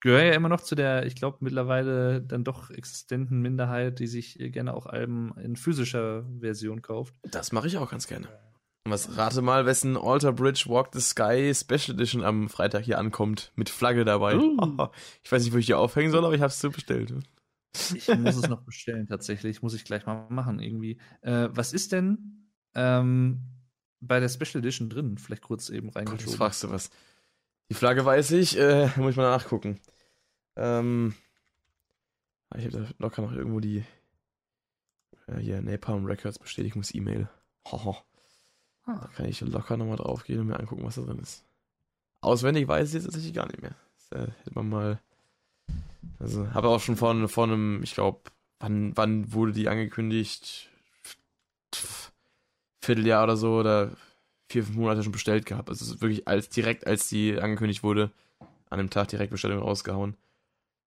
gehöre 0.00 0.24
ja 0.24 0.32
immer 0.32 0.48
noch 0.48 0.60
zu 0.60 0.74
der, 0.74 1.06
ich 1.06 1.14
glaube, 1.14 1.38
mittlerweile 1.40 2.20
dann 2.22 2.44
doch 2.44 2.70
existenten 2.70 3.40
Minderheit, 3.40 3.98
die 3.98 4.06
sich 4.06 4.36
gerne 4.38 4.74
auch 4.74 4.86
Alben 4.86 5.32
in 5.42 5.56
physischer 5.56 6.24
Version 6.40 6.82
kauft. 6.82 7.14
Das 7.22 7.52
mache 7.52 7.66
ich 7.66 7.78
auch 7.78 7.90
ganz 7.90 8.06
gerne. 8.06 8.28
Und 8.84 8.92
was 8.92 9.16
rate 9.16 9.42
mal, 9.42 9.66
wessen 9.66 9.96
Alter 9.96 10.32
Bridge 10.32 10.64
Walk 10.66 10.88
the 10.92 11.00
Sky 11.00 11.52
Special 11.54 11.94
Edition 11.94 12.24
am 12.24 12.48
Freitag 12.48 12.84
hier 12.84 12.98
ankommt, 12.98 13.52
mit 13.54 13.68
Flagge 13.68 14.04
dabei. 14.04 14.36
Uh. 14.36 14.88
Ich 15.22 15.30
weiß 15.30 15.44
nicht, 15.44 15.52
wo 15.52 15.58
ich 15.58 15.66
die 15.66 15.74
aufhängen 15.74 16.10
soll, 16.10 16.24
aber 16.24 16.34
ich 16.34 16.40
habe 16.40 16.50
es 16.50 16.58
zu 16.58 16.70
bestellt. 16.70 17.12
Ich 17.94 18.08
muss 18.08 18.36
es 18.36 18.48
noch 18.48 18.62
bestellen, 18.62 19.06
tatsächlich. 19.06 19.62
Muss 19.62 19.74
ich 19.74 19.84
gleich 19.84 20.06
mal 20.06 20.26
machen, 20.30 20.58
irgendwie. 20.60 20.98
Äh, 21.20 21.48
was 21.52 21.72
ist 21.72 21.92
denn 21.92 22.48
ähm, 22.74 23.42
bei 24.00 24.18
der 24.18 24.28
Special 24.28 24.60
Edition 24.60 24.88
drin? 24.88 25.18
Vielleicht 25.18 25.42
kurz 25.42 25.68
eben 25.68 25.90
reingeschoben. 25.90 26.24
Gott, 26.24 26.26
jetzt 26.26 26.36
fragst 26.36 26.64
du 26.64 26.70
was. 26.70 26.90
Die 27.70 27.74
Flagge 27.74 28.04
weiß 28.04 28.32
ich, 28.32 28.58
äh, 28.58 28.86
muss 28.96 29.12
ich 29.12 29.16
mal 29.16 29.30
nachgucken. 29.30 29.80
Ähm, 30.56 31.14
ah, 32.50 32.58
ich 32.58 32.66
habe 32.66 32.78
da 32.78 32.88
locker 32.98 33.22
noch 33.22 33.32
irgendwo 33.32 33.60
die 33.60 33.84
äh, 35.28 35.38
hier 35.38 35.62
Napalm 35.62 36.04
Records 36.04 36.38
Bestätigungs-E-Mail. 36.38 37.28
Ah. 37.64 37.94
Da 38.84 39.08
kann 39.14 39.26
ich 39.26 39.40
locker 39.40 39.76
nochmal 39.76 39.96
drauf 39.96 40.24
gehen 40.24 40.40
und 40.40 40.48
mir 40.48 40.58
angucken, 40.58 40.84
was 40.84 40.96
da 40.96 41.02
drin 41.02 41.20
ist. 41.20 41.44
Auswendig 42.20 42.66
weiß 42.66 42.88
ich 42.88 42.94
jetzt 42.94 43.04
tatsächlich 43.04 43.32
gar 43.32 43.46
nicht 43.46 43.62
mehr. 43.62 43.74
Das 43.94 44.20
äh, 44.20 44.30
hätte 44.38 44.54
man 44.54 44.68
mal. 44.68 45.00
Also, 46.18 46.52
habe 46.52 46.68
auch 46.68 46.80
schon 46.80 46.96
vor, 46.96 47.28
vor 47.28 47.44
einem, 47.44 47.82
ich 47.82 47.94
glaube, 47.94 48.20
wann, 48.58 48.96
wann 48.96 49.32
wurde 49.32 49.52
die 49.52 49.68
angekündigt? 49.68 50.70
Vierteljahr 52.82 53.24
oder 53.24 53.36
so 53.36 53.58
oder 53.58 53.92
vier, 54.50 54.64
fünf 54.64 54.76
Monate 54.76 55.02
schon 55.02 55.12
bestellt 55.12 55.46
gehabt. 55.46 55.68
Also 55.68 56.00
wirklich 56.00 56.26
als 56.26 56.48
direkt, 56.48 56.86
als 56.86 57.08
die 57.08 57.38
angekündigt 57.40 57.82
wurde, 57.82 58.10
an 58.68 58.78
dem 58.78 58.90
Tag 58.90 59.08
direkt 59.08 59.30
Bestellung 59.30 59.60
rausgehauen. 59.60 60.16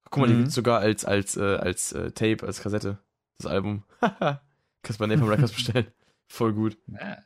Guck 0.09 0.21
mal, 0.21 0.27
mhm. 0.27 0.31
die 0.31 0.39
gibt 0.43 0.51
sogar 0.51 0.79
als, 0.79 1.05
als, 1.05 1.37
äh, 1.37 1.55
als 1.55 1.93
äh, 1.93 2.11
Tape, 2.11 2.45
als 2.45 2.61
Kassette, 2.61 2.99
das 3.37 3.47
Album. 3.47 3.83
Kannst 4.01 4.99
bei 4.99 5.07
Napalm 5.07 5.29
Records 5.29 5.53
bestellen. 5.53 5.87
Voll 6.27 6.53
gut. 6.53 6.77
Ja. 6.87 7.17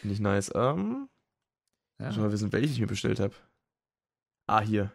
Finde 0.00 0.14
ich 0.14 0.20
nice. 0.20 0.52
Ähm, 0.54 1.08
ja. 2.00 2.12
Schon 2.12 2.22
mal 2.22 2.32
wissen, 2.32 2.52
welche 2.52 2.72
ich 2.72 2.80
mir 2.80 2.86
bestellt 2.86 3.20
habe. 3.20 3.34
Ah, 4.46 4.60
hier. 4.60 4.92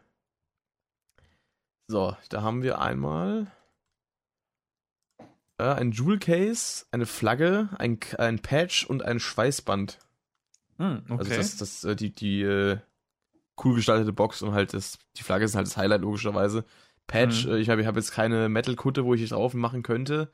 So, 1.89 2.15
da 2.29 2.41
haben 2.41 2.63
wir 2.63 2.79
einmal 2.79 3.51
äh, 5.57 5.63
ein 5.63 5.91
Jewel 5.91 6.19
Case, 6.19 6.85
eine 6.91 7.05
Flagge, 7.05 7.69
ein, 7.77 7.99
ein 8.17 8.39
Patch 8.39 8.85
und 8.85 9.03
ein 9.03 9.19
Schweißband. 9.19 9.99
Hm, 10.77 11.03
okay. 11.09 11.19
Also 11.19 11.35
das, 11.35 11.57
das, 11.57 11.83
äh, 11.83 11.95
die, 11.95 12.13
die 12.13 12.41
äh, 12.41 12.77
cool 13.63 13.75
gestaltete 13.75 14.13
Box 14.13 14.41
und 14.41 14.53
halt 14.53 14.73
das, 14.73 14.99
die 15.17 15.23
Flagge 15.23 15.45
ist 15.45 15.55
halt 15.55 15.67
das 15.67 15.77
Highlight 15.77 16.01
logischerweise. 16.01 16.65
Patch, 17.07 17.45
mhm. 17.45 17.55
ich 17.55 17.69
habe 17.69 17.81
ich 17.81 17.87
hab 17.87 17.95
jetzt 17.95 18.11
keine 18.11 18.49
Metal-Kutte, 18.49 19.05
wo 19.05 19.13
ich 19.13 19.21
es 19.21 19.29
drauf 19.29 19.53
machen 19.53 19.81
könnte. 19.81 20.31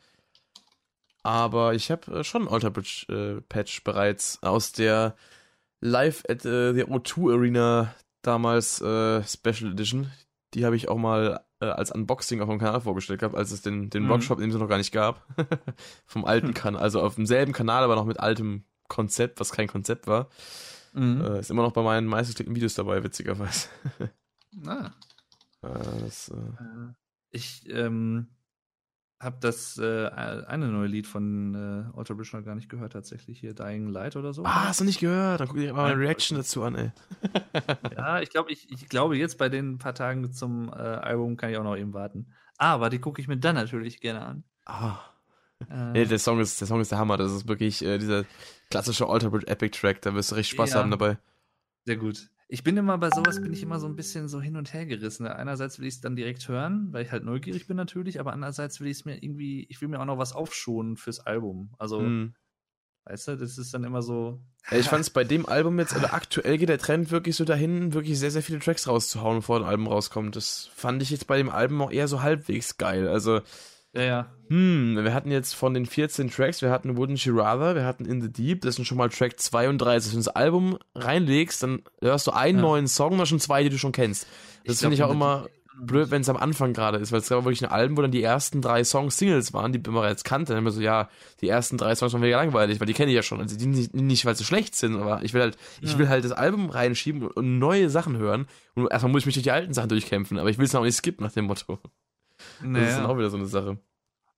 Aber 1.21 1.73
ich 1.73 1.89
habe 1.89 2.23
schon 2.25 2.49
Alter 2.49 2.69
Bridge 2.69 3.41
Patch 3.47 3.83
bereits 3.85 4.43
aus 4.43 4.73
der 4.73 5.15
Live 5.79 6.23
at 6.29 6.45
äh, 6.45 6.73
the 6.73 6.85
O2 6.85 7.33
Arena 7.33 7.93
damals 8.21 8.81
äh, 8.81 9.21
Special 9.23 9.71
Edition. 9.71 10.11
Die 10.53 10.65
habe 10.65 10.75
ich 10.75 10.89
auch 10.89 10.97
mal 10.97 11.41
äh, 11.63 11.69
als 11.69 11.91
Unboxing 11.91 12.41
auf 12.41 12.49
dem 12.49 12.59
Kanal 12.59 12.81
vorgestellt 12.81 13.19
gehabt, 13.19 13.35
als 13.35 13.51
es 13.51 13.61
den, 13.61 13.89
den 13.89 14.03
mhm. 14.03 14.11
Rockshop 14.11 14.39
in 14.39 14.49
dem 14.49 14.59
noch 14.59 14.67
gar 14.67 14.77
nicht 14.77 14.91
gab. 14.91 15.25
Vom 16.05 16.25
alten 16.25 16.47
hm. 16.47 16.53
Kanal, 16.53 16.81
also 16.81 17.01
auf 17.01 17.15
demselben 17.15 17.53
Kanal, 17.53 17.83
aber 17.83 17.95
noch 17.95 18.05
mit 18.05 18.19
altem 18.19 18.65
Konzept, 18.87 19.39
was 19.39 19.51
kein 19.51 19.67
Konzept 19.67 20.07
war. 20.07 20.29
Mhm. 20.93 21.21
Äh, 21.21 21.39
ist 21.39 21.51
immer 21.51 21.63
noch 21.63 21.71
bei 21.71 21.81
meinen 21.81 22.07
meistgeklickten 22.07 22.55
Videos 22.55 22.75
dabei, 22.75 23.03
witzigerweise. 23.03 23.69
ah. 24.67 24.91
Äh, 25.61 26.01
das, 26.03 26.29
äh, 26.29 26.35
äh 26.35 26.93
ich 27.31 27.67
ähm, 27.69 28.27
habe 29.23 29.37
das 29.39 29.77
äh, 29.77 30.07
eine 30.07 30.67
neue 30.67 30.87
Lied 30.87 31.07
von 31.07 31.55
äh, 31.55 31.97
Alter 31.97 32.15
Bridge 32.15 32.35
noch 32.35 32.43
gar 32.43 32.55
nicht 32.55 32.69
gehört, 32.69 32.93
tatsächlich 32.93 33.39
hier 33.39 33.53
Dying 33.53 33.87
Light 33.87 34.15
oder 34.15 34.33
so. 34.33 34.43
Ah, 34.43 34.67
hast 34.67 34.79
du 34.79 34.85
nicht 34.85 34.99
gehört? 34.99 35.39
Dann 35.39 35.47
guck 35.47 35.57
dir 35.57 35.73
mal 35.73 35.89
meine 35.89 35.99
Reaction 35.99 36.37
dazu 36.37 36.63
an, 36.63 36.75
ey. 36.75 36.91
ja, 37.95 38.21
ich 38.21 38.29
glaube, 38.29 38.51
ich, 38.51 38.71
ich 38.71 38.89
glaube, 38.89 39.17
jetzt 39.17 39.37
bei 39.37 39.49
den 39.49 39.77
paar 39.77 39.95
Tagen 39.95 40.31
zum 40.33 40.69
äh, 40.69 40.73
Album 40.73 41.37
kann 41.37 41.49
ich 41.49 41.57
auch 41.57 41.63
noch 41.63 41.77
eben 41.77 41.93
warten. 41.93 42.33
Aber 42.57 42.89
die 42.89 42.99
gucke 42.99 43.21
ich 43.21 43.27
mir 43.27 43.37
dann 43.37 43.55
natürlich 43.55 44.01
gerne 44.01 44.21
an. 44.21 44.43
Ah. 44.65 44.99
Äh, 45.69 45.91
nee, 45.91 46.05
der 46.05 46.19
Song 46.19 46.39
ist, 46.39 46.59
der 46.59 46.67
Song 46.67 46.81
ist 46.81 46.91
der 46.91 46.97
Hammer. 46.99 47.17
Das 47.17 47.31
ist 47.31 47.47
wirklich 47.47 47.83
äh, 47.83 47.97
dieser 47.97 48.25
klassische 48.69 49.07
Alter 49.07 49.29
Bridge 49.29 49.47
Epic 49.47 49.79
Track. 49.79 50.01
Da 50.01 50.13
wirst 50.13 50.31
du 50.31 50.35
richtig 50.35 50.55
Spaß 50.55 50.71
ja. 50.71 50.79
haben 50.79 50.91
dabei. 50.91 51.17
Sehr 51.85 51.97
gut 51.97 52.29
ich 52.53 52.63
bin 52.63 52.77
immer 52.77 52.99
bei 52.99 53.09
sowas, 53.09 53.41
bin 53.41 53.51
ich 53.51 53.63
immer 53.63 53.79
so 53.79 53.87
ein 53.87 53.95
bisschen 53.95 54.27
so 54.27 54.39
hin 54.39 54.55
und 54.57 54.75
her 54.75 54.85
gerissen. 54.85 55.25
Einerseits 55.25 55.79
will 55.79 55.87
ich 55.87 55.95
es 55.95 56.01
dann 56.01 56.15
direkt 56.15 56.47
hören, 56.47 56.89
weil 56.91 57.03
ich 57.03 57.11
halt 57.11 57.23
neugierig 57.23 57.65
bin 57.65 57.75
natürlich, 57.75 58.19
aber 58.19 58.31
andererseits 58.31 58.79
will 58.79 58.89
ich 58.89 58.97
es 58.97 59.05
mir 59.05 59.23
irgendwie, 59.23 59.65
ich 59.69 59.81
will 59.81 59.87
mir 59.87 59.99
auch 59.99 60.05
noch 60.05 60.19
was 60.19 60.33
aufschonen 60.33 60.95
fürs 60.95 61.19
Album. 61.19 61.71
Also, 61.79 62.01
Hm. 62.01 62.35
weißt 63.05 63.29
du, 63.29 63.37
das 63.37 63.57
ist 63.57 63.73
dann 63.73 63.83
immer 63.83 64.03
so. 64.03 64.39
Ja, 64.69 64.77
ich 64.77 64.87
fand 64.87 65.01
es 65.01 65.09
bei 65.09 65.23
dem 65.23 65.47
Album 65.47 65.79
jetzt, 65.79 65.97
oder 65.97 66.13
aktuell 66.13 66.59
geht 66.59 66.69
der 66.69 66.77
Trend 66.77 67.09
wirklich 67.09 67.35
so 67.35 67.43
dahin, 67.43 67.95
wirklich 67.95 68.19
sehr, 68.19 68.29
sehr 68.29 68.43
viele 68.43 68.59
Tracks 68.59 68.87
rauszuhauen, 68.87 69.37
bevor 69.37 69.57
ein 69.57 69.65
Album 69.65 69.87
rauskommt. 69.87 70.35
Das 70.35 70.69
fand 70.75 71.01
ich 71.01 71.09
jetzt 71.09 71.25
bei 71.25 71.37
dem 71.37 71.49
Album 71.49 71.81
auch 71.81 71.91
eher 71.91 72.07
so 72.07 72.21
halbwegs 72.21 72.77
geil. 72.77 73.07
Also, 73.07 73.41
Ja, 73.95 74.01
ja. 74.01 74.25
hm, 74.49 74.97
wir 75.03 75.13
hatten 75.13 75.29
jetzt 75.31 75.53
von 75.53 75.73
den 75.73 75.85
14 75.85 76.31
Tracks, 76.31 76.61
wir 76.63 76.71
hatten 76.71 76.97
Wouldn't 76.97 77.25
You 77.27 77.39
Rather, 77.39 77.75
wir 77.75 77.85
hatten 77.85 78.05
In 78.05 78.21
the 78.21 78.31
Deep, 78.31 78.61
das 78.61 78.75
sind 78.75 78.85
schon 78.85 78.97
mal 78.97 79.09
Track 79.09 79.39
32. 79.39 80.11
Wenn 80.13 80.19
du 80.19 80.25
das 80.25 80.35
Album 80.35 80.77
reinlegst, 80.95 81.61
dann 81.63 81.83
hörst 82.01 82.25
du 82.27 82.31
einen 82.31 82.57
Ja. 82.57 82.61
neuen 82.63 82.87
Song, 82.87 83.17
da 83.17 83.25
schon 83.25 83.39
zwei, 83.39 83.63
die 83.63 83.69
du 83.69 83.77
schon 83.77 83.91
kennst. 83.91 84.25
Das 84.65 84.79
finde 84.79 84.95
ich 84.95 85.03
auch 85.03 85.11
immer 85.11 85.47
blöd, 85.79 86.11
wenn 86.11 86.21
es 86.21 86.29
am 86.29 86.37
Anfang 86.37 86.73
gerade 86.73 86.99
ist, 86.99 87.11
weil 87.11 87.19
es 87.19 87.29
gab 87.29 87.43
wirklich 87.45 87.63
ein 87.63 87.71
Album, 87.71 87.97
wo 87.97 88.01
dann 88.03 88.11
die 88.11 88.21
ersten 88.23 88.61
drei 88.61 88.83
Songs 88.83 89.17
Singles 89.17 89.53
waren, 89.53 89.71
die 89.73 89.79
man 89.79 89.93
bereits 89.95 90.23
kannte. 90.23 90.53
Dann 90.53 90.59
immer 90.61 90.71
so, 90.71 90.79
ja, 90.81 91.09
die 91.41 91.49
ersten 91.49 91.77
drei 91.77 91.95
Songs 91.95 92.13
waren 92.13 92.21
mega 92.21 92.37
langweilig, 92.37 92.79
weil 92.79 92.85
die 92.87 92.93
kenne 92.93 93.11
ich 93.11 93.15
ja 93.15 93.23
schon. 93.23 93.41
Also 93.41 93.57
die 93.57 93.65
nicht, 93.65 93.93
nicht 93.93 94.25
weil 94.25 94.35
sie 94.35 94.43
schlecht 94.43 94.75
sind, 94.75 94.95
aber 94.95 95.23
ich 95.23 95.33
will 95.33 95.41
halt, 95.41 95.57
ich 95.81 95.93
Ja. 95.93 95.97
will 95.99 96.09
halt 96.09 96.25
das 96.25 96.31
Album 96.31 96.69
reinschieben 96.69 97.23
und, 97.23 97.31
und 97.35 97.57
neue 97.59 97.89
Sachen 97.89 98.17
hören. 98.17 98.47
Und 98.75 98.91
erstmal 98.91 99.11
muss 99.11 99.21
ich 99.21 99.25
mich 99.25 99.35
durch 99.35 99.43
die 99.43 99.51
alten 99.51 99.73
Sachen 99.73 99.89
durchkämpfen, 99.89 100.37
aber 100.37 100.49
ich 100.49 100.57
will 100.59 100.65
es 100.65 100.75
auch 100.75 100.83
nicht 100.83 100.95
skippen 100.95 101.25
nach 101.25 101.33
dem 101.33 101.45
Motto. 101.45 101.79
Das 102.61 102.89
ist 102.89 102.97
dann 102.97 103.05
auch 103.05 103.15
Naja. 103.15 103.17
wieder 103.17 103.29
so 103.29 103.37
eine 103.37 103.47
Sache. 103.47 103.77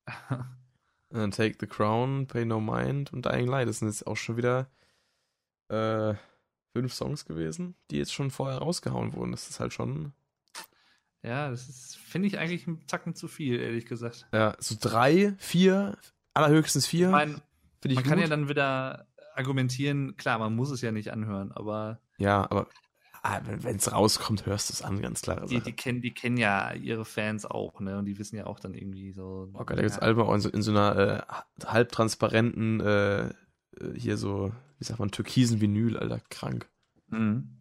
Take 1.32 1.56
the 1.60 1.68
Crown, 1.68 2.28
Pay 2.28 2.45
No 2.45 2.60
Mind 2.60 3.14
und 3.14 3.26
Dying 3.26 3.47
Light. 3.47 3.68
Das 3.68 3.80
sind 3.80 3.88
jetzt 3.88 4.06
auch 4.06 4.18
schon 4.18 4.38
wieder 4.38 4.70
äh, 5.70 6.14
fünf 6.74 6.93
Songs 6.93 7.26
gewesen, 7.26 7.76
die 7.89 7.97
jetzt 7.97 8.14
schon 8.14 8.32
vorher 8.32 8.58
rausgehauen 8.58 9.14
wurden. 9.14 9.32
Das 9.32 9.49
ist 9.49 9.60
halt 9.60 9.72
schon, 9.74 10.12
ja, 11.24 11.49
das 11.49 11.95
finde 11.95 12.28
ich 12.28 12.38
eigentlich 12.38 12.68
einen 12.68 12.86
Zacken 12.88 13.16
zu 13.16 13.28
viel, 13.28 13.60
ehrlich 13.60 13.86
gesagt. 13.86 14.28
ja, 14.34 14.56
so 14.60 14.76
drei, 14.80 15.34
vier, 15.38 15.97
allerhöchstens 16.34 16.86
vier. 16.86 17.08
Ich 17.10 17.91
ich 17.91 17.95
man 17.95 18.03
gut. 18.03 18.10
kann 18.10 18.20
ja 18.20 18.28
dann 18.28 18.49
wieder 18.49 19.08
argumentieren, 19.36 20.18
klar, 20.18 20.38
man 20.39 20.56
muss 20.56 20.70
es 20.72 20.82
ja 20.82 20.91
nicht 20.91 21.12
anhören, 21.12 21.51
aber 21.51 21.99
ja, 22.18 22.43
aber 22.49 22.68
ah, 23.26 23.41
wenn 23.43 23.76
es 23.76 23.91
rauskommt, 23.91 24.45
hörst 24.45 24.69
du 24.69 24.73
es 24.73 24.82
an, 24.82 25.01
ganz 25.01 25.21
klare 25.21 25.47
die, 25.47 25.59
die, 25.59 25.73
kennen, 25.73 26.01
die 26.01 26.13
kennen 26.13 26.38
ja 26.38 26.73
ihre 26.73 27.05
Fans 27.05 27.45
auch, 27.45 27.80
ne? 27.80 27.97
Und 27.97 28.05
die 28.05 28.17
wissen 28.19 28.36
ja 28.36 28.45
auch 28.45 28.59
dann 28.59 28.73
irgendwie 28.73 29.11
so. 29.11 29.49
Oh 29.53 29.65
Gott, 29.65 29.78
da 29.78 29.82
gibt's 29.82 29.99
Alben 29.99 30.21
auch 30.21 30.34
in 30.34 30.41
so, 30.41 30.49
in 30.49 30.61
so 30.61 30.71
einer 30.71 31.26
äh, 31.59 31.65
halbtransparenten, 31.65 32.80
äh, 32.82 33.26
äh, 33.26 33.32
hier 33.95 34.17
so, 34.17 34.53
wie 34.78 34.84
sagt 34.84 34.99
man, 34.99 35.11
türkisen 35.11 35.59
Vinyl, 35.59 35.97
Alter, 35.97 36.21
krank. 36.30 36.69
Mhm. 37.07 37.51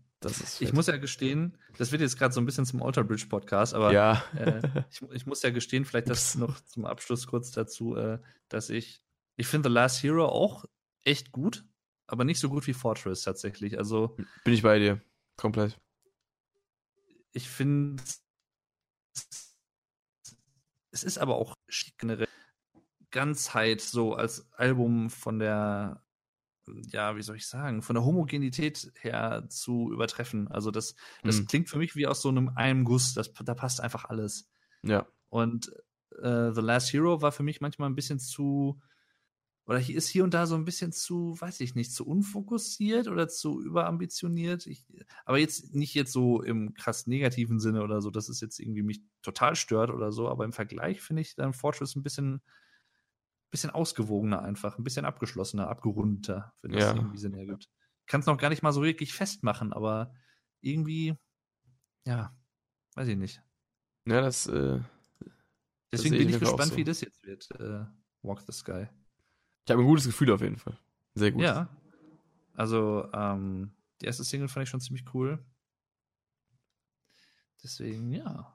Ich 0.61 0.73
muss 0.73 0.87
ja 0.87 0.97
gestehen, 0.97 1.59
das 1.77 1.93
wird 1.93 2.01
jetzt 2.01 2.19
gerade 2.19 2.33
so 2.33 2.41
ein 2.41 2.47
bisschen 2.47 2.65
zum 2.65 2.83
Alter 2.83 3.05
Bridge 3.05 3.27
Podcast, 3.29 3.75
aber 3.75 3.93
ja. 3.93 4.25
äh, 4.39 4.63
ich, 4.91 5.03
ich 5.13 5.27
muss 5.27 5.43
ja 5.43 5.51
gestehen, 5.51 5.85
vielleicht 5.85 6.09
das 6.09 6.35
noch 6.35 6.61
zum 6.61 6.87
Abschluss 6.87 7.27
kurz 7.27 7.51
dazu, 7.51 7.95
äh, 7.97 8.19
dass 8.49 8.71
ich, 8.71 9.03
ich 9.37 9.47
finde 9.47 9.69
The 9.69 9.75
Last 9.75 10.03
Hero 10.03 10.27
auch 10.27 10.65
echt 11.03 11.31
gut, 11.31 11.67
aber 12.07 12.25
nicht 12.25 12.41
so 12.41 12.49
gut 12.49 12.67
wie 12.67 12.73
Fortress 12.73 13.21
tatsächlich. 13.23 13.77
Also 13.77 14.17
Bin 14.45 14.55
ich 14.55 14.63
bei 14.63 14.79
dir. 14.79 15.03
Komplett. 15.37 15.79
ich 17.33 17.49
finde, 17.49 18.03
es 20.91 21.03
ist 21.03 21.19
aber 21.19 21.37
auch 21.37 21.55
generell 21.99 22.29
Ganzheit 23.11 23.81
so 23.81 24.15
als 24.15 24.51
Album 24.53 25.11
von 25.11 25.39
der, 25.39 26.03
ja, 26.67 27.17
wie 27.17 27.23
soll 27.23 27.37
ich 27.37 27.47
sagen, 27.47 27.83
von 27.83 27.95
der 27.95 28.05
Homogenität 28.05 28.93
her 29.01 29.47
zu 29.49 29.91
übertreffen. 29.93 30.49
Also 30.49 30.71
das, 30.71 30.95
das 31.23 31.41
Mhm. 31.41 31.47
klingt 31.47 31.69
für 31.69 31.79
mich 31.79 31.97
wie 31.97 32.07
aus 32.07 32.23
so 32.23 32.29
einem 32.29 32.51
einem 32.57 32.85
Guss. 32.85 33.15
Das, 33.15 33.33
da 33.33 33.55
passt 33.55 33.81
einfach 33.81 34.05
alles. 34.07 34.49
Ja. 34.83 35.07
Und 35.29 35.71
äh, 36.23 36.53
The 36.53 36.61
Last 36.61 36.93
Hero 36.93 37.21
war 37.23 37.33
für 37.33 37.43
mich 37.43 37.61
manchmal 37.61 37.89
ein 37.91 37.95
bisschen 37.97 38.19
zu, 38.21 38.81
oder 39.67 39.79
hier 39.79 39.97
ist 39.97 40.09
hier 40.09 40.25
und 40.25 40.35
da 40.35 40.47
so 40.47 40.55
ein 40.57 40.65
bisschen 40.65 40.93
zu, 40.93 41.41
weiß 41.41 41.61
ich 41.61 41.75
nicht, 41.75 41.93
zu 41.93 42.07
unfokussiert 42.07 43.09
oder 43.09 43.29
zu 43.29 43.63
überambitioniert. 43.63 44.67
Ich, 44.67 44.85
aber 45.25 45.39
jetzt 45.39 45.75
nicht 45.75 45.95
jetzt 45.95 46.13
so 46.13 46.43
im 46.43 46.75
krass 46.75 47.07
negativen 47.07 47.59
Sinne 47.61 47.83
oder 47.83 48.03
so, 48.03 48.11
dass 48.11 48.29
es 48.29 48.41
jetzt 48.41 48.59
irgendwie 48.61 48.83
mich 48.83 49.03
total 49.23 49.57
stört 49.57 49.91
oder 49.91 50.13
so, 50.13 50.29
aber 50.29 50.45
im 50.45 50.53
Vergleich 50.53 51.01
finde 51.01 51.23
ich 51.23 51.35
dann 51.35 51.55
Fortress 51.55 51.97
ein 51.97 52.03
bisschen, 52.03 52.43
bisschen 53.51 53.71
ausgewogener 53.71 54.43
einfach, 54.43 54.79
ein 54.79 54.85
bisschen 54.85 55.07
abgeschlossener, 55.07 55.69
abgerundeter, 55.69 56.53
wenn 56.61 56.73
das 56.73 56.85
Ja. 56.85 56.95
irgendwie 56.95 57.19
Sinn 57.19 57.35
ergibt. 57.35 57.71
Kann 58.07 58.21
es 58.21 58.27
noch 58.27 58.37
gar 58.37 58.51
nicht 58.51 58.63
mal 58.63 58.73
so 58.73 58.83
wirklich 58.83 59.15
festmachen, 59.15 59.73
aber 59.73 60.13
irgendwie, 60.61 61.15
ja, 62.07 62.37
weiß 62.97 63.09
ich 63.09 63.17
nicht. 63.17 63.43
Ja, 64.07 64.21
das, 64.21 64.47
äh, 64.47 64.81
Deswegen 65.91 66.15
ich 66.17 66.21
bin 66.21 66.29
ich 66.29 66.41
gespannt, 66.41 66.73
so. 66.73 66.77
wie 66.77 66.85
das 66.85 67.01
jetzt 67.01 67.25
wird. 67.25 67.49
Äh, 67.59 67.87
Walk 68.23 68.41
the 68.43 68.53
Sky. 68.53 68.89
Ich 69.65 69.71
habe 69.71 69.83
ein 69.83 69.87
gutes 69.87 70.07
Gefühl 70.07 70.31
auf 70.31 70.41
jeden 70.41 70.59
Fall. 70.59 70.79
Sehr 71.15 71.33
gut. 71.33 71.43
Ja. 71.43 71.69
Also, 72.55 73.09
ähm, 73.13 73.73
die 74.01 74.07
erste 74.07 74.25
Single 74.25 74.49
fand 74.49 74.65
ich 74.65 74.71
schon 74.71 74.81
ziemlich 74.81 75.05
cool. 75.15 75.45
Deswegen, 77.63 78.13
ja. 78.13 78.53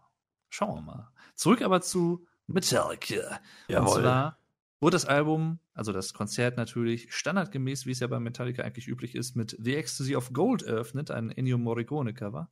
Schauen 0.49 0.75
wir 0.75 0.81
mal. 0.81 1.11
Zurück 1.35 1.61
aber 1.61 1.81
zu 1.81 2.27
Metallica. 2.47 3.39
Und 3.67 3.89
zwar 3.89 4.39
wurde 4.79 4.95
das 4.95 5.05
Album, 5.05 5.59
also 5.73 5.91
das 5.91 6.13
Konzert 6.13 6.57
natürlich, 6.57 7.13
standardgemäß, 7.13 7.85
wie 7.85 7.91
es 7.91 7.99
ja 7.99 8.07
bei 8.07 8.19
Metallica 8.19 8.63
eigentlich 8.63 8.87
üblich 8.87 9.15
ist, 9.15 9.35
mit 9.35 9.57
The 9.59 9.75
Ecstasy 9.75 10.15
of 10.15 10.33
Gold 10.33 10.63
eröffnet, 10.63 11.11
ein 11.11 11.31
Ennio 11.31 11.57
Morricone-Cover. 11.57 12.49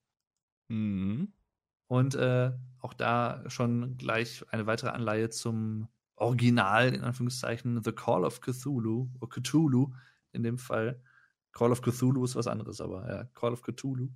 Mhm. 0.67 1.33
Und 1.87 2.15
äh, 2.15 2.51
auch 2.79 2.93
da 2.93 3.43
schon 3.49 3.97
gleich 3.97 4.43
eine 4.51 4.65
weitere 4.65 4.89
Anleihe 4.89 5.29
zum 5.29 5.87
Original, 6.17 6.93
in 6.93 7.03
Anführungszeichen, 7.03 7.81
The 7.83 7.91
Call 7.91 8.25
of 8.25 8.41
Cthulhu, 8.41 9.09
oder 9.19 9.29
Cthulhu 9.29 9.93
in 10.31 10.43
dem 10.43 10.57
Fall. 10.57 11.01
Call 11.51 11.71
of 11.71 11.81
Cthulhu 11.81 12.25
ist 12.25 12.35
was 12.35 12.47
anderes, 12.47 12.81
aber 12.81 13.07
ja, 13.09 13.23
Call 13.33 13.53
of 13.53 13.61
Cthulhu 13.61 14.09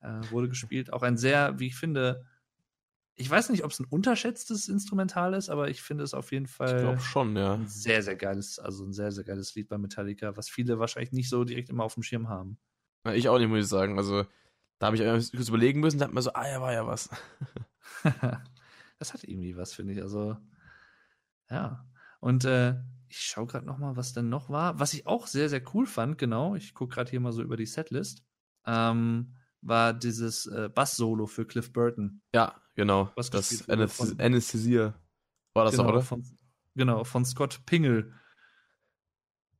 äh, 0.00 0.20
wurde 0.30 0.48
gespielt. 0.48 0.92
Auch 0.92 1.02
ein 1.02 1.16
sehr, 1.16 1.58
wie 1.58 1.68
ich 1.68 1.76
finde, 1.76 2.26
ich 3.16 3.30
weiß 3.30 3.50
nicht, 3.50 3.62
ob 3.62 3.70
es 3.70 3.78
ein 3.78 3.86
unterschätztes 3.86 4.68
Instrumental 4.68 5.34
ist, 5.34 5.48
aber 5.48 5.68
ich 5.68 5.82
finde 5.82 6.02
es 6.02 6.14
auf 6.14 6.32
jeden 6.32 6.46
Fall 6.46 6.76
Ich 6.76 6.82
glaube 6.82 7.00
schon, 7.00 7.36
ja. 7.36 7.54
ein 7.54 7.68
sehr, 7.68 8.02
sehr 8.02 8.16
geiles, 8.16 8.58
also 8.58 8.84
ein 8.84 8.92
sehr, 8.92 9.12
sehr 9.12 9.24
geiles 9.24 9.54
Lied 9.54 9.68
bei 9.68 9.78
Metallica, 9.78 10.36
was 10.36 10.48
viele 10.48 10.78
wahrscheinlich 10.78 11.12
nicht 11.12 11.28
so 11.28 11.44
direkt 11.44 11.68
immer 11.68 11.84
auf 11.84 11.94
dem 11.94 12.02
Schirm 12.02 12.28
haben. 12.28 12.58
Na, 13.04 13.14
Ich 13.14 13.28
auch 13.28 13.38
nicht, 13.38 13.48
muss 13.48 13.60
ich 13.60 13.68
sagen. 13.68 13.98
Also, 13.98 14.24
da 14.78 14.86
habe 14.86 14.96
ich 14.96 15.32
kurz 15.32 15.48
überlegen 15.48 15.80
müssen, 15.80 15.98
da 15.98 16.06
hat 16.06 16.12
man 16.12 16.22
so, 16.22 16.32
ah 16.32 16.48
ja, 16.48 16.60
war 16.60 16.72
ja 16.72 16.86
was. 16.86 17.08
das 18.98 19.14
hat 19.14 19.22
irgendwie 19.24 19.56
was, 19.56 19.74
finde 19.74 19.92
ich. 19.92 20.02
Also, 20.02 20.36
ja. 21.54 21.86
Und 22.20 22.44
äh, 22.44 22.76
ich 23.08 23.20
schaue 23.20 23.46
gerade 23.46 23.66
noch 23.66 23.78
mal, 23.78 23.96
was 23.96 24.12
denn 24.12 24.28
noch 24.28 24.50
war. 24.50 24.80
Was 24.80 24.92
ich 24.92 25.06
auch 25.06 25.26
sehr, 25.26 25.48
sehr 25.48 25.62
cool 25.74 25.86
fand, 25.86 26.18
genau, 26.18 26.54
ich 26.56 26.74
gucke 26.74 26.94
gerade 26.94 27.10
hier 27.10 27.20
mal 27.20 27.32
so 27.32 27.42
über 27.42 27.56
die 27.56 27.66
Setlist, 27.66 28.24
ähm, 28.66 29.36
war 29.60 29.94
dieses 29.94 30.46
äh, 30.46 30.68
Bass-Solo 30.68 31.26
für 31.26 31.46
Cliff 31.46 31.72
Burton. 31.72 32.22
Ja, 32.34 32.60
genau. 32.74 33.12
Was 33.14 33.30
das 33.30 33.68
Anästhesier. 33.68 34.94
War 35.54 35.64
das 35.64 35.72
genau, 35.72 35.84
doch, 35.84 35.92
oder? 35.94 36.02
Von, 36.02 36.24
genau, 36.74 37.04
von 37.04 37.24
Scott 37.24 37.64
Pingel. 37.66 38.12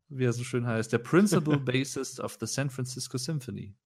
Wie 0.09 0.24
er 0.24 0.32
so 0.32 0.45
schön 0.45 0.66
heißt. 0.66 0.92
Der 0.92 0.99
Principal 0.99 1.59
Bassist 1.61 2.20
of 2.20 2.36
the 2.40 2.47
San 2.47 2.70
Francisco 2.70 3.18
Symphony. 3.18 3.76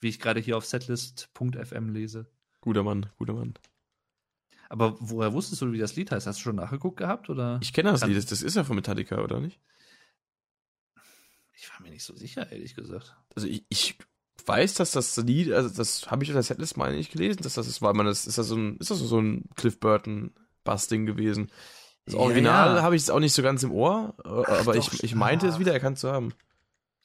Wie 0.00 0.08
ich 0.08 0.20
gerade 0.20 0.40
hier 0.40 0.56
auf 0.56 0.64
setlist.fm 0.64 1.88
lese. 1.88 2.30
Guter 2.60 2.82
Mann, 2.82 3.10
guter 3.16 3.34
Mann. 3.34 3.54
Aber 4.72 4.96
woher 5.00 5.34
wusstest 5.34 5.60
du, 5.60 5.70
wie 5.70 5.78
das 5.78 5.96
Lied 5.96 6.10
heißt? 6.10 6.26
Hast 6.26 6.38
du 6.38 6.44
schon 6.44 6.56
nachgeguckt 6.56 6.96
gehabt? 6.96 7.28
Oder? 7.28 7.58
Ich 7.62 7.74
kenne 7.74 7.90
das 7.90 8.00
Kann- 8.00 8.08
Lied, 8.08 8.16
das, 8.16 8.24
das 8.26 8.40
ist 8.40 8.56
ja 8.56 8.64
von 8.64 8.74
Metallica, 8.74 9.20
oder 9.20 9.38
nicht? 9.38 9.60
Ich 11.54 11.70
war 11.70 11.82
mir 11.82 11.90
nicht 11.90 12.04
so 12.04 12.14
sicher, 12.14 12.50
ehrlich 12.50 12.74
gesagt. 12.74 13.14
Also 13.36 13.46
ich, 13.48 13.64
ich 13.68 13.98
weiß, 14.46 14.74
dass 14.74 14.92
das 14.92 15.14
Lied, 15.18 15.52
also 15.52 15.68
das 15.68 16.10
habe 16.10 16.24
ich 16.24 16.30
auf 16.30 16.34
der 16.34 16.42
Setlist 16.42 16.76
mal 16.78 16.94
nicht 16.96 17.12
gelesen, 17.12 17.42
dass 17.42 17.54
das 17.54 17.68
ist, 17.68 17.82
weil 17.82 17.92
man 17.92 18.06
das 18.06 18.26
ist 18.26 18.38
das 18.38 18.48
so 18.48 18.56
ein, 18.56 18.78
ist 18.78 18.90
das 18.90 18.98
so 18.98 19.20
ein 19.20 19.44
Cliff 19.56 19.78
Burton 19.78 20.32
Bass-Ding 20.64 21.04
gewesen. 21.06 21.50
Das 22.06 22.14
Ja, 22.14 22.20
Original 22.20 22.76
ja. 22.76 22.82
habe 22.82 22.96
ich 22.96 23.02
jetzt 23.02 23.10
auch 23.10 23.20
nicht 23.20 23.34
so 23.34 23.42
ganz 23.42 23.62
im 23.62 23.72
Ohr, 23.72 24.16
äh, 24.24 24.28
aber 24.28 24.72
doch, 24.74 24.92
ich, 24.94 25.04
ich 25.04 25.14
meinte 25.14 25.46
es 25.46 25.56
ach. 25.56 25.58
wiedererkannt 25.60 25.98
zu 25.98 26.10
haben. 26.10 26.32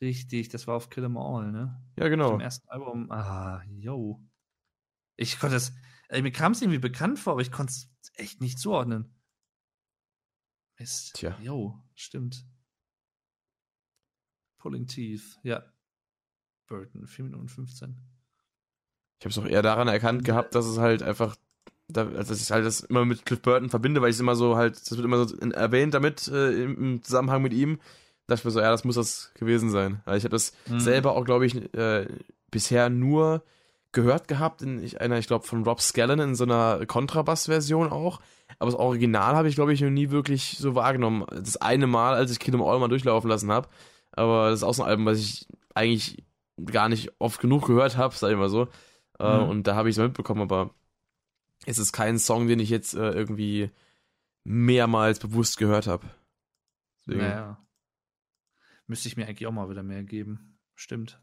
Richtig, 0.02 0.50
das 0.50 0.68
war 0.68 0.76
auf 0.76 0.90
Kill 0.90 1.04
'Em 1.04 1.18
All, 1.18 1.52
ne? 1.52 1.84
Ja, 2.00 2.08
genau. 2.08 2.36
Im 2.36 2.40
ersten 2.40 2.68
Album. 2.70 3.12
Ah, 3.12 3.62
yo. 3.68 4.24
Ich 5.18 5.40
konnte 5.40 5.56
es, 5.58 5.74
ey, 6.10 6.22
mir 6.22 6.32
kam 6.32 6.52
es 6.52 6.62
irgendwie 6.62 6.80
bekannt 6.80 7.20
vor, 7.20 7.34
aber 7.34 7.42
ich 7.42 7.52
konnte 7.52 7.72
es 7.72 7.90
echt 8.16 8.42
nicht 8.42 8.60
zuordnen. 8.60 9.14
Mist. 10.80 11.16
Tja. 11.16 11.38
Yo, 11.42 11.78
stimmt. 11.96 12.46
Pulling 14.60 14.88
Teeth, 14.88 15.40
ja. 15.44 15.64
Burton, 16.68 17.08
4 17.08 17.26
Minuten 17.26 17.48
15. 17.48 17.98
Ich 19.20 19.26
habe 19.26 19.32
es 19.32 19.38
auch 19.38 19.46
eher 19.46 19.62
daran 19.62 19.88
erkannt 19.88 20.24
gehabt, 20.24 20.54
dass 20.54 20.66
es 20.66 20.78
halt 20.78 21.02
einfach, 21.02 21.36
also 21.96 22.14
dass 22.14 22.42
ich 22.42 22.52
halt 22.52 22.66
das 22.66 22.82
immer 22.82 23.06
mit 23.06 23.26
Cliff 23.26 23.42
Burton 23.42 23.70
verbinde, 23.70 24.02
weil 24.02 24.10
ich 24.10 24.18
es 24.18 24.20
immer 24.20 24.36
so 24.36 24.58
halt, 24.58 24.76
das 24.76 24.92
wird 24.92 25.06
immer 25.06 25.26
so 25.26 25.36
erwähnt 25.38 25.94
damit 25.94 26.28
äh, 26.28 26.64
im, 26.64 27.02
Zusammenhang 27.04 27.42
mit 27.42 27.54
ihm. 27.54 27.78
Da 28.28 28.36
dachte 28.36 28.42
ich 28.42 28.46
mir 28.46 28.52
so, 28.52 28.60
ja, 28.60 28.70
das 28.70 28.84
muss 28.84 28.96
das 28.96 29.32
gewesen 29.36 29.70
sein. 29.72 30.02
Weil 30.06 30.18
ich 30.18 30.24
habe 30.24 30.36
das 30.36 30.54
Mhm. 30.68 30.80
selber 30.82 31.14
auch, 31.14 31.24
glaube 31.24 31.46
ich, 31.46 31.56
äh, 31.74 32.08
bisher 32.52 32.90
nur 32.90 33.44
gehört 33.98 34.28
gehabt 34.28 34.62
in 34.62 34.96
einer, 34.98 35.18
ich 35.18 35.26
glaube, 35.26 35.48
von 35.48 35.64
Rob 35.64 35.82
Scallon 35.82 36.20
in 36.20 36.36
so 36.36 36.44
einer 36.44 36.86
Kontrabass-Version 36.86 37.92
auch. 37.92 38.22
Aber 38.60 38.70
das 38.70 38.80
Original 38.80 39.36
habe 39.36 39.50
ich, 39.50 39.56
glaube 39.56 39.74
ich, 39.74 39.82
noch 39.82 39.90
nie 39.90 40.12
wirklich 40.12 40.60
so 40.60 40.76
wahrgenommen. 40.76 41.26
Das 41.32 41.58
eine 41.58 41.88
Mal, 41.88 42.14
als 42.14 42.32
ich 42.32 42.38
Kingdom 42.38 42.62
All 42.62 42.78
mal 42.78 42.90
durchlaufen 42.90 43.28
lassen 43.28 43.52
habe. 43.52 43.68
Aber 44.12 44.52
das 44.52 44.60
ist 44.60 44.64
auch 44.64 44.76
so 44.76 44.84
ein 44.84 44.90
Album, 44.90 45.08
was 45.08 45.18
ich 45.18 45.48
eigentlich 45.74 46.24
gar 46.64 46.90
nicht 46.90 47.12
oft 47.18 47.42
genug 47.42 47.66
gehört 47.66 47.98
habe, 47.98 48.14
sag 48.14 48.30
ich 48.30 48.38
mal 48.38 48.50
so. 48.50 48.68
Äh, 49.18 49.40
mhm. 49.40 49.50
Und 49.50 49.64
da 49.68 49.74
habe 49.74 49.90
ich 49.90 49.98
es 49.98 50.04
mitbekommen, 50.04 50.44
aber 50.44 50.70
es 51.66 51.80
ist 51.80 51.92
kein 51.92 52.20
Song, 52.20 52.48
den 52.48 52.60
ich 52.60 52.70
jetzt 52.70 52.94
äh, 52.94 53.10
irgendwie 53.10 53.72
mehrmals 54.44 55.18
bewusst 55.18 55.58
gehört 55.58 55.88
habe. 55.88 56.06
Naja. 57.06 57.58
Müsste 58.86 59.08
ich 59.08 59.18
mir 59.18 59.26
eigentlich 59.26 59.48
auch 59.48 59.52
mal 59.52 59.72
wieder 59.72 59.82
mehr 59.82 60.04
geben. 60.04 60.60
Stimmt. 60.76 61.20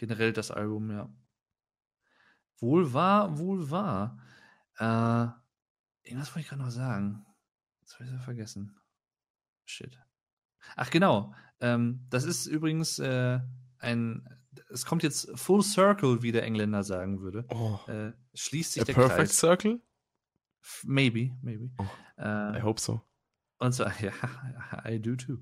Generell 0.00 0.32
das 0.32 0.50
Album, 0.50 0.90
ja. 0.90 1.10
Wohl 2.58 2.94
wahr, 2.94 3.36
wohl 3.36 3.70
wahr. 3.70 4.18
Äh, 4.78 5.28
irgendwas 6.08 6.30
wollte 6.30 6.40
ich 6.40 6.48
gerade 6.48 6.62
noch 6.62 6.70
sagen. 6.70 7.26
Das 7.82 7.96
habe 7.96 8.04
ich 8.04 8.10
ja 8.10 8.18
vergessen. 8.18 8.80
Shit. 9.66 10.00
Ach 10.74 10.88
genau. 10.88 11.34
Ähm, 11.60 12.06
das 12.08 12.24
ist 12.24 12.46
übrigens 12.46 12.98
äh, 12.98 13.40
ein. 13.78 14.26
Es 14.70 14.86
kommt 14.86 15.02
jetzt 15.02 15.38
Full 15.38 15.62
Circle, 15.62 16.22
wie 16.22 16.32
der 16.32 16.44
Engländer 16.44 16.82
sagen 16.82 17.20
würde. 17.20 17.44
Oh. 17.50 17.78
Äh, 17.86 18.14
schließt 18.32 18.72
sich 18.72 18.82
A 18.82 18.86
der 18.86 18.94
Perfect 18.94 19.16
Kreis. 19.18 19.38
Circle? 19.38 19.82
Maybe, 20.84 21.36
maybe. 21.42 21.72
Oh, 21.76 21.86
äh, 22.16 22.58
I 22.58 22.62
hope 22.62 22.80
so. 22.80 23.02
Und 23.58 23.74
zwar, 23.74 23.92
ja, 24.00 24.14
I 24.88 24.98
do 24.98 25.14
too. 25.14 25.40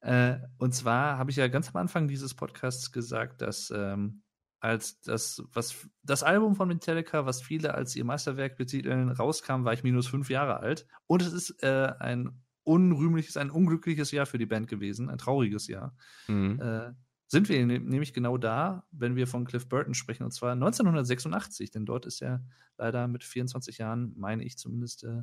Äh, 0.00 0.38
und 0.58 0.74
zwar 0.74 1.18
habe 1.18 1.30
ich 1.30 1.36
ja 1.36 1.48
ganz 1.48 1.68
am 1.68 1.76
Anfang 1.76 2.08
dieses 2.08 2.34
Podcasts 2.34 2.92
gesagt, 2.92 3.42
dass 3.42 3.70
ähm, 3.74 4.22
als 4.60 5.00
das, 5.00 5.42
was 5.52 5.88
das 6.02 6.22
Album 6.22 6.54
von 6.54 6.68
Metallica, 6.68 7.24
was 7.26 7.42
viele 7.42 7.74
als 7.74 7.96
ihr 7.96 8.04
Meisterwerk 8.04 8.56
betiteln, 8.56 9.10
rauskam, 9.10 9.64
war 9.64 9.72
ich 9.72 9.82
minus 9.82 10.06
fünf 10.06 10.28
Jahre 10.28 10.60
alt. 10.60 10.86
Und 11.06 11.22
es 11.22 11.32
ist 11.32 11.62
äh, 11.62 11.92
ein 11.98 12.42
unrühmliches, 12.64 13.36
ein 13.36 13.50
unglückliches 13.50 14.10
Jahr 14.10 14.26
für 14.26 14.38
die 14.38 14.46
Band 14.46 14.68
gewesen, 14.68 15.08
ein 15.08 15.18
trauriges 15.18 15.66
Jahr. 15.66 15.96
Mhm. 16.28 16.60
Äh, 16.60 16.92
sind 17.26 17.48
wir 17.48 17.64
ne 17.64 17.78
nämlich 17.78 18.12
genau 18.12 18.36
da, 18.36 18.84
wenn 18.90 19.16
wir 19.16 19.26
von 19.26 19.44
Cliff 19.44 19.68
Burton 19.68 19.94
sprechen, 19.94 20.24
und 20.24 20.32
zwar 20.32 20.52
1986, 20.52 21.70
denn 21.70 21.86
dort 21.86 22.04
ist 22.04 22.20
er 22.20 22.44
leider 22.76 23.08
mit 23.08 23.24
24 23.24 23.78
Jahren, 23.78 24.12
meine 24.16 24.44
ich 24.44 24.58
zumindest, 24.58 25.04
äh, 25.04 25.22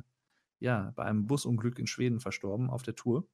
ja, 0.58 0.92
bei 0.96 1.04
einem 1.04 1.26
Busunglück 1.26 1.78
in 1.78 1.86
Schweden 1.86 2.18
verstorben 2.18 2.70
auf 2.70 2.82
der 2.82 2.96
Tour. 2.96 3.28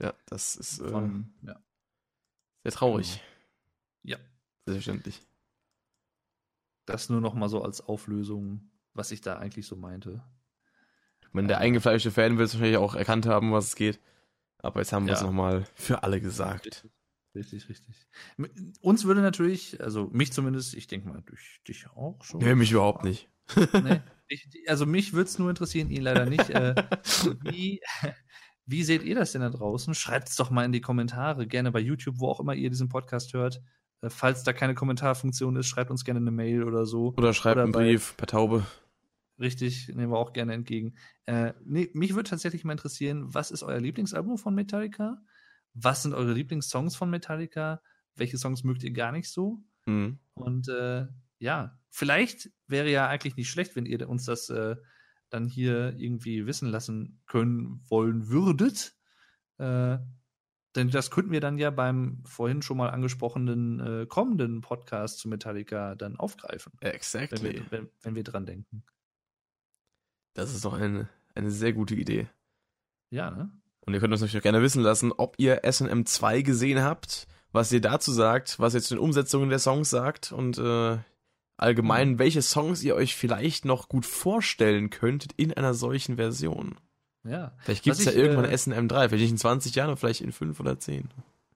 Ja, 0.00 0.14
das 0.26 0.56
ist 0.56 0.80
äh, 0.80 0.88
Von, 0.88 1.32
ja. 1.42 1.60
sehr 2.62 2.72
traurig. 2.72 3.20
ja, 4.02 4.18
Selbstverständlich. 4.66 5.20
das 6.86 7.08
nur 7.08 7.20
noch 7.20 7.34
mal 7.34 7.48
so 7.48 7.62
als 7.62 7.80
Auflösung, 7.80 8.70
was 8.94 9.10
ich 9.12 9.20
da 9.20 9.38
eigentlich 9.38 9.66
so 9.66 9.76
meinte. 9.76 10.22
Ich 11.22 11.32
meine, 11.32 11.48
der 11.48 11.58
Äh. 11.58 11.60
eingefleischte 11.60 12.10
Fan 12.10 12.38
wird 12.38 12.48
es 12.48 12.54
wahrscheinlich 12.54 12.78
auch 12.78 12.94
erkannt 12.94 13.26
haben, 13.26 13.52
was 13.52 13.66
es 13.68 13.76
geht. 13.76 14.00
Aber 14.58 14.80
jetzt 14.80 14.92
haben 14.92 15.06
wir 15.06 15.14
es 15.14 15.20
Ja. 15.20 15.26
nochmal 15.26 15.64
für 15.74 16.02
alle 16.02 16.20
gesagt. 16.20 16.86
Richtig, 17.34 17.68
richtig. 17.68 18.06
Uns 18.82 19.04
würde 19.04 19.22
natürlich, 19.22 19.80
also 19.80 20.08
mich 20.12 20.32
zumindest, 20.32 20.74
ich 20.74 20.86
denke 20.86 21.08
mal, 21.08 21.22
durch 21.22 21.62
dich 21.66 21.88
auch 21.90 22.22
schon. 22.22 22.40
Nee, 22.40 22.54
mich 22.54 22.70
überhaupt 22.72 23.04
nicht. 23.04 23.28
Nee, 23.72 24.00
ich, 24.28 24.48
also 24.68 24.84
mich 24.86 25.14
würde 25.14 25.28
es 25.28 25.38
nur 25.38 25.48
interessieren, 25.50 25.90
ihn 25.90 26.02
leider 26.02 26.26
nicht. 26.26 26.50
Äh, 26.50 26.74
wie, 27.42 27.80
wie 28.72 28.82
seht 28.82 29.04
ihr 29.04 29.14
das 29.14 29.30
denn 29.32 29.42
da 29.42 29.50
draußen? 29.50 29.94
Schreibt 29.94 30.28
es 30.30 30.36
doch 30.36 30.50
mal 30.50 30.64
in 30.64 30.72
die 30.72 30.80
Kommentare, 30.80 31.46
gerne 31.46 31.70
bei 31.70 31.78
YouTube, 31.78 32.16
wo 32.18 32.28
auch 32.28 32.40
immer 32.40 32.54
ihr 32.54 32.70
diesen 32.70 32.88
Podcast 32.88 33.32
hört. 33.34 33.62
Äh, 34.00 34.10
falls 34.10 34.42
da 34.42 34.52
keine 34.52 34.74
Kommentarfunktion 34.74 35.54
ist, 35.56 35.66
schreibt 35.68 35.90
uns 35.92 36.04
gerne 36.04 36.18
eine 36.18 36.32
Mail 36.32 36.64
oder 36.64 36.84
so. 36.86 37.14
Oder 37.16 37.32
schreibt 37.34 37.56
Oder 37.56 37.62
einen 37.64 37.72
bei- 37.72 37.84
Brief 37.84 38.16
per 38.16 38.26
Taube. 38.26 38.66
Richtig, 39.38 39.88
nehmen 39.88 40.10
wir 40.12 40.18
auch 40.18 40.32
gerne 40.32 40.52
entgegen. 40.54 40.94
Äh, 41.26 41.52
nee, 41.64 41.90
mich 41.94 42.14
würde 42.14 42.30
tatsächlich 42.30 42.64
mal 42.64 42.72
interessieren, 42.72 43.32
was 43.34 43.50
ist 43.50 43.62
euer 43.62 43.80
Lieblingsalbum 43.80 44.38
von 44.38 44.54
Metallica? 44.54 45.18
Was 45.74 46.02
sind 46.02 46.14
eure 46.14 46.32
Lieblingssongs 46.32 46.96
von 46.96 47.10
Metallica? 47.10 47.80
Welche 48.14 48.38
Songs 48.38 48.62
mögt 48.62 48.82
ihr 48.84 48.92
gar 48.92 49.10
nicht 49.12 49.28
so? 49.30 49.62
Mhm. 49.86 50.18
Und 50.34 50.68
äh, 50.68 51.06
ja, 51.38 51.78
vielleicht 51.90 52.50
wäre 52.68 52.90
ja 52.90 53.08
eigentlich 53.08 53.36
nicht 53.36 53.50
schlecht, 53.50 53.74
wenn 53.74 53.86
ihr 53.86 54.08
uns 54.08 54.24
das 54.26 54.48
äh, 54.50 54.76
dann 55.32 55.46
hier 55.46 55.94
irgendwie 55.98 56.46
wissen 56.46 56.68
lassen 56.68 57.22
können 57.26 57.80
wollen 57.88 58.28
würdet. 58.28 58.94
Äh, 59.58 59.98
denn 60.74 60.90
das 60.90 61.10
könnten 61.10 61.32
wir 61.32 61.40
dann 61.40 61.58
ja 61.58 61.70
beim 61.70 62.22
vorhin 62.24 62.62
schon 62.62 62.78
mal 62.78 62.90
angesprochenen 62.90 63.80
äh, 63.80 64.06
kommenden 64.06 64.60
Podcast 64.62 65.18
zu 65.18 65.28
Metallica 65.28 65.94
dann 65.94 66.16
aufgreifen, 66.16 66.72
wenn 66.80 66.92
Exactly. 66.92 67.54
wir, 67.54 67.70
wenn, 67.70 67.88
wenn 68.02 68.14
wir 68.14 68.24
dran 68.24 68.46
denken. 68.46 68.84
Das 70.34 70.54
ist 70.54 70.64
doch 70.64 70.72
eine, 70.72 71.08
eine 71.34 71.50
sehr 71.50 71.72
gute 71.72 71.94
Idee. 71.94 72.28
Ja, 73.10 73.30
ne? 73.30 73.52
Und 73.84 73.94
ihr 73.94 74.00
könnt 74.00 74.12
uns 74.12 74.20
natürlich 74.20 74.38
auch 74.38 74.44
gerne 74.44 74.62
wissen 74.62 74.82
lassen, 74.82 75.12
ob 75.12 75.34
ihr 75.38 75.62
SM 75.70 76.04
2 76.04 76.42
gesehen 76.42 76.82
habt, 76.82 77.26
was 77.50 77.72
ihr 77.72 77.80
dazu 77.80 78.12
sagt, 78.12 78.58
was 78.58 78.74
ihr 78.74 78.80
zu 78.80 78.94
den 78.94 79.02
Umsetzungen 79.02 79.50
der 79.50 79.58
Songs 79.58 79.90
sagt 79.90 80.32
und 80.32 80.56
äh, 80.56 80.98
allgemein, 81.56 82.18
welche 82.18 82.42
Songs 82.42 82.82
ihr 82.82 82.94
euch 82.94 83.16
vielleicht 83.16 83.64
noch 83.64 83.88
gut 83.88 84.06
vorstellen 84.06 84.90
könntet 84.90 85.32
in 85.36 85.52
einer 85.52 85.74
solchen 85.74 86.16
Version. 86.16 86.76
Ja. 87.24 87.52
Vielleicht 87.58 87.84
gibt 87.84 87.98
es 87.98 88.04
ja 88.04 88.12
irgendwann 88.12 88.46
äh, 88.46 88.56
SM 88.56 88.88
3, 88.88 89.08
vielleicht 89.08 89.22
nicht 89.22 89.30
in 89.30 89.38
20 89.38 89.74
Jahren, 89.74 89.90
aber 89.90 89.96
vielleicht 89.96 90.22
in 90.22 90.32
5 90.32 90.58
oder 90.58 90.78
10. 90.78 91.08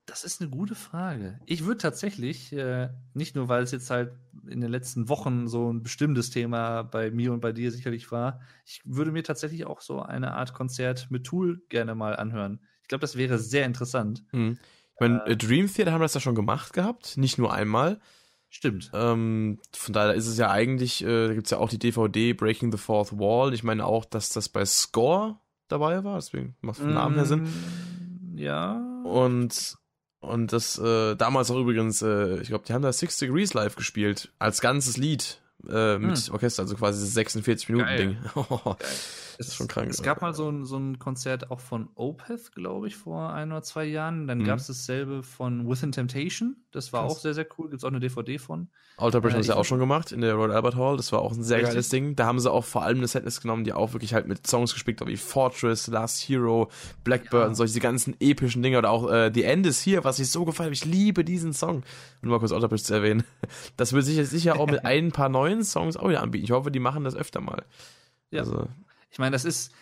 Das 0.07 0.23
ist 0.23 0.41
eine 0.41 0.49
gute 0.51 0.77
Frage. 0.77 1.41
Ich 1.47 1.65
würde 1.65 1.79
tatsächlich, 1.79 2.53
äh, 2.53 2.91
nicht 3.15 3.35
nur 3.35 3.49
weil 3.49 3.65
es 3.65 3.73
jetzt 3.73 3.91
halt 3.91 4.13
in 4.47 4.61
den 4.61 4.71
letzten 4.71 5.09
Wochen 5.09 5.49
so 5.49 5.73
ein 5.73 5.83
bestimmtes 5.83 6.31
Thema 6.31 6.83
bei 6.85 7.11
mir 7.11 7.33
und 7.33 7.41
bei 7.41 7.51
dir 7.51 7.73
sicherlich 7.73 8.13
war, 8.13 8.41
ich 8.65 8.81
würde 8.85 9.11
mir 9.11 9.25
tatsächlich 9.25 9.67
auch 9.67 9.81
so 9.81 10.01
eine 10.01 10.35
Art 10.35 10.55
Konzert 10.55 11.11
mit 11.11 11.25
Tool 11.25 11.61
gerne 11.69 11.97
mal 11.97 12.15
anhören. 12.15 12.61
Ich 12.83 12.89
glaube, 12.89 13.01
das 13.01 13.17
wäre 13.17 13.39
sehr 13.39 13.67
interessant. 13.67 14.25
Hm. 14.31 14.59
Ich 14.95 15.01
meine, 15.01 15.27
äh, 15.27 15.37
Dream 15.37 15.67
Theater 15.67 15.93
haben 15.93 16.01
das 16.01 16.15
ja 16.15 16.21
schon 16.21 16.37
gemacht 16.37 16.73
gehabt, 16.73 17.17
nicht 17.17 17.37
nur 17.37 17.53
einmal. 17.53 17.99
Stimmt. 18.57 18.91
Ähm, 18.95 19.59
von 19.75 19.93
daher 19.93 20.15
ist 20.15 20.27
es 20.27 20.39
ja 20.39 20.51
eigentlich, 20.51 21.05
äh, 21.05 21.27
da 21.29 21.35
gibt 21.35 21.47
es 21.47 21.51
ja 21.51 21.59
auch 21.59 21.69
die 21.69 21.79
DVD 21.79 22.33
Breaking 22.33 22.73
the 22.73 22.79
Fourth 22.79 23.19
Wall. 23.19 23.53
Ich 23.53 23.63
meine 23.63 23.85
auch, 23.85 24.07
dass 24.07 24.31
das 24.31 24.49
bei 24.49 24.65
Score 24.65 25.37
dabei 25.69 26.03
war, 26.05 26.15
deswegen 26.17 26.57
macht 26.63 26.79
vom 26.79 26.95
Namen 26.95 27.17
her 27.17 27.27
Sinn. 27.27 27.43
Mm, 27.43 28.39
Ja. 28.39 28.81
Und, 29.05 29.77
und 30.21 30.53
das 30.55 30.79
äh, 30.79 31.17
damals 31.17 31.51
auch 31.51 31.59
übrigens, 31.59 32.01
äh, 32.01 32.41
ich 32.41 32.49
glaube, 32.49 32.65
die 32.67 32.73
haben 32.73 32.81
da 32.81 32.95
Six 32.95 33.19
Degrees 33.19 33.53
live 33.53 33.77
gespielt, 33.77 34.33
als 34.39 34.63
ganzes 34.63 34.97
Lied 34.97 35.43
äh, 35.69 35.99
mit 35.99 36.17
Hm. 36.19 36.33
Orchester, 36.35 36.63
also 36.63 36.77
quasi 36.77 37.01
das 37.17 37.17
46-Minuten-Ding. 37.35 38.17
Es, 39.39 39.55
schon 39.55 39.69
krank. 39.69 39.91
Es 39.91 40.03
gab 40.03 40.23
mal 40.23 40.33
so 40.33 40.49
ein, 40.51 40.65
so 40.65 40.79
ein 40.79 40.99
Konzert 40.99 41.51
auch 41.51 41.61
von 41.61 41.91
Opeth, 41.95 42.53
glaube 42.55 42.87
ich, 42.89 42.97
vor 42.97 43.35
ein 43.35 43.53
oder 43.53 43.63
zwei 43.63 43.85
Jahren. 43.85 44.27
Dann 44.27 44.39
Mhm. 44.39 44.45
gab 44.45 44.59
es 44.59 44.67
dasselbe 44.67 45.23
von 45.23 45.69
Within 45.69 45.93
Temptation. 45.93 46.57
Das 46.73 46.93
war 46.95 47.03
Krass. 47.03 47.13
auch 47.13 47.19
sehr, 47.21 47.35
sehr 47.35 47.47
cool. 47.59 47.67
Gibt 47.69 47.81
es 47.81 47.85
auch 47.85 47.89
eine 47.91 48.01
DVD 48.01 48.39
von. 48.39 48.69
Alter 48.97 49.21
Bridge 49.21 49.35
Äh, 49.35 49.37
haben 49.37 49.43
sie 49.43 49.55
auch 49.55 49.65
schon 49.67 49.79
gemacht 49.79 50.11
in 50.13 50.23
der 50.23 50.35
Royal 50.35 50.53
Albert 50.53 50.77
Hall. 50.77 50.97
Das 50.97 51.13
war 51.13 51.21
auch 51.21 51.33
ein 51.33 51.43
sehr 51.43 51.59
Richtig. 51.59 51.73
geiles 51.75 51.89
Ding. 51.91 52.17
Da 52.17 52.25
haben 52.25 52.41
sie 52.41 52.51
auch 52.51 52.65
vor 52.65 52.83
allem 52.83 52.97
eine 52.99 53.09
Setlist 53.09 53.43
genommen, 53.43 53.65
die 53.65 53.75
auch 53.75 53.93
wirklich 53.93 54.15
halt 54.15 54.27
mit 54.27 54.47
Songs 54.47 54.73
gespielt 54.73 55.03
hat, 55.03 55.09
wie 55.09 55.19
Fortress, 55.19 55.87
Last 55.89 56.23
Hero, 56.27 56.71
Blackbird 57.05 57.43
Ja. 57.43 57.49
und 57.49 57.55
solche 57.57 57.79
ganzen 57.81 58.17
epischen 58.21 58.63
Dinge. 58.63 58.79
Oder 58.79 58.91
auch 58.91 59.11
äh, 59.11 59.31
The 59.35 59.43
End 59.43 59.67
is 59.67 59.85
Here, 59.85 60.03
was 60.05 60.19
ich 60.19 60.31
so 60.31 60.47
gefallen 60.47 60.69
habe. 60.69 60.75
Ich 60.75 60.87
liebe 60.87 61.25
diesen 61.25 61.53
Song. 61.53 61.83
Um 62.23 62.31
mal 62.31 62.39
kurz 62.39 62.53
Alter 62.53 62.69
Bridge 62.69 62.85
zu 62.85 62.95
erwähnen. 62.95 63.23
Das 63.77 63.93
wird 63.93 64.05
sich 64.07 64.17
jetzt 64.17 64.31
sicher 64.31 64.59
auch 64.59 64.67
mit 64.67 64.85
ein 64.87 65.13
paar 65.13 65.29
neuen 65.29 65.46
Songs 65.65 65.97
auch 65.97 66.09
wieder 66.09 66.23
anbieten. 66.23 66.45
Ich 66.45 66.51
hoffe, 66.51 66.71
die 66.71 66.81
machen 66.81 67.05
das 67.05 67.15
öfter 67.17 67.41
mal. 67.41 67.65
Ja. 68.31 68.41
Also, 68.41 68.69
Ich 69.11 69.19
meine, 69.19 69.33
das 69.33 69.45
ist. 69.45 69.73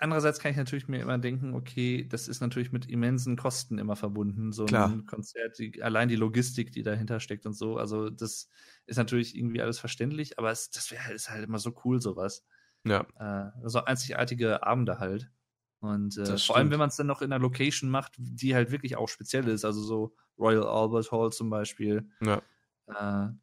Andererseits 0.00 0.40
kann 0.40 0.50
ich 0.50 0.56
natürlich 0.56 0.88
mir 0.88 1.00
immer 1.00 1.16
denken, 1.18 1.54
okay, 1.54 2.08
das 2.08 2.26
ist 2.26 2.40
natürlich 2.40 2.72
mit 2.72 2.86
immensen 2.90 3.36
Kosten 3.36 3.78
immer 3.78 3.94
verbunden, 3.94 4.50
so 4.52 4.64
Klar. 4.64 4.88
ein 4.90 5.06
Konzert, 5.06 5.58
die, 5.60 5.80
allein 5.80 6.08
die 6.08 6.16
Logistik, 6.16 6.72
die 6.72 6.82
dahinter 6.82 7.20
steckt 7.20 7.46
und 7.46 7.52
so. 7.52 7.76
Also, 7.76 8.10
das 8.10 8.48
ist 8.86 8.96
natürlich 8.96 9.36
irgendwie 9.36 9.62
alles 9.62 9.78
verständlich, 9.78 10.38
aber 10.40 10.50
es, 10.50 10.70
das 10.70 10.90
wäre 10.90 11.12
ist 11.12 11.30
halt 11.30 11.44
immer 11.44 11.58
so 11.60 11.72
cool, 11.84 12.00
sowas. 12.00 12.44
ja. 12.84 13.06
Äh, 13.18 13.50
so 13.68 13.84
einzigartige 13.84 14.64
Abende 14.66 14.98
halt. 14.98 15.30
Und 15.78 16.16
äh, 16.16 16.38
vor 16.38 16.56
allem, 16.56 16.70
wenn 16.70 16.78
man 16.78 16.88
es 16.88 16.96
dann 16.96 17.06
noch 17.06 17.20
in 17.22 17.30
einer 17.32 17.42
Location 17.42 17.90
macht, 17.90 18.14
die 18.18 18.54
halt 18.54 18.70
wirklich 18.72 18.96
auch 18.96 19.08
speziell 19.08 19.46
ist, 19.48 19.64
also 19.64 19.82
so 19.82 20.14
Royal 20.38 20.64
Albert 20.66 21.12
Hall 21.12 21.30
zum 21.30 21.50
Beispiel. 21.50 22.08
Ja. 22.22 22.42
Äh, 22.86 22.92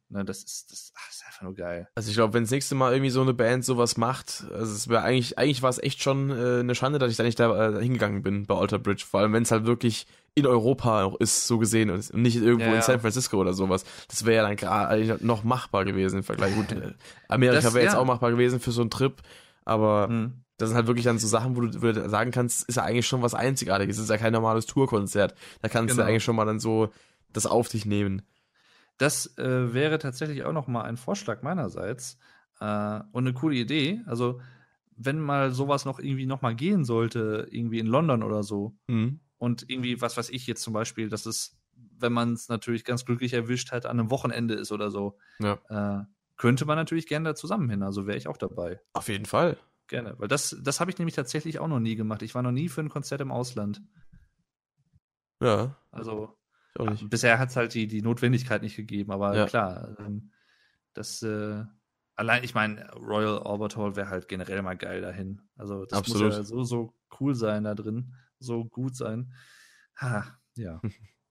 na, 0.08 0.22
das 0.24 0.38
ist, 0.44 0.70
das, 0.70 0.92
ach, 0.96 1.10
ist 1.10 1.24
einfach 1.26 1.42
nur 1.42 1.54
geil. 1.54 1.88
Also 1.96 2.10
ich 2.10 2.14
glaube, 2.14 2.34
wenn 2.34 2.44
das 2.44 2.52
nächste 2.52 2.76
Mal 2.76 2.92
irgendwie 2.92 3.10
so 3.10 3.22
eine 3.22 3.34
Band 3.34 3.64
sowas 3.64 3.96
macht, 3.96 4.44
also 4.52 4.72
es 4.72 4.88
wäre 4.88 5.02
eigentlich, 5.02 5.36
eigentlich 5.36 5.62
war 5.62 5.70
es 5.70 5.82
echt 5.82 6.00
schon 6.02 6.30
äh, 6.30 6.60
eine 6.60 6.74
Schande, 6.76 7.00
dass 7.00 7.10
ich 7.10 7.16
da 7.16 7.24
nicht 7.24 7.40
da 7.40 7.70
äh, 7.70 7.82
hingegangen 7.82 8.22
bin 8.22 8.46
bei 8.46 8.54
Alter 8.54 8.78
Bridge. 8.78 9.04
Vor 9.08 9.18
allem, 9.20 9.32
wenn 9.32 9.42
es 9.42 9.50
halt 9.50 9.66
wirklich 9.66 10.06
in 10.34 10.46
Europa 10.46 11.02
auch 11.04 11.16
ist, 11.18 11.46
so 11.48 11.58
gesehen 11.58 11.90
und 11.90 12.14
nicht 12.14 12.36
irgendwo 12.36 12.66
Ja, 12.70 12.76
in. 12.76 12.82
San 12.82 13.00
Francisco 13.00 13.36
oder 13.38 13.52
sowas. 13.52 13.84
Das 14.08 14.24
wäre 14.24 14.36
ja 14.36 14.48
dann 14.48 14.56
gerade 14.56 15.18
noch 15.26 15.42
machbar 15.44 15.84
gewesen 15.84 16.18
im 16.18 16.22
Vergleich. 16.24 16.54
Gut, 16.54 16.70
äh, 16.72 16.92
Amerika 17.28 17.74
wäre 17.74 17.84
jetzt 17.84 17.94
ja. 17.94 17.98
auch 17.98 18.04
machbar 18.06 18.30
gewesen 18.30 18.60
für 18.60 18.70
so 18.70 18.80
einen 18.80 18.90
Trip, 18.90 19.20
aber 19.64 20.06
Hm. 20.08 20.44
das 20.56 20.68
sind 20.68 20.76
halt 20.76 20.86
wirklich 20.86 21.04
dann 21.04 21.18
so 21.18 21.26
Sachen, 21.26 21.56
wo 21.56 21.62
du, 21.62 21.82
wo 21.82 21.90
du 21.92 22.08
sagen 22.08 22.30
kannst, 22.30 22.68
ist 22.68 22.76
ja 22.76 22.84
eigentlich 22.84 23.08
schon 23.08 23.22
was 23.22 23.34
Einzigartiges. 23.34 23.96
Es 23.96 24.04
ist 24.04 24.10
ja 24.10 24.18
kein 24.18 24.32
normales 24.32 24.66
Tourkonzert. 24.66 25.34
Da 25.62 25.68
kannst 25.68 25.92
du 25.94 25.96
Genau. 25.96 26.08
eigentlich 26.08 26.22
schon 26.24 26.36
mal 26.36 26.44
dann 26.46 26.60
so 26.60 26.90
das 27.32 27.46
auf 27.46 27.68
dich 27.68 27.84
nehmen. 27.86 28.22
Das 29.02 29.36
äh, 29.38 29.74
wäre 29.74 29.98
tatsächlich 29.98 30.44
auch 30.44 30.52
noch 30.52 30.68
mal 30.68 30.82
ein 30.82 30.96
Vorschlag 30.96 31.42
meinerseits 31.42 32.18
äh, 32.60 33.00
und 33.12 33.26
eine 33.26 33.32
coole 33.34 33.56
Idee. 33.56 34.00
Also 34.06 34.40
wenn 34.96 35.18
mal 35.18 35.50
sowas 35.50 35.84
noch 35.84 35.98
irgendwie 35.98 36.26
noch 36.26 36.42
mal 36.42 36.54
gehen 36.54 36.84
sollte, 36.84 37.48
irgendwie 37.50 37.80
in 37.80 37.86
London 37.86 38.22
oder 38.22 38.42
so 38.44 38.76
Mhm. 38.86 39.18
und 39.38 39.68
irgendwie 39.68 40.00
was 40.00 40.16
weiß 40.16 40.30
ich 40.30 40.46
jetzt 40.46 40.62
zum 40.62 40.72
Beispiel, 40.72 41.08
dass 41.08 41.26
es, 41.26 41.58
wenn 41.98 42.12
man 42.12 42.34
es 42.34 42.48
natürlich 42.48 42.84
ganz 42.84 43.04
glücklich 43.04 43.32
erwischt 43.32 43.72
hat, 43.72 43.86
an 43.86 43.98
einem 43.98 44.10
Wochenende 44.10 44.54
ist 44.54 44.70
oder 44.70 44.90
so, 44.90 45.18
Ja. 45.40 45.58
äh, 45.68 46.04
könnte 46.36 46.64
man 46.64 46.76
natürlich 46.76 47.06
gerne 47.08 47.30
da 47.30 47.34
zusammen 47.34 47.68
hin. 47.70 47.82
Also 47.82 48.06
wäre 48.06 48.18
ich 48.18 48.28
auch 48.28 48.36
dabei. 48.36 48.80
Auf 48.92 49.08
jeden 49.08 49.26
Fall. 49.26 49.56
Gerne. 49.88 50.14
Weil 50.18 50.28
das, 50.28 50.56
das 50.62 50.78
habe 50.80 50.90
ich 50.92 50.98
nämlich 50.98 51.16
tatsächlich 51.16 51.58
auch 51.58 51.68
noch 51.68 51.80
nie 51.80 51.96
gemacht. 51.96 52.22
Ich 52.22 52.34
war 52.36 52.42
noch 52.42 52.52
nie 52.52 52.68
für 52.68 52.80
ein 52.82 52.88
Konzert 52.88 53.20
im 53.20 53.32
Ausland. 53.32 53.82
Ja, 55.40 55.76
Also 55.90 56.36
nicht. 56.78 57.08
bisher 57.10 57.38
hat 57.38 57.50
es 57.50 57.56
halt 57.56 57.74
die, 57.74 57.86
die 57.86 58.02
Notwendigkeit 58.02 58.62
nicht 58.62 58.76
gegeben, 58.76 59.12
aber 59.12 59.34
Ja. 59.36 59.46
klar, 59.46 59.96
ähm, 59.98 60.32
das 60.94 61.22
äh, 61.22 61.64
allein, 62.16 62.44
ich 62.44 62.54
meine, 62.54 62.90
Royal 62.92 63.38
Albert 63.44 63.76
Hall 63.76 63.96
wäre 63.96 64.08
halt 64.08 64.28
generell 64.28 64.62
mal 64.62 64.76
geil 64.76 65.00
dahin. 65.00 65.42
Also 65.56 65.84
das 65.86 66.00
Absolut. 66.00 66.28
muss 66.28 66.36
ja 66.36 66.42
so, 66.42 66.62
so 66.64 66.94
cool 67.20 67.34
sein 67.34 67.64
da 67.64 67.74
drin, 67.74 68.14
so 68.38 68.64
gut 68.64 68.96
sein. 68.96 69.32
Ha, 70.00 70.38
ja. 70.56 70.80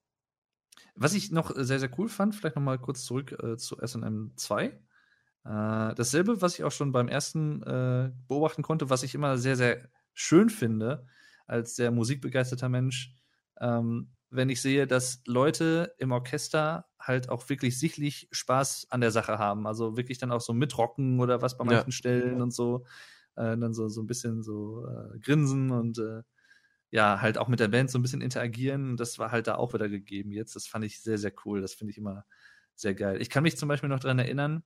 Was 0.96 1.14
ich 1.14 1.32
noch 1.32 1.52
sehr, 1.56 1.80
sehr 1.80 1.92
cool 1.98 2.10
fand, 2.10 2.36
vielleicht 2.36 2.56
noch 2.56 2.64
mal 2.64 2.78
kurz 2.80 3.04
zurück 3.06 3.32
äh, 3.44 3.58
zu 3.58 3.78
SM 3.78 4.32
2. 4.36 4.66
Äh, 4.66 5.96
dasselbe, 5.96 6.42
was 6.42 6.56
ich 6.56 6.64
auch 6.64 6.72
schon 6.72 6.92
beim 6.92 7.08
ersten 7.08 7.64
äh, 7.64 8.12
beobachten 8.28 8.62
konnte, 8.62 8.90
was 8.90 9.04
ich 9.04 9.16
immer 9.16 9.38
sehr, 9.38 9.56
sehr 9.56 9.90
schön 10.14 10.50
finde, 10.50 11.08
als 11.48 11.76
sehr 11.76 11.92
musikbegeisterter 11.92 12.70
Mensch, 12.70 13.16
ähm, 13.60 14.12
wenn 14.32 14.50
ich 14.50 14.62
sehe, 14.62 14.88
dass 14.88 15.22
Leute 15.28 15.96
im 16.00 16.12
Orchester 16.12 16.88
halt 17.00 17.30
auch 17.30 17.50
wirklich 17.50 17.80
sichtlich 17.80 18.28
Spaß 18.32 18.88
an 18.90 19.02
der 19.02 19.12
Sache 19.12 19.38
haben. 19.40 19.68
Also 19.68 19.98
wirklich 19.98 20.18
dann 20.20 20.32
auch 20.32 20.42
so 20.42 20.54
mitrocken 20.54 21.20
oder 21.20 21.42
was 21.42 21.58
bei 21.58 21.64
Ja. 21.64 21.84
manchen 21.84 21.92
Stellen 21.92 22.42
und 22.42 22.52
so. 22.54 22.86
Äh, 23.36 23.58
dann 23.58 23.74
so, 23.74 23.88
so 23.90 24.02
ein 24.02 24.08
bisschen 24.08 24.44
so 24.44 24.86
äh, 24.88 25.20
grinsen 25.20 25.72
und 25.72 26.00
äh, 26.00 26.24
ja, 26.92 27.22
halt 27.22 27.38
auch 27.38 27.48
mit 27.48 27.60
der 27.62 27.70
Band 27.70 27.92
so 27.92 28.00
ein 28.00 28.02
bisschen 28.04 28.22
interagieren. 28.22 28.98
Das 28.98 29.20
war 29.20 29.32
halt 29.32 29.48
da 29.48 29.56
auch 29.56 29.74
wieder 29.74 29.90
gegeben 29.90 30.32
jetzt. 30.32 30.56
Das 30.56 30.68
fand 30.68 30.86
ich 30.86 31.02
sehr, 31.02 31.18
sehr 31.18 31.34
cool. 31.46 31.62
Das 31.62 31.74
finde 31.74 31.92
ich 31.92 31.98
immer 31.98 32.26
sehr 32.76 32.96
geil. 32.96 33.22
Ich 33.22 33.30
kann 33.30 33.44
mich 33.44 33.58
zum 33.58 33.70
Beispiel 33.70 33.90
noch 33.90 34.00
dran 34.02 34.20
erinnern, 34.20 34.64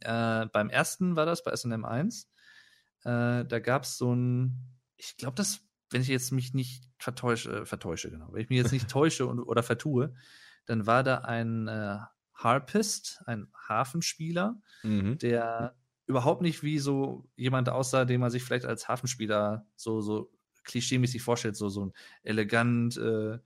äh, 0.00 0.46
beim 0.46 0.70
ersten 0.70 1.16
war 1.16 1.26
das, 1.26 1.42
bei 1.44 1.50
SNM 1.52 1.84
1. 1.84 2.30
Äh, 3.04 3.44
da 3.44 3.58
gab 3.60 3.84
es 3.84 3.98
so 3.98 4.14
ein, 4.14 4.78
ich 4.96 5.16
glaube, 5.16 5.34
das, 5.36 5.60
wenn 5.90 6.02
ich 6.02 6.08
jetzt 6.08 6.32
mich 6.32 6.54
nicht 6.54 6.84
vertäusche, 6.98 7.60
äh, 7.62 7.66
vertäusche, 7.66 8.10
genau, 8.10 8.32
wenn 8.32 8.42
ich 8.42 8.48
mich 8.50 8.58
jetzt 8.58 8.72
nicht 8.72 8.88
täusche 8.90 9.26
und, 9.26 9.40
oder 9.40 9.62
vertue, 9.62 10.14
dann 10.66 10.86
war 10.86 11.02
da 11.02 11.18
ein 11.18 11.68
äh, 11.68 11.98
Harpist, 12.34 13.22
ein 13.26 13.48
Hafenspieler, 13.68 14.60
Mhm. 14.82 15.18
der 15.18 15.76
überhaupt 16.06 16.42
nicht 16.42 16.62
wie 16.62 16.78
so 16.78 17.28
jemand 17.36 17.68
aussah, 17.68 18.04
den 18.04 18.20
man 18.20 18.30
sich 18.30 18.42
vielleicht 18.42 18.64
als 18.64 18.88
Hafenspieler 18.88 19.66
so, 19.76 20.00
so 20.00 20.32
klischeemäßig 20.64 21.22
vorstellt, 21.22 21.56
so, 21.56 21.68
so 21.68 21.86
ein 21.86 21.92
elegant 22.22 22.96
äh, 22.96 23.38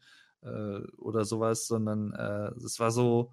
äh, 0.42 0.86
oder 0.98 1.24
sowas, 1.24 1.66
sondern 1.66 2.12
äh, 2.12 2.50
es 2.64 2.80
war 2.80 2.90
so 2.90 3.32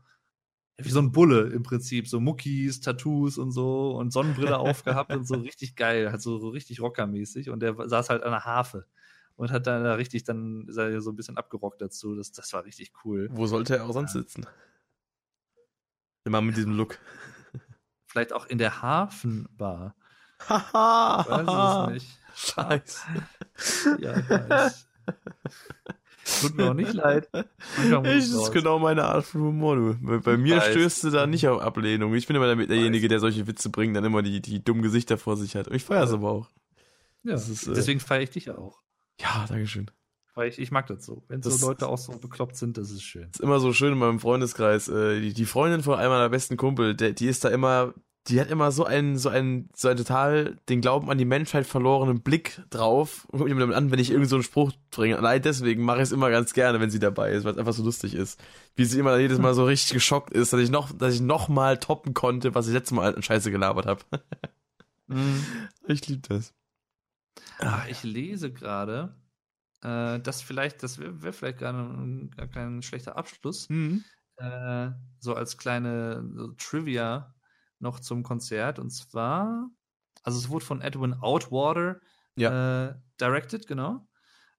wie 0.78 0.90
so 0.90 1.00
ein 1.00 1.12
Bulle 1.12 1.50
im 1.50 1.64
Prinzip, 1.64 2.08
so 2.08 2.20
Muckis, 2.20 2.80
Tattoos 2.82 3.38
und 3.38 3.52
so 3.52 3.92
und 3.96 4.12
Sonnenbrille 4.12 4.58
aufgehabt 4.58 5.14
und 5.14 5.28
so 5.28 5.36
richtig 5.42 5.76
geil, 5.76 6.12
halt 6.12 6.22
so, 6.22 6.40
so 6.40 6.50
richtig 6.50 6.82
rockermäßig 6.82 7.50
und 7.50 7.62
der 7.62 7.76
saß 7.88 8.10
halt 8.10 8.24
an 8.24 8.32
der 8.32 8.46
Harfe 8.46 8.88
und 9.36 9.52
hat 9.52 9.68
dann 9.68 9.84
da 9.84 9.96
richtig 9.96 10.24
dann 10.24 10.68
ist 10.68 10.78
er 10.78 11.02
so 11.02 11.12
ein 11.12 11.16
bisschen 11.16 11.38
abgerockt 11.38 11.82
dazu, 11.82 12.16
das, 12.16 12.32
das 12.32 12.52
war 12.54 12.66
richtig 12.66 12.92
cool. 13.04 13.30
Wo 13.32 13.48
sollte 13.48 13.78
er 13.78 13.86
auch 13.86 13.94
sonst 13.94 14.14
sitzen? 14.14 14.46
Immer 16.24 16.42
mit 16.42 16.58
diesem 16.58 16.78
Look. 16.78 17.00
Vielleicht 18.06 18.34
auch 18.34 18.46
in 18.46 18.58
der 18.58 18.82
Hafenbar. 18.82 19.96
Haha! 20.48 21.22
Ich 21.22 21.28
weiß 21.28 21.88
es 21.88 21.94
nicht. 21.94 22.20
Scheiße. 22.36 23.00
Ja, 24.00 24.20
ich 24.20 24.30
weiß. 24.30 24.88
Tut 26.42 26.56
mir 26.56 26.70
auch 26.70 26.74
nicht 26.74 26.94
leid. 26.94 27.30
Das 27.34 28.28
ist 28.28 28.52
genau 28.52 28.80
meine 28.80 29.06
Art 29.06 29.26
von 29.26 29.42
Humor, 29.42 29.76
du. 29.76 29.98
Bei, 30.02 30.18
bei 30.18 30.38
mir 30.38 30.58
weiß. 30.58 30.72
stößt 30.72 31.04
du 31.06 31.10
da 31.10 31.26
nicht 31.26 31.48
auf 31.48 31.62
Ablehnung. 31.62 32.14
Ich 32.16 32.28
bin 32.28 32.36
immer 32.36 32.54
der, 32.54 32.68
derjenige, 32.68 33.08
der 33.08 33.20
solche 33.20 33.48
Witze 33.48 33.70
bringt, 33.70 33.96
dann 33.96 34.06
immer 34.06 34.22
die, 34.22 34.42
die 34.42 34.64
dummen 34.64 34.84
Gesichter 34.84 35.18
vor 35.18 35.36
sich 35.38 35.56
hat. 35.56 35.68
Und 35.68 35.76
ich 35.76 35.84
feiere 35.84 36.04
es 36.04 36.14
aber 36.14 36.30
auch. 36.30 36.50
Ja, 37.24 37.36
ist, 37.36 37.68
äh, 37.68 37.74
deswegen 37.74 38.00
feiere 38.00 38.22
ich 38.22 38.30
dich 38.30 38.50
auch. 38.52 38.82
Ja, 39.22 39.46
Dankeschön. 39.48 39.90
Weil 40.34 40.48
ich, 40.50 40.60
ich 40.60 40.72
mag 40.72 40.88
das 40.88 41.06
so. 41.06 41.24
Wenn 41.28 41.42
so 41.44 41.50
Das- 41.50 41.62
Leute 41.62 41.88
auch 41.90 41.98
so 41.98 42.14
bekloppt 42.14 42.56
sind, 42.56 42.78
das 42.78 42.90
ist 42.92 43.04
schön. 43.04 43.30
ist 43.32 43.42
immer 43.42 43.60
so 43.60 43.74
schön 43.74 43.94
in 43.94 44.00
meinem 44.00 44.20
Freundeskreis. 44.20 44.88
Äh, 44.88 45.20
die, 45.20 45.34
die 45.34 45.46
Freundin 45.46 45.84
von 45.84 45.96
einem 46.00 46.10
meiner 46.12 46.30
besten 46.30 46.56
Kumpel, 46.58 46.96
der, 46.96 47.12
die 47.12 47.28
ist 47.28 47.44
da 47.44 47.50
immer, 47.50 47.94
die 48.28 48.40
hat 48.40 48.50
immer 48.50 48.72
so 48.72 48.86
einen, 48.86 49.18
so 49.18 49.28
einen, 49.30 49.70
so 49.76 49.90
einen 49.90 49.98
total 49.98 50.58
den 50.70 50.80
Glauben 50.80 51.10
an 51.12 51.18
die 51.18 51.26
Menschheit 51.26 51.66
verlorenen 51.68 52.22
Blick 52.22 52.62
drauf 52.70 53.26
und 53.30 53.40
guckt 53.40 53.50
mich 53.52 53.60
damit 53.60 53.76
an, 53.76 53.92
wenn 53.92 54.00
ich 54.00 54.10
irgend 54.12 54.30
so 54.30 54.38
einen 54.38 54.44
Spruch 54.44 54.72
bringe. 54.92 55.18
Allein 55.18 55.42
deswegen 55.42 55.84
mache 55.84 55.98
ich 55.98 56.04
es 56.04 56.12
immer 56.14 56.30
ganz 56.30 56.54
gerne, 56.54 56.80
wenn 56.80 56.92
sie 56.92 57.00
dabei 57.00 57.32
ist, 57.32 57.44
weil 57.44 57.52
es 57.54 57.58
einfach 57.58 57.74
so 57.74 57.84
lustig 57.84 58.14
ist. 58.16 58.40
Wie 58.76 58.86
sie 58.86 59.00
immer 59.00 59.18
jedes 59.18 59.40
Mal 59.40 59.54
so 59.54 59.66
richtig 59.66 59.92
geschockt 59.94 60.32
ist, 60.32 60.54
dass 60.54 60.62
ich 60.62 60.70
noch, 60.70 60.92
dass 60.98 61.14
ich 61.14 61.20
noch 61.22 61.50
mal 61.50 61.78
toppen 61.78 62.14
konnte, 62.14 62.56
was 62.56 62.68
ich 62.68 62.74
letztes 62.74 62.96
Mal 62.96 63.14
an 63.16 63.22
Scheiße 63.22 63.52
gelabert 63.52 63.86
habe. 63.86 64.02
Ich 65.88 66.08
liebe 66.08 66.22
das. 66.30 66.54
Ah, 67.60 67.86
ich 67.90 68.04
lese 68.04 68.52
gerade, 68.52 69.16
äh, 69.82 70.20
das 70.20 70.42
vielleicht, 70.42 70.84
das 70.84 71.00
wäre 71.00 71.22
wär 71.22 71.34
vielleicht 71.34 71.60
gar, 71.60 71.74
ein, 71.74 72.32
gar 72.32 72.48
kein 72.48 72.82
schlechter 72.82 73.18
Abschluss. 73.18 73.70
Mhm. 73.70 74.04
Äh, 74.38 74.92
so 75.20 75.36
als 75.36 75.58
kleine 75.58 76.30
so 76.36 76.54
Trivia 76.54 77.36
noch 77.80 78.00
zum 78.00 78.24
Konzert. 78.24 78.80
Und 78.80 78.90
zwar, 78.92 79.70
also 80.24 80.40
es 80.40 80.50
wurde 80.50 80.66
von 80.66 80.82
Edwin 80.82 81.14
Outwater 81.14 82.02
äh, 82.38 82.94
directed, 83.20 83.68
genau. 83.68 84.08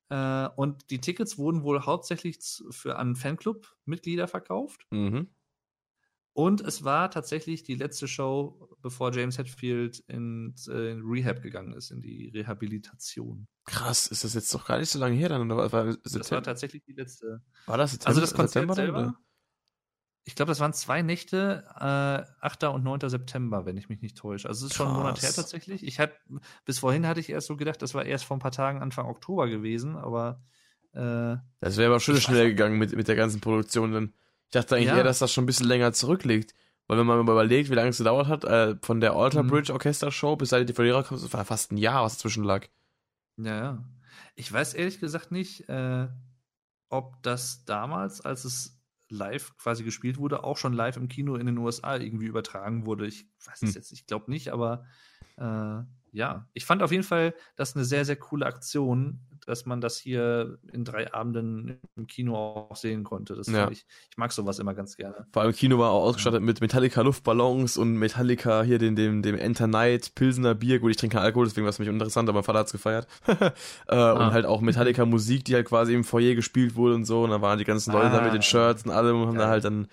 Äh, 0.09 0.49
und 0.57 0.91
die 0.91 1.01
Tickets 1.01 1.39
wurden 1.39 1.63
wohl 1.63 1.83
hauptsächlich 1.85 2.39
für 2.71 2.97
an 2.97 3.17
Fanclub-Mitglieder 3.17 4.29
verkauft. 4.29 4.87
Mhm. 4.91 5.35
Und 6.35 6.63
es 6.63 6.83
war 6.83 7.11
tatsächlich 7.11 7.63
die 7.63 7.75
letzte 7.75 8.09
Show, 8.09 8.75
bevor 8.81 9.13
James 9.13 9.37
Hetfield 9.37 9.99
in, 10.09 10.55
äh, 10.69 10.93
in 10.93 11.03
Rehab 11.05 11.43
gegangen 11.43 11.75
ist, 11.75 11.91
in 11.91 12.01
die 12.01 12.31
Rehabilitation. 12.35 13.47
Krass, 13.67 14.07
ist 14.07 14.25
das 14.25 14.33
jetzt 14.35 14.53
doch 14.55 14.67
gar 14.67 14.79
nicht 14.79 14.89
so 14.91 14.99
lange 14.99 15.15
her 15.15 15.29
dann? 15.29 15.43
Oder 15.51 15.57
war, 15.57 15.73
war, 15.73 15.97
Das 16.03 16.31
war 16.31 16.43
tatsächlich 16.43 16.83
die 16.85 16.95
letzte. 16.95 17.43
war 17.67 17.77
das 17.77 17.93
September, 17.93 18.09
Also 18.09 18.21
das 18.23 18.33
Konzert 18.35 18.53
September 18.53 18.75
selber, 18.75 18.99
oder? 19.01 19.19
ich 20.25 20.35
glaube, 20.35 20.51
das 20.51 20.61
waren 20.61 20.73
zwei 20.73 21.03
Nächte, 21.03 21.65
äh, 21.79 22.47
8. 22.47 22.65
und 22.73 22.83
9. 22.83 23.09
September, 23.11 23.67
wenn 23.67 23.77
ich 23.77 23.89
mich 23.91 24.01
nicht 24.01 24.17
täusche. 24.17 24.49
Also 24.49 24.65
es 24.65 24.73
ist 24.73 24.77
schon 24.77 24.87
einen 24.89 24.97
Monat 24.97 25.17
her 25.21 25.29
Krass. 25.29 25.37
tatsächlich. 25.37 25.85
Ich 25.85 25.99
hatte, 25.99 26.15
bis 26.65 26.79
vorhin 26.79 27.07
hatte 27.07 27.21
ich 27.21 27.29
erst 27.29 27.49
so 27.49 27.57
gedacht, 27.59 27.83
das 27.83 27.93
war 27.95 28.07
erst 28.07 28.25
vor 28.25 28.37
ein 28.37 28.41
paar 28.41 28.53
Tagen 28.53 28.81
Anfang 28.81 29.07
Oktober 29.07 29.49
gewesen, 29.49 29.97
aber 29.97 30.43
äh, 30.93 31.37
Das 31.61 31.77
wäre 31.77 31.89
aber 31.91 32.01
schön 32.01 32.21
schnell 32.21 32.49
gegangen 32.49 32.79
mit, 32.79 32.97
mit 32.97 33.07
der 33.09 33.17
ganzen 33.17 33.41
Produktion. 33.41 33.93
Dann. 33.93 34.15
Ich 34.53 34.61
dachte 34.61 34.77
eigentlich 34.77 34.89
Ja. 34.89 34.99
eher, 34.99 35.05
dass 35.05 35.19
das 35.19 35.33
schon 35.33 35.45
ein 35.45 35.47
bisschen 35.47 35.67
länger 35.67 35.95
zurückliegt. 35.95 36.55
Weil 36.87 36.99
wenn 36.99 37.07
man 37.07 37.25
mal 37.25 37.33
überlegt, 37.33 37.71
wie 37.71 37.75
lange 37.75 37.89
es 37.89 37.97
gedauert 37.97 38.27
hat, 38.29 38.45
äh, 38.45 38.77
von 38.83 39.01
der 39.01 39.15
Alter 39.15 39.43
Mhm. 39.45 39.49
Bridge 39.49 39.73
Orchester 39.73 40.13
Show 40.13 40.37
bis 40.37 40.51
seit 40.51 40.69
die 40.69 40.75
Verlierer 40.75 41.03
kommt, 41.05 41.23
das 41.23 41.33
war 41.33 41.43
fast 41.47 41.73
ein 41.73 41.79
Jahr, 41.79 42.05
was 42.05 42.17
dazwischen 42.19 42.45
lag. 42.45 42.67
ja, 43.39 43.57
ja. 43.57 43.85
Ich 44.35 44.53
weiß 44.53 44.75
ehrlich 44.75 45.01
gesagt 45.01 45.33
nicht, 45.33 45.71
äh, 45.71 46.07
ob 46.91 47.23
das 47.23 47.65
damals, 47.65 48.21
als 48.21 48.45
es 48.45 48.79
live 49.09 49.57
quasi 49.57 49.85
gespielt 49.85 50.19
wurde, 50.19 50.45
auch 50.45 50.59
schon 50.59 50.75
live 50.75 50.99
im 50.99 51.09
Kino 51.09 51.37
in 51.37 51.47
den 51.47 51.57
USA 51.57 51.97
irgendwie 51.97 52.27
übertragen 52.27 52.85
wurde. 52.85 53.07
Ich 53.07 53.27
weiß 53.47 53.63
es 53.63 53.71
Hm. 53.71 53.75
jetzt, 53.75 53.93
ich 53.93 54.07
glaube 54.07 54.31
nicht, 54.31 54.51
aber 54.53 54.85
äh, 55.39 55.81
ja, 56.13 56.47
ich 56.53 56.67
fand 56.67 56.83
auf 56.83 56.93
jeden 56.93 57.05
Fall 57.05 57.35
das 57.57 57.75
eine 57.75 57.87
sehr, 57.87 58.05
sehr 58.05 58.17
coole 58.17 58.45
Aktion, 58.45 59.21
dass 59.47 59.67
man 59.67 59.81
das 59.81 59.97
hier 59.99 60.59
in 60.73 60.85
drei 60.85 61.13
Abenden 61.13 61.81
im 61.97 62.07
Kino 62.07 62.37
auch 62.37 62.77
sehen 62.77 63.03
konnte. 63.05 63.35
Das 63.35 63.49
Ja. 63.49 63.71
ich, 63.71 63.85
ich 64.11 64.17
mag 64.17 64.33
sowas 64.33 64.59
immer 64.59 64.73
ganz 64.75 64.97
gerne. 64.97 65.27
Vor 65.33 65.43
allem 65.43 65.53
Kino 65.53 65.79
war 65.79 65.91
auch 65.91 66.05
ausgestattet 66.05 66.43
mit 66.43 66.61
Metallica 66.61 67.01
Luftballons 67.03 67.77
und 67.77 67.95
Metallica 67.95 68.63
hier 68.63 68.79
den, 68.79 68.95
dem, 68.97 69.23
dem 69.23 69.37
Enter 69.37 69.67
Night 69.67 70.15
Pilsener 70.15 70.55
Bier. 70.55 70.79
Gut, 70.79 70.91
ich 70.93 70.97
trinke 70.97 71.17
keinen 71.17 71.25
Alkohol, 71.25 71.47
deswegen 71.47 71.65
war 71.65 71.71
es 71.71 71.77
für 71.77 71.83
mich 71.83 71.89
uninteressant, 71.91 72.29
aber 72.29 72.39
mein 72.39 72.45
Vater 72.45 72.61
hat's 72.61 72.73
gefeiert. 72.73 73.07
äh, 73.89 74.13
Und 74.13 74.33
halt 74.33 74.47
auch 74.47 74.61
Metallica 74.61 75.05
Musik, 75.05 75.45
die 75.45 75.55
halt 75.55 75.67
quasi 75.67 75.95
im 75.95 76.05
Foyer 76.05 76.35
gespielt 76.35 76.75
wurde 76.77 76.95
und 76.95 77.05
so. 77.05 77.25
Und 77.25 77.31
da 77.31 77.41
waren 77.43 77.59
die 77.59 77.65
ganzen 77.65 77.93
Leute 77.93 78.11
da 78.11 78.19
Ah. 78.21 78.25
mit 78.25 78.35
den 78.35 78.43
Shirts 78.43 78.85
und 78.85 78.91
allem 78.91 79.21
und 79.23 79.29
haben 79.29 79.39
da 79.39 79.49
halt 79.49 79.65
dann, 79.65 79.87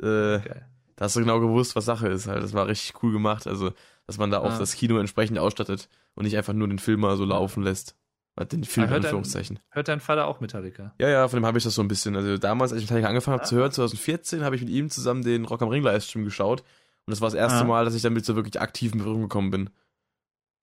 äh, 0.00 0.38
Geil. 0.38 0.66
da 0.96 1.04
hast 1.06 1.16
du 1.16 1.20
genau 1.20 1.40
gewusst, 1.40 1.74
was 1.76 1.84
Sache 1.84 2.08
ist 2.08 2.26
halt. 2.28 2.42
Das 2.42 2.52
war 2.54 2.66
richtig 2.66 3.02
cool 3.02 3.12
gemacht. 3.12 3.46
Also, 3.46 3.72
dass 4.06 4.18
man 4.18 4.30
da 4.30 4.38
auch 4.40 4.52
Ah. 4.52 4.58
das 4.58 4.74
Kino 4.74 4.98
entsprechend 4.98 5.38
ausstattet 5.38 5.88
und 6.14 6.24
nicht 6.24 6.36
einfach 6.36 6.52
nur 6.52 6.68
den 6.68 6.78
Film 6.78 7.00
mal 7.00 7.16
so 7.16 7.24
laufen 7.24 7.62
lässt. 7.62 7.96
Den 8.40 8.64
Film 8.64 8.84
in 8.86 8.90
hört 8.90 9.04
Anführungszeichen. 9.04 9.58
Hört 9.70 9.88
dein 9.88 10.00
Vater 10.00 10.26
auch 10.26 10.40
Metallica? 10.40 10.94
Ja, 10.98 11.08
ja, 11.08 11.28
von 11.28 11.38
dem 11.38 11.46
habe 11.46 11.58
ich 11.58 11.64
das 11.64 11.74
so 11.74 11.82
ein 11.82 11.88
bisschen. 11.88 12.16
Also 12.16 12.38
damals, 12.38 12.72
als 12.72 12.80
ich 12.80 12.86
Metallica 12.88 13.08
angefangen 13.08 13.34
habe 13.34 13.42
Ah. 13.44 13.46
zu 13.46 13.56
hören, 13.56 13.72
2014, 13.72 14.42
habe 14.42 14.56
ich 14.56 14.62
mit 14.62 14.70
ihm 14.70 14.88
zusammen 14.88 15.22
den 15.22 15.44
Rock 15.44 15.60
am 15.62 15.68
Ring 15.68 15.82
Livestream 15.82 16.24
geschaut. 16.24 16.60
Und 16.60 17.10
das 17.10 17.20
war 17.20 17.26
das 17.28 17.34
erste 17.34 17.60
Ah. 17.60 17.64
Mal, 17.64 17.84
dass 17.84 17.94
ich 17.94 18.02
damit 18.02 18.24
so 18.24 18.34
wirklich 18.34 18.60
aktiv 18.60 18.92
in 18.92 18.98
Berührung 19.00 19.22
gekommen 19.22 19.50
bin. 19.50 19.70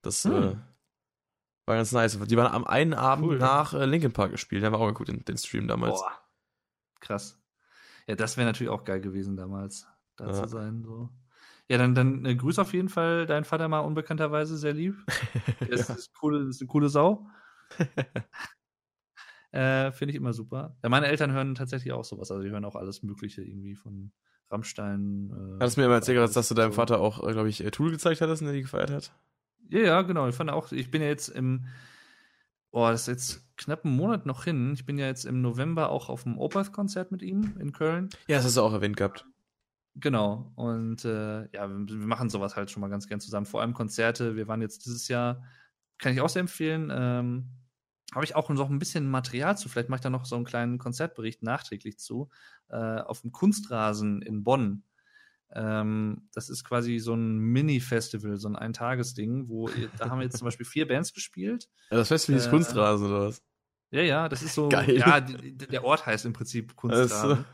Das 0.01 0.23
Hm. 0.25 0.31
äh, 0.33 0.55
war 1.67 1.75
ganz 1.75 1.91
nice. 1.91 2.17
Die 2.19 2.37
waren 2.37 2.51
am 2.51 2.65
einen 2.65 2.95
Abend 2.95 3.27
Cool. 3.27 3.37
nach 3.37 3.73
äh, 3.75 3.85
Linkin 3.85 4.13
Park 4.13 4.31
gespielt. 4.31 4.63
Der 4.63 4.71
war 4.71 4.79
auch 4.79 4.91
gut, 4.93 5.07
den, 5.07 5.23
den 5.25 5.37
Stream 5.37 5.67
damals. 5.67 5.99
Boah. 5.99 6.11
Krass. 7.01 7.39
Ja, 8.07 8.15
das 8.15 8.35
wäre 8.37 8.47
natürlich 8.47 8.71
auch 8.71 8.83
geil 8.83 8.99
gewesen 9.01 9.37
damals, 9.37 9.85
da 10.15 10.25
Ja. 10.27 10.33
zu 10.33 10.47
sein. 10.47 10.81
So. 10.83 11.09
Ja, 11.69 11.77
dann, 11.77 11.93
dann 11.93 12.25
äh, 12.25 12.35
grüß 12.35 12.57
auf 12.57 12.73
jeden 12.73 12.89
Fall 12.89 13.27
deinen 13.27 13.43
Vater 13.45 13.67
mal 13.67 13.81
unbekannterweise 13.81 14.57
sehr 14.57 14.73
lieb. 14.73 14.95
Er 15.59 15.69
ist, 15.69 15.89
Ja. 15.89 15.95
ist, 15.95 16.13
coole, 16.15 16.49
ist 16.49 16.61
eine 16.61 16.67
coole 16.67 16.89
Sau. 16.89 17.27
äh, 19.51 19.91
Finde 19.91 20.11
ich 20.11 20.15
immer 20.15 20.33
super. 20.33 20.77
Ja, 20.83 20.89
meine 20.89 21.07
Eltern 21.07 21.31
hören 21.31 21.55
tatsächlich 21.55 21.93
auch 21.93 22.03
sowas. 22.03 22.31
Also 22.31 22.43
die 22.43 22.49
hören 22.49 22.65
auch 22.65 22.75
alles 22.75 23.03
Mögliche 23.03 23.41
irgendwie 23.41 23.75
von 23.75 24.11
Rammstein. 24.51 25.31
Äh, 25.31 25.59
Hattest 25.61 25.77
mir 25.77 25.85
immer 25.85 25.95
erzählt, 25.95 26.17
dass, 26.17 26.33
dass 26.33 26.49
du 26.49 26.55
deinem. 26.55 26.73
Vater 26.73 26.99
auch, 26.99 27.21
glaube 27.21 27.49
ich, 27.49 27.63
äh, 27.63 27.71
Tool 27.71 27.91
gezeigt 27.91 28.21
hattest, 28.21 28.41
der 28.41 28.51
die 28.51 28.61
gefeiert 28.61 28.91
hat? 28.91 29.11
Ja, 29.69 29.79
ja, 29.79 30.01
genau. 30.01 30.27
Ich 30.27 30.35
fand 30.35 30.49
auch, 30.49 30.71
ich 30.71 30.89
bin 30.89 31.01
ja 31.01 31.07
jetzt 31.07 31.29
im, 31.29 31.65
oh, 32.71 32.87
das 32.87 33.01
ist 33.01 33.07
jetzt 33.07 33.57
knapp 33.57 33.85
einen 33.85 33.95
Monat 33.95 34.25
noch 34.25 34.43
hin. 34.43 34.73
Ich 34.73 34.85
bin 34.85 34.97
ja 34.97 35.05
jetzt 35.05 35.25
im 35.25 35.41
November 35.41 35.89
auch 35.89 36.09
auf 36.09 36.23
dem 36.23 36.37
Opeth-Konzert 36.37 37.11
mit 37.11 37.21
ihm 37.21 37.55
in 37.59 37.71
Köln. 37.71 38.09
Ja, 38.27 38.37
das 38.37 38.45
hast 38.45 38.57
du 38.57 38.61
auch 38.61 38.73
erwähnt 38.73 38.97
gehabt. 38.97 39.25
Genau. 39.95 40.51
Und 40.55 41.05
äh, 41.05 41.41
ja, 41.51 41.69
wir, 41.69 41.87
wir 41.87 42.07
machen 42.07 42.29
sowas 42.29 42.55
halt 42.55 42.71
schon 42.71 42.81
mal 42.81 42.89
ganz 42.89 43.07
gern 43.07 43.19
zusammen. 43.19 43.45
Vor 43.45 43.61
allem 43.61 43.73
Konzerte. 43.73 44.35
Wir 44.35 44.47
waren 44.47 44.61
jetzt 44.61 44.85
dieses 44.85 45.07
Jahr, 45.07 45.43
kann 45.97 46.13
ich 46.13 46.21
auch 46.21 46.29
sehr 46.29 46.41
empfehlen. 46.41 46.91
Ähm, 46.91 47.49
habe 48.13 48.25
ich 48.25 48.35
auch 48.35 48.49
noch 48.49 48.69
ein 48.69 48.79
bisschen 48.79 49.09
Material 49.09 49.57
zu. 49.57 49.69
Vielleicht 49.69 49.89
mache 49.89 49.99
ich 49.99 50.03
da 50.03 50.09
noch 50.09 50.25
so 50.25 50.35
einen 50.35 50.45
kleinen 50.45 50.77
Konzertbericht 50.77 51.43
nachträglich 51.43 51.97
zu. 51.99 52.29
Äh, 52.69 52.75
auf 52.75 53.21
dem 53.21 53.31
Kunstrasen 53.31 54.21
in 54.21 54.43
Bonn. 54.43 54.83
Ähm, 55.51 56.27
das 56.33 56.49
ist 56.49 56.63
quasi 56.63 56.99
so 56.99 57.15
ein 57.15 57.37
Mini-Festival, 57.37 58.37
so 58.37 58.47
ein 58.47 58.55
Eintagesding, 58.55 59.49
wo 59.49 59.69
da 59.97 60.09
haben 60.09 60.19
wir 60.19 60.25
jetzt 60.25 60.37
zum 60.37 60.45
Beispiel 60.45 60.65
vier 60.65 60.87
Bands 60.87 61.13
gespielt. 61.13 61.67
Ja, 61.89 61.97
das 61.97 62.09
Festival 62.09 62.39
Äh, 62.41 62.49
Kunstrasen 62.49 63.07
oder 63.07 63.27
was? 63.27 63.41
Ja, 63.91 64.01
ja, 64.01 64.29
das 64.29 64.43
ist 64.43 64.53
so. 64.53 64.69
Geil. 64.69 64.97
Ja, 64.97 65.19
der 65.21 65.83
Ort 65.83 66.05
heißt 66.05 66.25
im 66.25 66.33
Prinzip 66.33 66.75
Kunstrasen. 66.75 67.45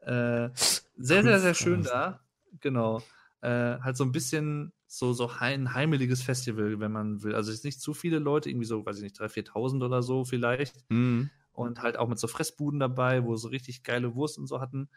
Äh, 0.00 0.50
sehr, 0.54 1.22
sehr, 1.22 1.40
sehr 1.40 1.54
schön 1.54 1.82
da. 1.82 2.20
Genau. 2.60 3.02
Äh, 3.42 3.78
halt 3.80 3.96
so 3.96 4.04
ein 4.04 4.12
bisschen 4.12 4.72
so, 4.92 5.12
so 5.12 5.30
ein 5.38 5.74
heimeliges 5.74 6.22
Festival, 6.22 6.80
wenn 6.80 6.92
man 6.92 7.22
will. 7.22 7.34
Also 7.34 7.50
es 7.50 7.58
ist 7.58 7.64
nicht 7.64 7.80
zu 7.80 7.94
viele 7.94 8.18
Leute, 8.18 8.50
irgendwie 8.50 8.66
so, 8.66 8.84
weiß 8.84 8.96
ich 8.98 9.02
nicht, 9.04 9.18
3.000, 9.18 9.32
4.000 9.34 9.82
oder 9.84 10.02
so 10.02 10.24
vielleicht. 10.24 10.84
Mhm. 10.90 11.30
Und 11.52 11.82
halt 11.82 11.96
auch 11.98 12.08
mit 12.08 12.18
so 12.18 12.28
Fressbuden 12.28 12.80
dabei, 12.80 13.24
wo 13.24 13.36
so 13.36 13.48
richtig 13.48 13.82
geile 13.84 14.14
Wurst 14.14 14.38
und 14.38 14.46
so 14.46 14.60
hatten. 14.60 14.88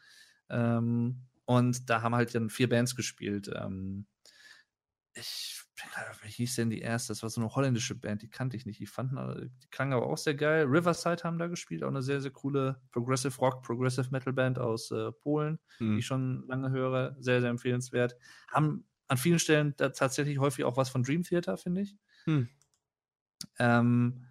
Ähm, 0.49 1.23
und 1.45 1.89
da 1.89 2.01
haben 2.01 2.15
halt 2.15 2.35
dann 2.35 2.49
vier 2.49 2.69
Bands 2.69 2.95
gespielt. 2.95 3.51
Ähm, 3.53 4.07
ich, 5.15 5.61
wie 6.23 6.29
hieß 6.29 6.55
denn 6.55 6.69
die 6.71 6.81
erste? 6.81 7.11
Das 7.11 7.21
war 7.21 7.29
so 7.29 7.39
eine 7.41 7.53
holländische 7.53 7.93
Band, 7.95 8.23
die 8.23 8.29
kannte 8.29 8.57
ich 8.57 8.65
nicht. 8.65 8.79
Die 8.79 8.87
fanden, 8.87 9.51
die 9.63 9.67
klangen 9.69 9.93
aber 9.93 10.07
auch 10.07 10.17
sehr 10.17 10.33
geil. 10.33 10.65
Riverside 10.65 11.23
haben 11.23 11.37
da 11.37 11.47
gespielt, 11.47 11.83
auch 11.83 11.89
eine 11.89 12.01
sehr, 12.01 12.19
sehr 12.21 12.31
coole 12.31 12.81
Progressive 12.91 13.37
Rock, 13.37 13.61
Progressive 13.63 14.09
Metal 14.11 14.33
Band 14.33 14.57
aus 14.57 14.89
äh, 14.91 15.11
Polen, 15.11 15.59
die 15.95 15.99
Mhm. 15.99 15.99
ich 15.99 16.05
schon 16.07 16.47
lange 16.47 16.71
höre. 16.71 17.15
Sehr, 17.19 17.41
sehr 17.41 17.51
empfehlenswert. 17.51 18.15
Haben 18.49 18.85
an 19.07 19.17
vielen 19.17 19.39
Stellen 19.39 19.75
tatsächlich 19.77 20.39
häufig 20.39 20.65
auch 20.65 20.77
was 20.77 20.89
von 20.89 21.03
Dream 21.03 21.23
Theater, 21.23 21.57
finde 21.57 21.81
ich. 21.81 21.95
Hm. 22.25 22.49
Ähm, 23.59 24.25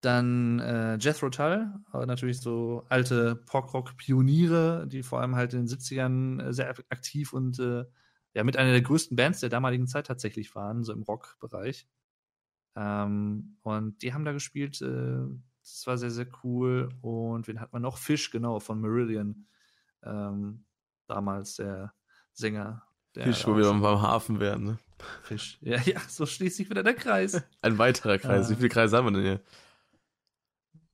dann 0.00 0.60
äh, 0.60 0.96
Jethro 0.98 1.30
Tull, 1.30 1.72
äh, 1.92 2.06
natürlich 2.06 2.40
so 2.40 2.86
alte 2.88 3.36
Prog-Rock-Pioniere, 3.36 4.86
die 4.86 5.02
vor 5.02 5.20
allem 5.20 5.34
halt 5.34 5.52
in 5.54 5.66
den 5.66 5.68
70ern 5.68 6.42
äh, 6.42 6.52
sehr 6.52 6.70
aktiv 6.90 7.32
und 7.32 7.58
äh, 7.58 7.84
ja 8.34 8.44
mit 8.44 8.56
einer 8.56 8.72
der 8.72 8.82
größten 8.82 9.16
Bands 9.16 9.40
der 9.40 9.48
damaligen 9.48 9.86
Zeit 9.86 10.06
tatsächlich 10.06 10.54
waren, 10.54 10.84
so 10.84 10.92
im 10.92 11.02
Rock-Bereich. 11.02 11.88
Ähm, 12.76 13.56
und 13.62 14.02
die 14.02 14.12
haben 14.12 14.24
da 14.24 14.32
gespielt, 14.32 14.80
äh, 14.82 15.24
das 15.62 15.86
war 15.86 15.98
sehr, 15.98 16.10
sehr 16.10 16.28
cool. 16.44 16.90
Und 17.00 17.48
wen 17.48 17.60
hat 17.60 17.72
man 17.72 17.82
noch? 17.82 17.98
Fish, 17.98 18.30
genau, 18.30 18.60
von 18.60 18.80
Meridian. 18.80 19.46
Ähm, 20.04 20.64
damals 21.08 21.56
der 21.56 21.92
Sänger. 22.32 22.85
Fisch, 23.24 23.46
wo 23.46 23.56
wir 23.56 23.64
beim 23.64 23.82
Hafen 23.82 24.40
wären, 24.40 24.64
ne? 24.64 24.78
Fisch. 25.22 25.58
Ja, 25.60 25.80
ja, 25.80 26.00
so 26.08 26.26
schließt 26.26 26.56
sich 26.56 26.70
wieder 26.70 26.82
der 26.82 26.94
Kreis. 26.94 27.42
Ein 27.62 27.78
weiterer 27.78 28.18
Kreis. 28.18 28.46
Ah. 28.46 28.50
Wie 28.50 28.56
viele 28.56 28.68
Kreise 28.68 28.96
haben 28.96 29.06
wir 29.06 29.12
denn 29.12 29.40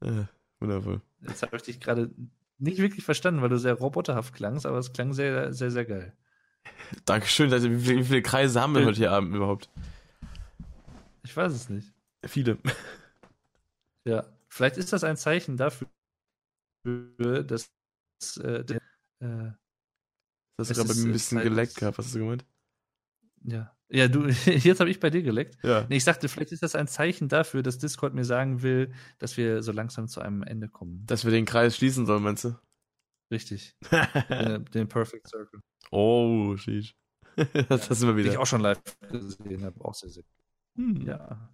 hier? 0.00 0.08
Äh, 0.08 0.24
wundervoll. 0.60 1.00
Jetzt 1.20 1.42
habe 1.42 1.56
ich 1.56 1.62
dich 1.62 1.80
gerade 1.80 2.10
nicht 2.58 2.78
wirklich 2.78 3.04
verstanden, 3.04 3.42
weil 3.42 3.48
du 3.48 3.58
sehr 3.58 3.74
roboterhaft 3.74 4.34
klangst, 4.34 4.66
aber 4.66 4.78
es 4.78 4.92
klang 4.92 5.12
sehr, 5.12 5.52
sehr, 5.52 5.70
sehr 5.70 5.84
geil. 5.84 6.16
Dankeschön. 7.04 7.52
Also, 7.52 7.70
wie, 7.70 7.78
viele, 7.78 8.00
wie 8.00 8.04
viele 8.04 8.22
Kreise 8.22 8.60
haben 8.60 8.74
wir 8.74 8.84
heute 8.84 8.98
hier 8.98 9.12
Abend 9.12 9.34
überhaupt? 9.34 9.68
Ich 11.24 11.36
weiß 11.36 11.52
es 11.52 11.68
nicht. 11.68 11.92
Viele. 12.24 12.58
Ja, 14.04 14.26
vielleicht 14.48 14.78
ist 14.78 14.92
das 14.92 15.04
ein 15.04 15.16
Zeichen 15.16 15.56
dafür, 15.56 15.86
dass 17.44 17.70
äh, 18.42 18.64
der, 18.64 18.80
äh, 19.20 19.52
Das 20.56 20.68
hast 20.68 20.76
du 20.76 20.82
gerade 20.82 20.88
bei 20.88 20.92
ist, 20.94 21.02
mir 21.04 21.10
ein 21.10 21.12
bisschen 21.12 21.40
geleckt 21.40 21.76
gehabt. 21.76 21.98
Was 21.98 22.06
hast 22.06 22.14
du 22.14 22.20
gemeint? 22.20 22.44
ja, 23.44 23.74
ja, 23.94 24.08
du, 24.08 24.26
jetzt 24.46 24.80
habe 24.80 24.88
ich 24.88 25.00
bei 25.00 25.10
dir 25.10 25.22
geleckt. 25.22 25.58
Ja. 25.62 25.86
Nee, 25.88 25.96
ich 25.96 26.04
sagte, 26.04 26.28
vielleicht 26.28 26.52
ist 26.52 26.62
das 26.62 26.74
ein 26.74 26.88
Zeichen 26.88 27.28
dafür, 27.28 27.62
dass 27.62 27.76
Discord 27.76 28.14
mir 28.14 28.24
sagen 28.24 28.62
will, 28.62 28.90
dass 29.18 29.36
wir 29.36 29.62
so 29.62 29.70
langsam 29.70 30.08
zu 30.08 30.20
einem 30.20 30.42
Ende 30.42 30.68
kommen. 30.68 31.04
Dass 31.06 31.26
wir 31.26 31.30
den 31.30 31.44
Kreis 31.44 31.76
schließen 31.76 32.06
sollen, 32.06 32.22
meinst 32.22 32.44
du? 32.44 32.56
Richtig. 33.30 33.76
den, 34.30 34.64
den 34.66 34.88
Perfect 34.88 35.28
Circle. 35.28 35.60
oh, 35.90 36.56
sheesh. 36.56 36.94
das 37.68 37.86
sind 37.86 38.08
wir 38.08 38.14
Den 38.14 38.18
ich 38.24 38.32
wieder. 38.32 38.40
auch 38.40 38.46
schon 38.46 38.62
live 38.62 38.80
gesehen 39.10 39.64
habe. 39.64 39.84
Auch 39.84 39.94
sehr, 39.94 40.10
sehr 40.10 40.24
Hm. 40.76 41.02
Ja. 41.06 41.50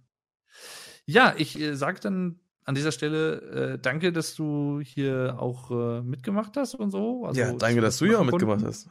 Ja, 1.05 1.35
ich 1.37 1.59
äh, 1.59 1.75
sage 1.75 1.99
dann 1.99 2.39
an 2.69 2.75
dieser 2.75 2.91
Stelle 2.91 3.73
äh, 3.73 3.79
danke, 3.79 4.11
dass 4.13 4.35
du 4.35 4.79
hier 4.79 5.37
auch 5.39 5.71
äh, 5.71 6.01
mitgemacht 6.03 6.55
hast 6.55 6.75
und 6.75 6.91
so. 6.91 7.25
Also, 7.25 7.41
ja, 7.41 7.51
danke, 7.53 7.81
dass 7.81 7.97
du 7.97 8.05
hier 8.05 8.19
auch 8.19 8.25
mitgemacht 8.25 8.63
hast. 8.63 8.87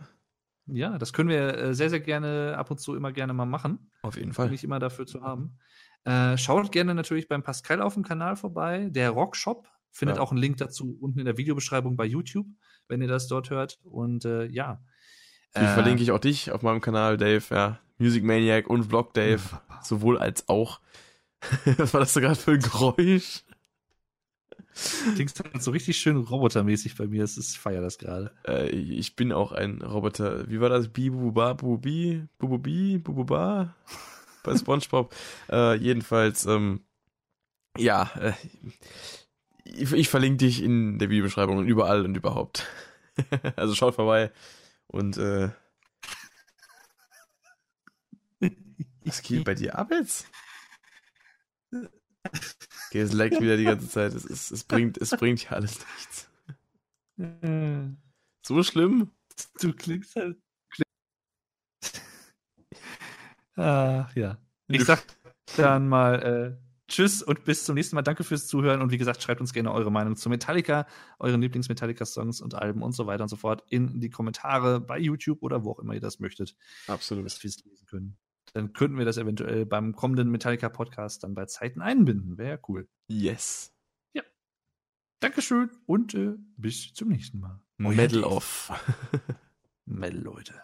Ja, 0.67 0.99
das 0.99 1.13
können 1.13 1.29
wir 1.29 1.57
äh, 1.57 1.75
sehr, 1.75 1.89
sehr 1.89 2.01
gerne 2.01 2.57
ab 2.59 2.73
und 2.73 2.81
zu 2.81 2.97
immer 2.97 3.13
gerne 3.13 3.35
mal 3.35 3.47
machen. 3.47 3.93
Auf 4.03 4.17
jeden 4.17 4.33
Fall. 4.33 4.53
ich 4.53 4.65
immer 4.65 4.81
dafür 4.81 5.07
zu 5.07 5.23
haben. 5.23 5.59
Äh, 6.03 6.37
schaut 6.37 6.73
gerne 6.73 6.93
natürlich 6.93 7.29
beim 7.29 7.45
Pascal 7.45 7.81
auf 7.81 7.95
dem 7.95 8.03
Kanal 8.03 8.35
vorbei. 8.35 8.89
Der 8.91 9.11
Rockshop 9.11 9.69
findet 9.93 10.17
Ja. 10.17 10.23
auch 10.25 10.33
einen 10.33 10.41
Link 10.41 10.57
dazu 10.57 10.99
unten 11.01 11.21
in 11.21 11.25
der 11.25 11.39
Videobeschreibung 11.39 11.97
bei 11.97 12.05
YouTube, 12.05 12.49
wenn 12.89 13.01
ihr 13.01 13.07
das 13.09 13.29
dort 13.29 13.49
hört. 13.51 13.79
Und 13.85 14.25
äh, 14.25 14.47
ja. 14.47 14.83
Wie 15.55 15.67
verlinke 15.67 16.03
ich 16.03 16.11
auch 16.11 16.19
dich 16.19 16.51
auf 16.51 16.63
meinem 16.63 16.81
Kanal, 16.81 17.17
Dave, 17.17 17.45
ja. 17.51 17.79
Music 17.99 18.25
Maniac 18.25 18.69
und 18.69 18.85
Vlog 18.85 19.15
Dave. 19.15 19.41
Sowohl 19.85 20.19
als 20.19 20.49
auch. 20.49 20.81
Was 21.77 21.95
war 21.95 22.01
das 22.01 22.13
da 22.15 22.21
gerade 22.21 22.35
für 22.35 22.53
ein 22.53 22.61
Geräusch? 22.61 23.45
Klingt 25.15 25.35
halt 25.39 25.63
so 25.63 25.71
richtig 25.71 25.99
schön 25.99 26.17
robotermäßig 26.17 26.97
bei 26.97 27.07
mir. 27.07 27.25
Es 27.25 27.37
ist, 27.37 27.53
ich 27.53 27.59
feier 27.59 27.81
das 27.81 27.99
gerade. 27.99 28.33
Äh, 28.47 28.69
ich 28.69 29.17
bin 29.17 29.33
auch 29.33 29.53
ein 29.53 29.83
Roboter. 29.83 30.49
Wie 30.49 30.61
war 30.61 30.69
das? 30.69 30.89
Bibuba, 30.89 31.55
Bubi, 31.55 32.25
Bububi, 32.39 32.99
Bububa? 32.99 33.75
Bei 34.45 34.57
Spongebob. 34.57 35.15
äh, 35.51 35.75
jedenfalls, 35.77 36.47
ähm, 36.47 36.81
ja, 37.77 38.11
äh, 38.21 38.33
ich, 39.65 39.93
ich 39.93 40.09
verlinke 40.09 40.39
dich 40.39 40.63
in 40.63 40.99
der 40.99 41.11
Videobeschreibung 41.11 41.59
und 41.59 41.67
überall 41.67 42.05
und 42.05 42.17
überhaupt. 42.17 42.67
also 43.57 43.75
schaut 43.75 43.95
vorbei 43.95 44.33
und 44.87 45.17
äh, 45.19 45.51
was 49.05 49.23
geht 49.23 49.45
bei 49.45 49.55
dir 49.55 49.79
ab 49.79 49.91
jetzt? 49.91 50.27
Okay, 52.89 53.01
es 53.01 53.13
leckt 53.13 53.41
wieder 53.41 53.57
die 53.57 53.65
ganze 53.65 53.89
Zeit. 53.89 54.15
Es, 54.15 54.25
ist, 54.25 54.51
es, 54.51 54.65
bringt, 54.65 54.97
es 54.99 55.11
bringt 55.11 55.45
ja 55.45 55.51
alles 55.51 55.79
nichts. 55.79 56.31
So 58.47 58.63
schlimm? 58.63 59.11
Du 59.61 59.73
klingst 59.73 60.17
halt. 60.17 60.39
Ach 63.57 64.15
ja. 64.15 64.39
Ich 64.69 64.85
sag 64.85 65.05
dann 65.57 65.89
mal 65.89 66.23
äh, 66.23 66.69
Tschüss 66.89 67.23
und 67.23 67.45
bis 67.45 67.65
zum 67.65 67.75
nächsten 67.75 67.97
Mal. 67.97 68.03
Danke 68.03 68.25
fürs 68.25 68.47
Zuhören 68.47 68.81
und 68.81 68.91
wie 68.91 68.99
gesagt, 68.99 69.23
schreibt 69.23 69.41
uns 69.41 69.53
gerne 69.53 69.73
eure 69.73 69.93
Meinung 69.93 70.17
zu 70.17 70.31
Metallica, 70.31 70.87
euren 71.19 71.43
Lieblings-Metallica-Songs 71.43 72.41
und 72.41 72.55
Alben 72.55 72.83
und 72.83 72.93
so 72.93 73.07
weiter 73.07 73.25
und 73.25 73.29
so 73.29 73.37
fort 73.37 73.65
in 73.69 74.01
die 74.01 74.11
Kommentare 74.11 74.81
bei 74.81 74.99
YouTube 74.99 75.43
oder 75.43 75.65
wo 75.65 75.73
auch 75.73 75.81
immer 75.81 75.95
ihr 75.95 76.01
das 76.01 76.21
möchtet, 76.21 76.57
Absolut. 76.87 77.27
dass 77.27 77.43
wir 77.43 77.49
es 77.49 77.63
lesen 77.65 77.87
können. 77.87 78.17
Dann 78.55 78.73
könnten 78.73 78.99
wir 78.99 79.05
das 79.05 79.17
eventuell 79.19 79.67
beim 79.67 79.95
kommenden 79.95 80.31
Metallica-Podcast 80.31 81.25
dann 81.25 81.35
bei 81.35 81.47
Zeiten 81.47 81.81
einbinden. 81.83 82.39
Wäre 82.39 82.51
ja 82.57 82.59
cool. 82.69 82.89
Yes. 83.09 83.75
Dankeschön 85.21 85.69
und 85.87 86.15
äh, 86.15 86.35
bis 86.57 86.95
zum 86.95 87.09
nächsten 87.09 87.41
Mal. 87.41 87.61
Medal 87.77 88.23
off. 88.23 88.71
Metal, 89.85 90.21
Leute. 90.21 90.55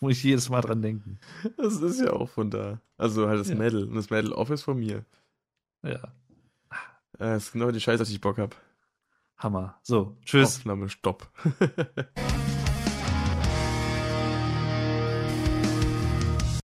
Muss 0.00 0.14
ich 0.14 0.24
jedes 0.24 0.48
Mal 0.48 0.60
dran 0.60 0.82
denken. 0.82 1.20
Das 1.56 1.80
ist 1.80 2.00
ja 2.00 2.12
auch 2.12 2.28
von 2.28 2.50
da. 2.50 2.80
Also 2.96 3.28
halt 3.28 3.38
das 3.38 3.50
Ja. 3.50 3.54
Medal. 3.54 3.84
Und 3.84 3.94
das 3.94 4.10
Medal 4.10 4.32
off 4.32 4.50
ist 4.50 4.62
von 4.62 4.78
mir. 4.80 5.04
Ja. 5.84 6.12
Das 7.18 7.44
ist 7.44 7.52
genau 7.52 7.70
die 7.70 7.80
Scheiße, 7.80 8.02
auf 8.02 8.08
die 8.08 8.14
ich 8.14 8.20
Bock 8.20 8.38
hab. 8.38 8.56
Hammer. 9.36 9.78
So, 9.82 10.16
tschüss. 10.24 10.58
Aufnahme, 10.58 10.88
Stopp. 10.88 11.30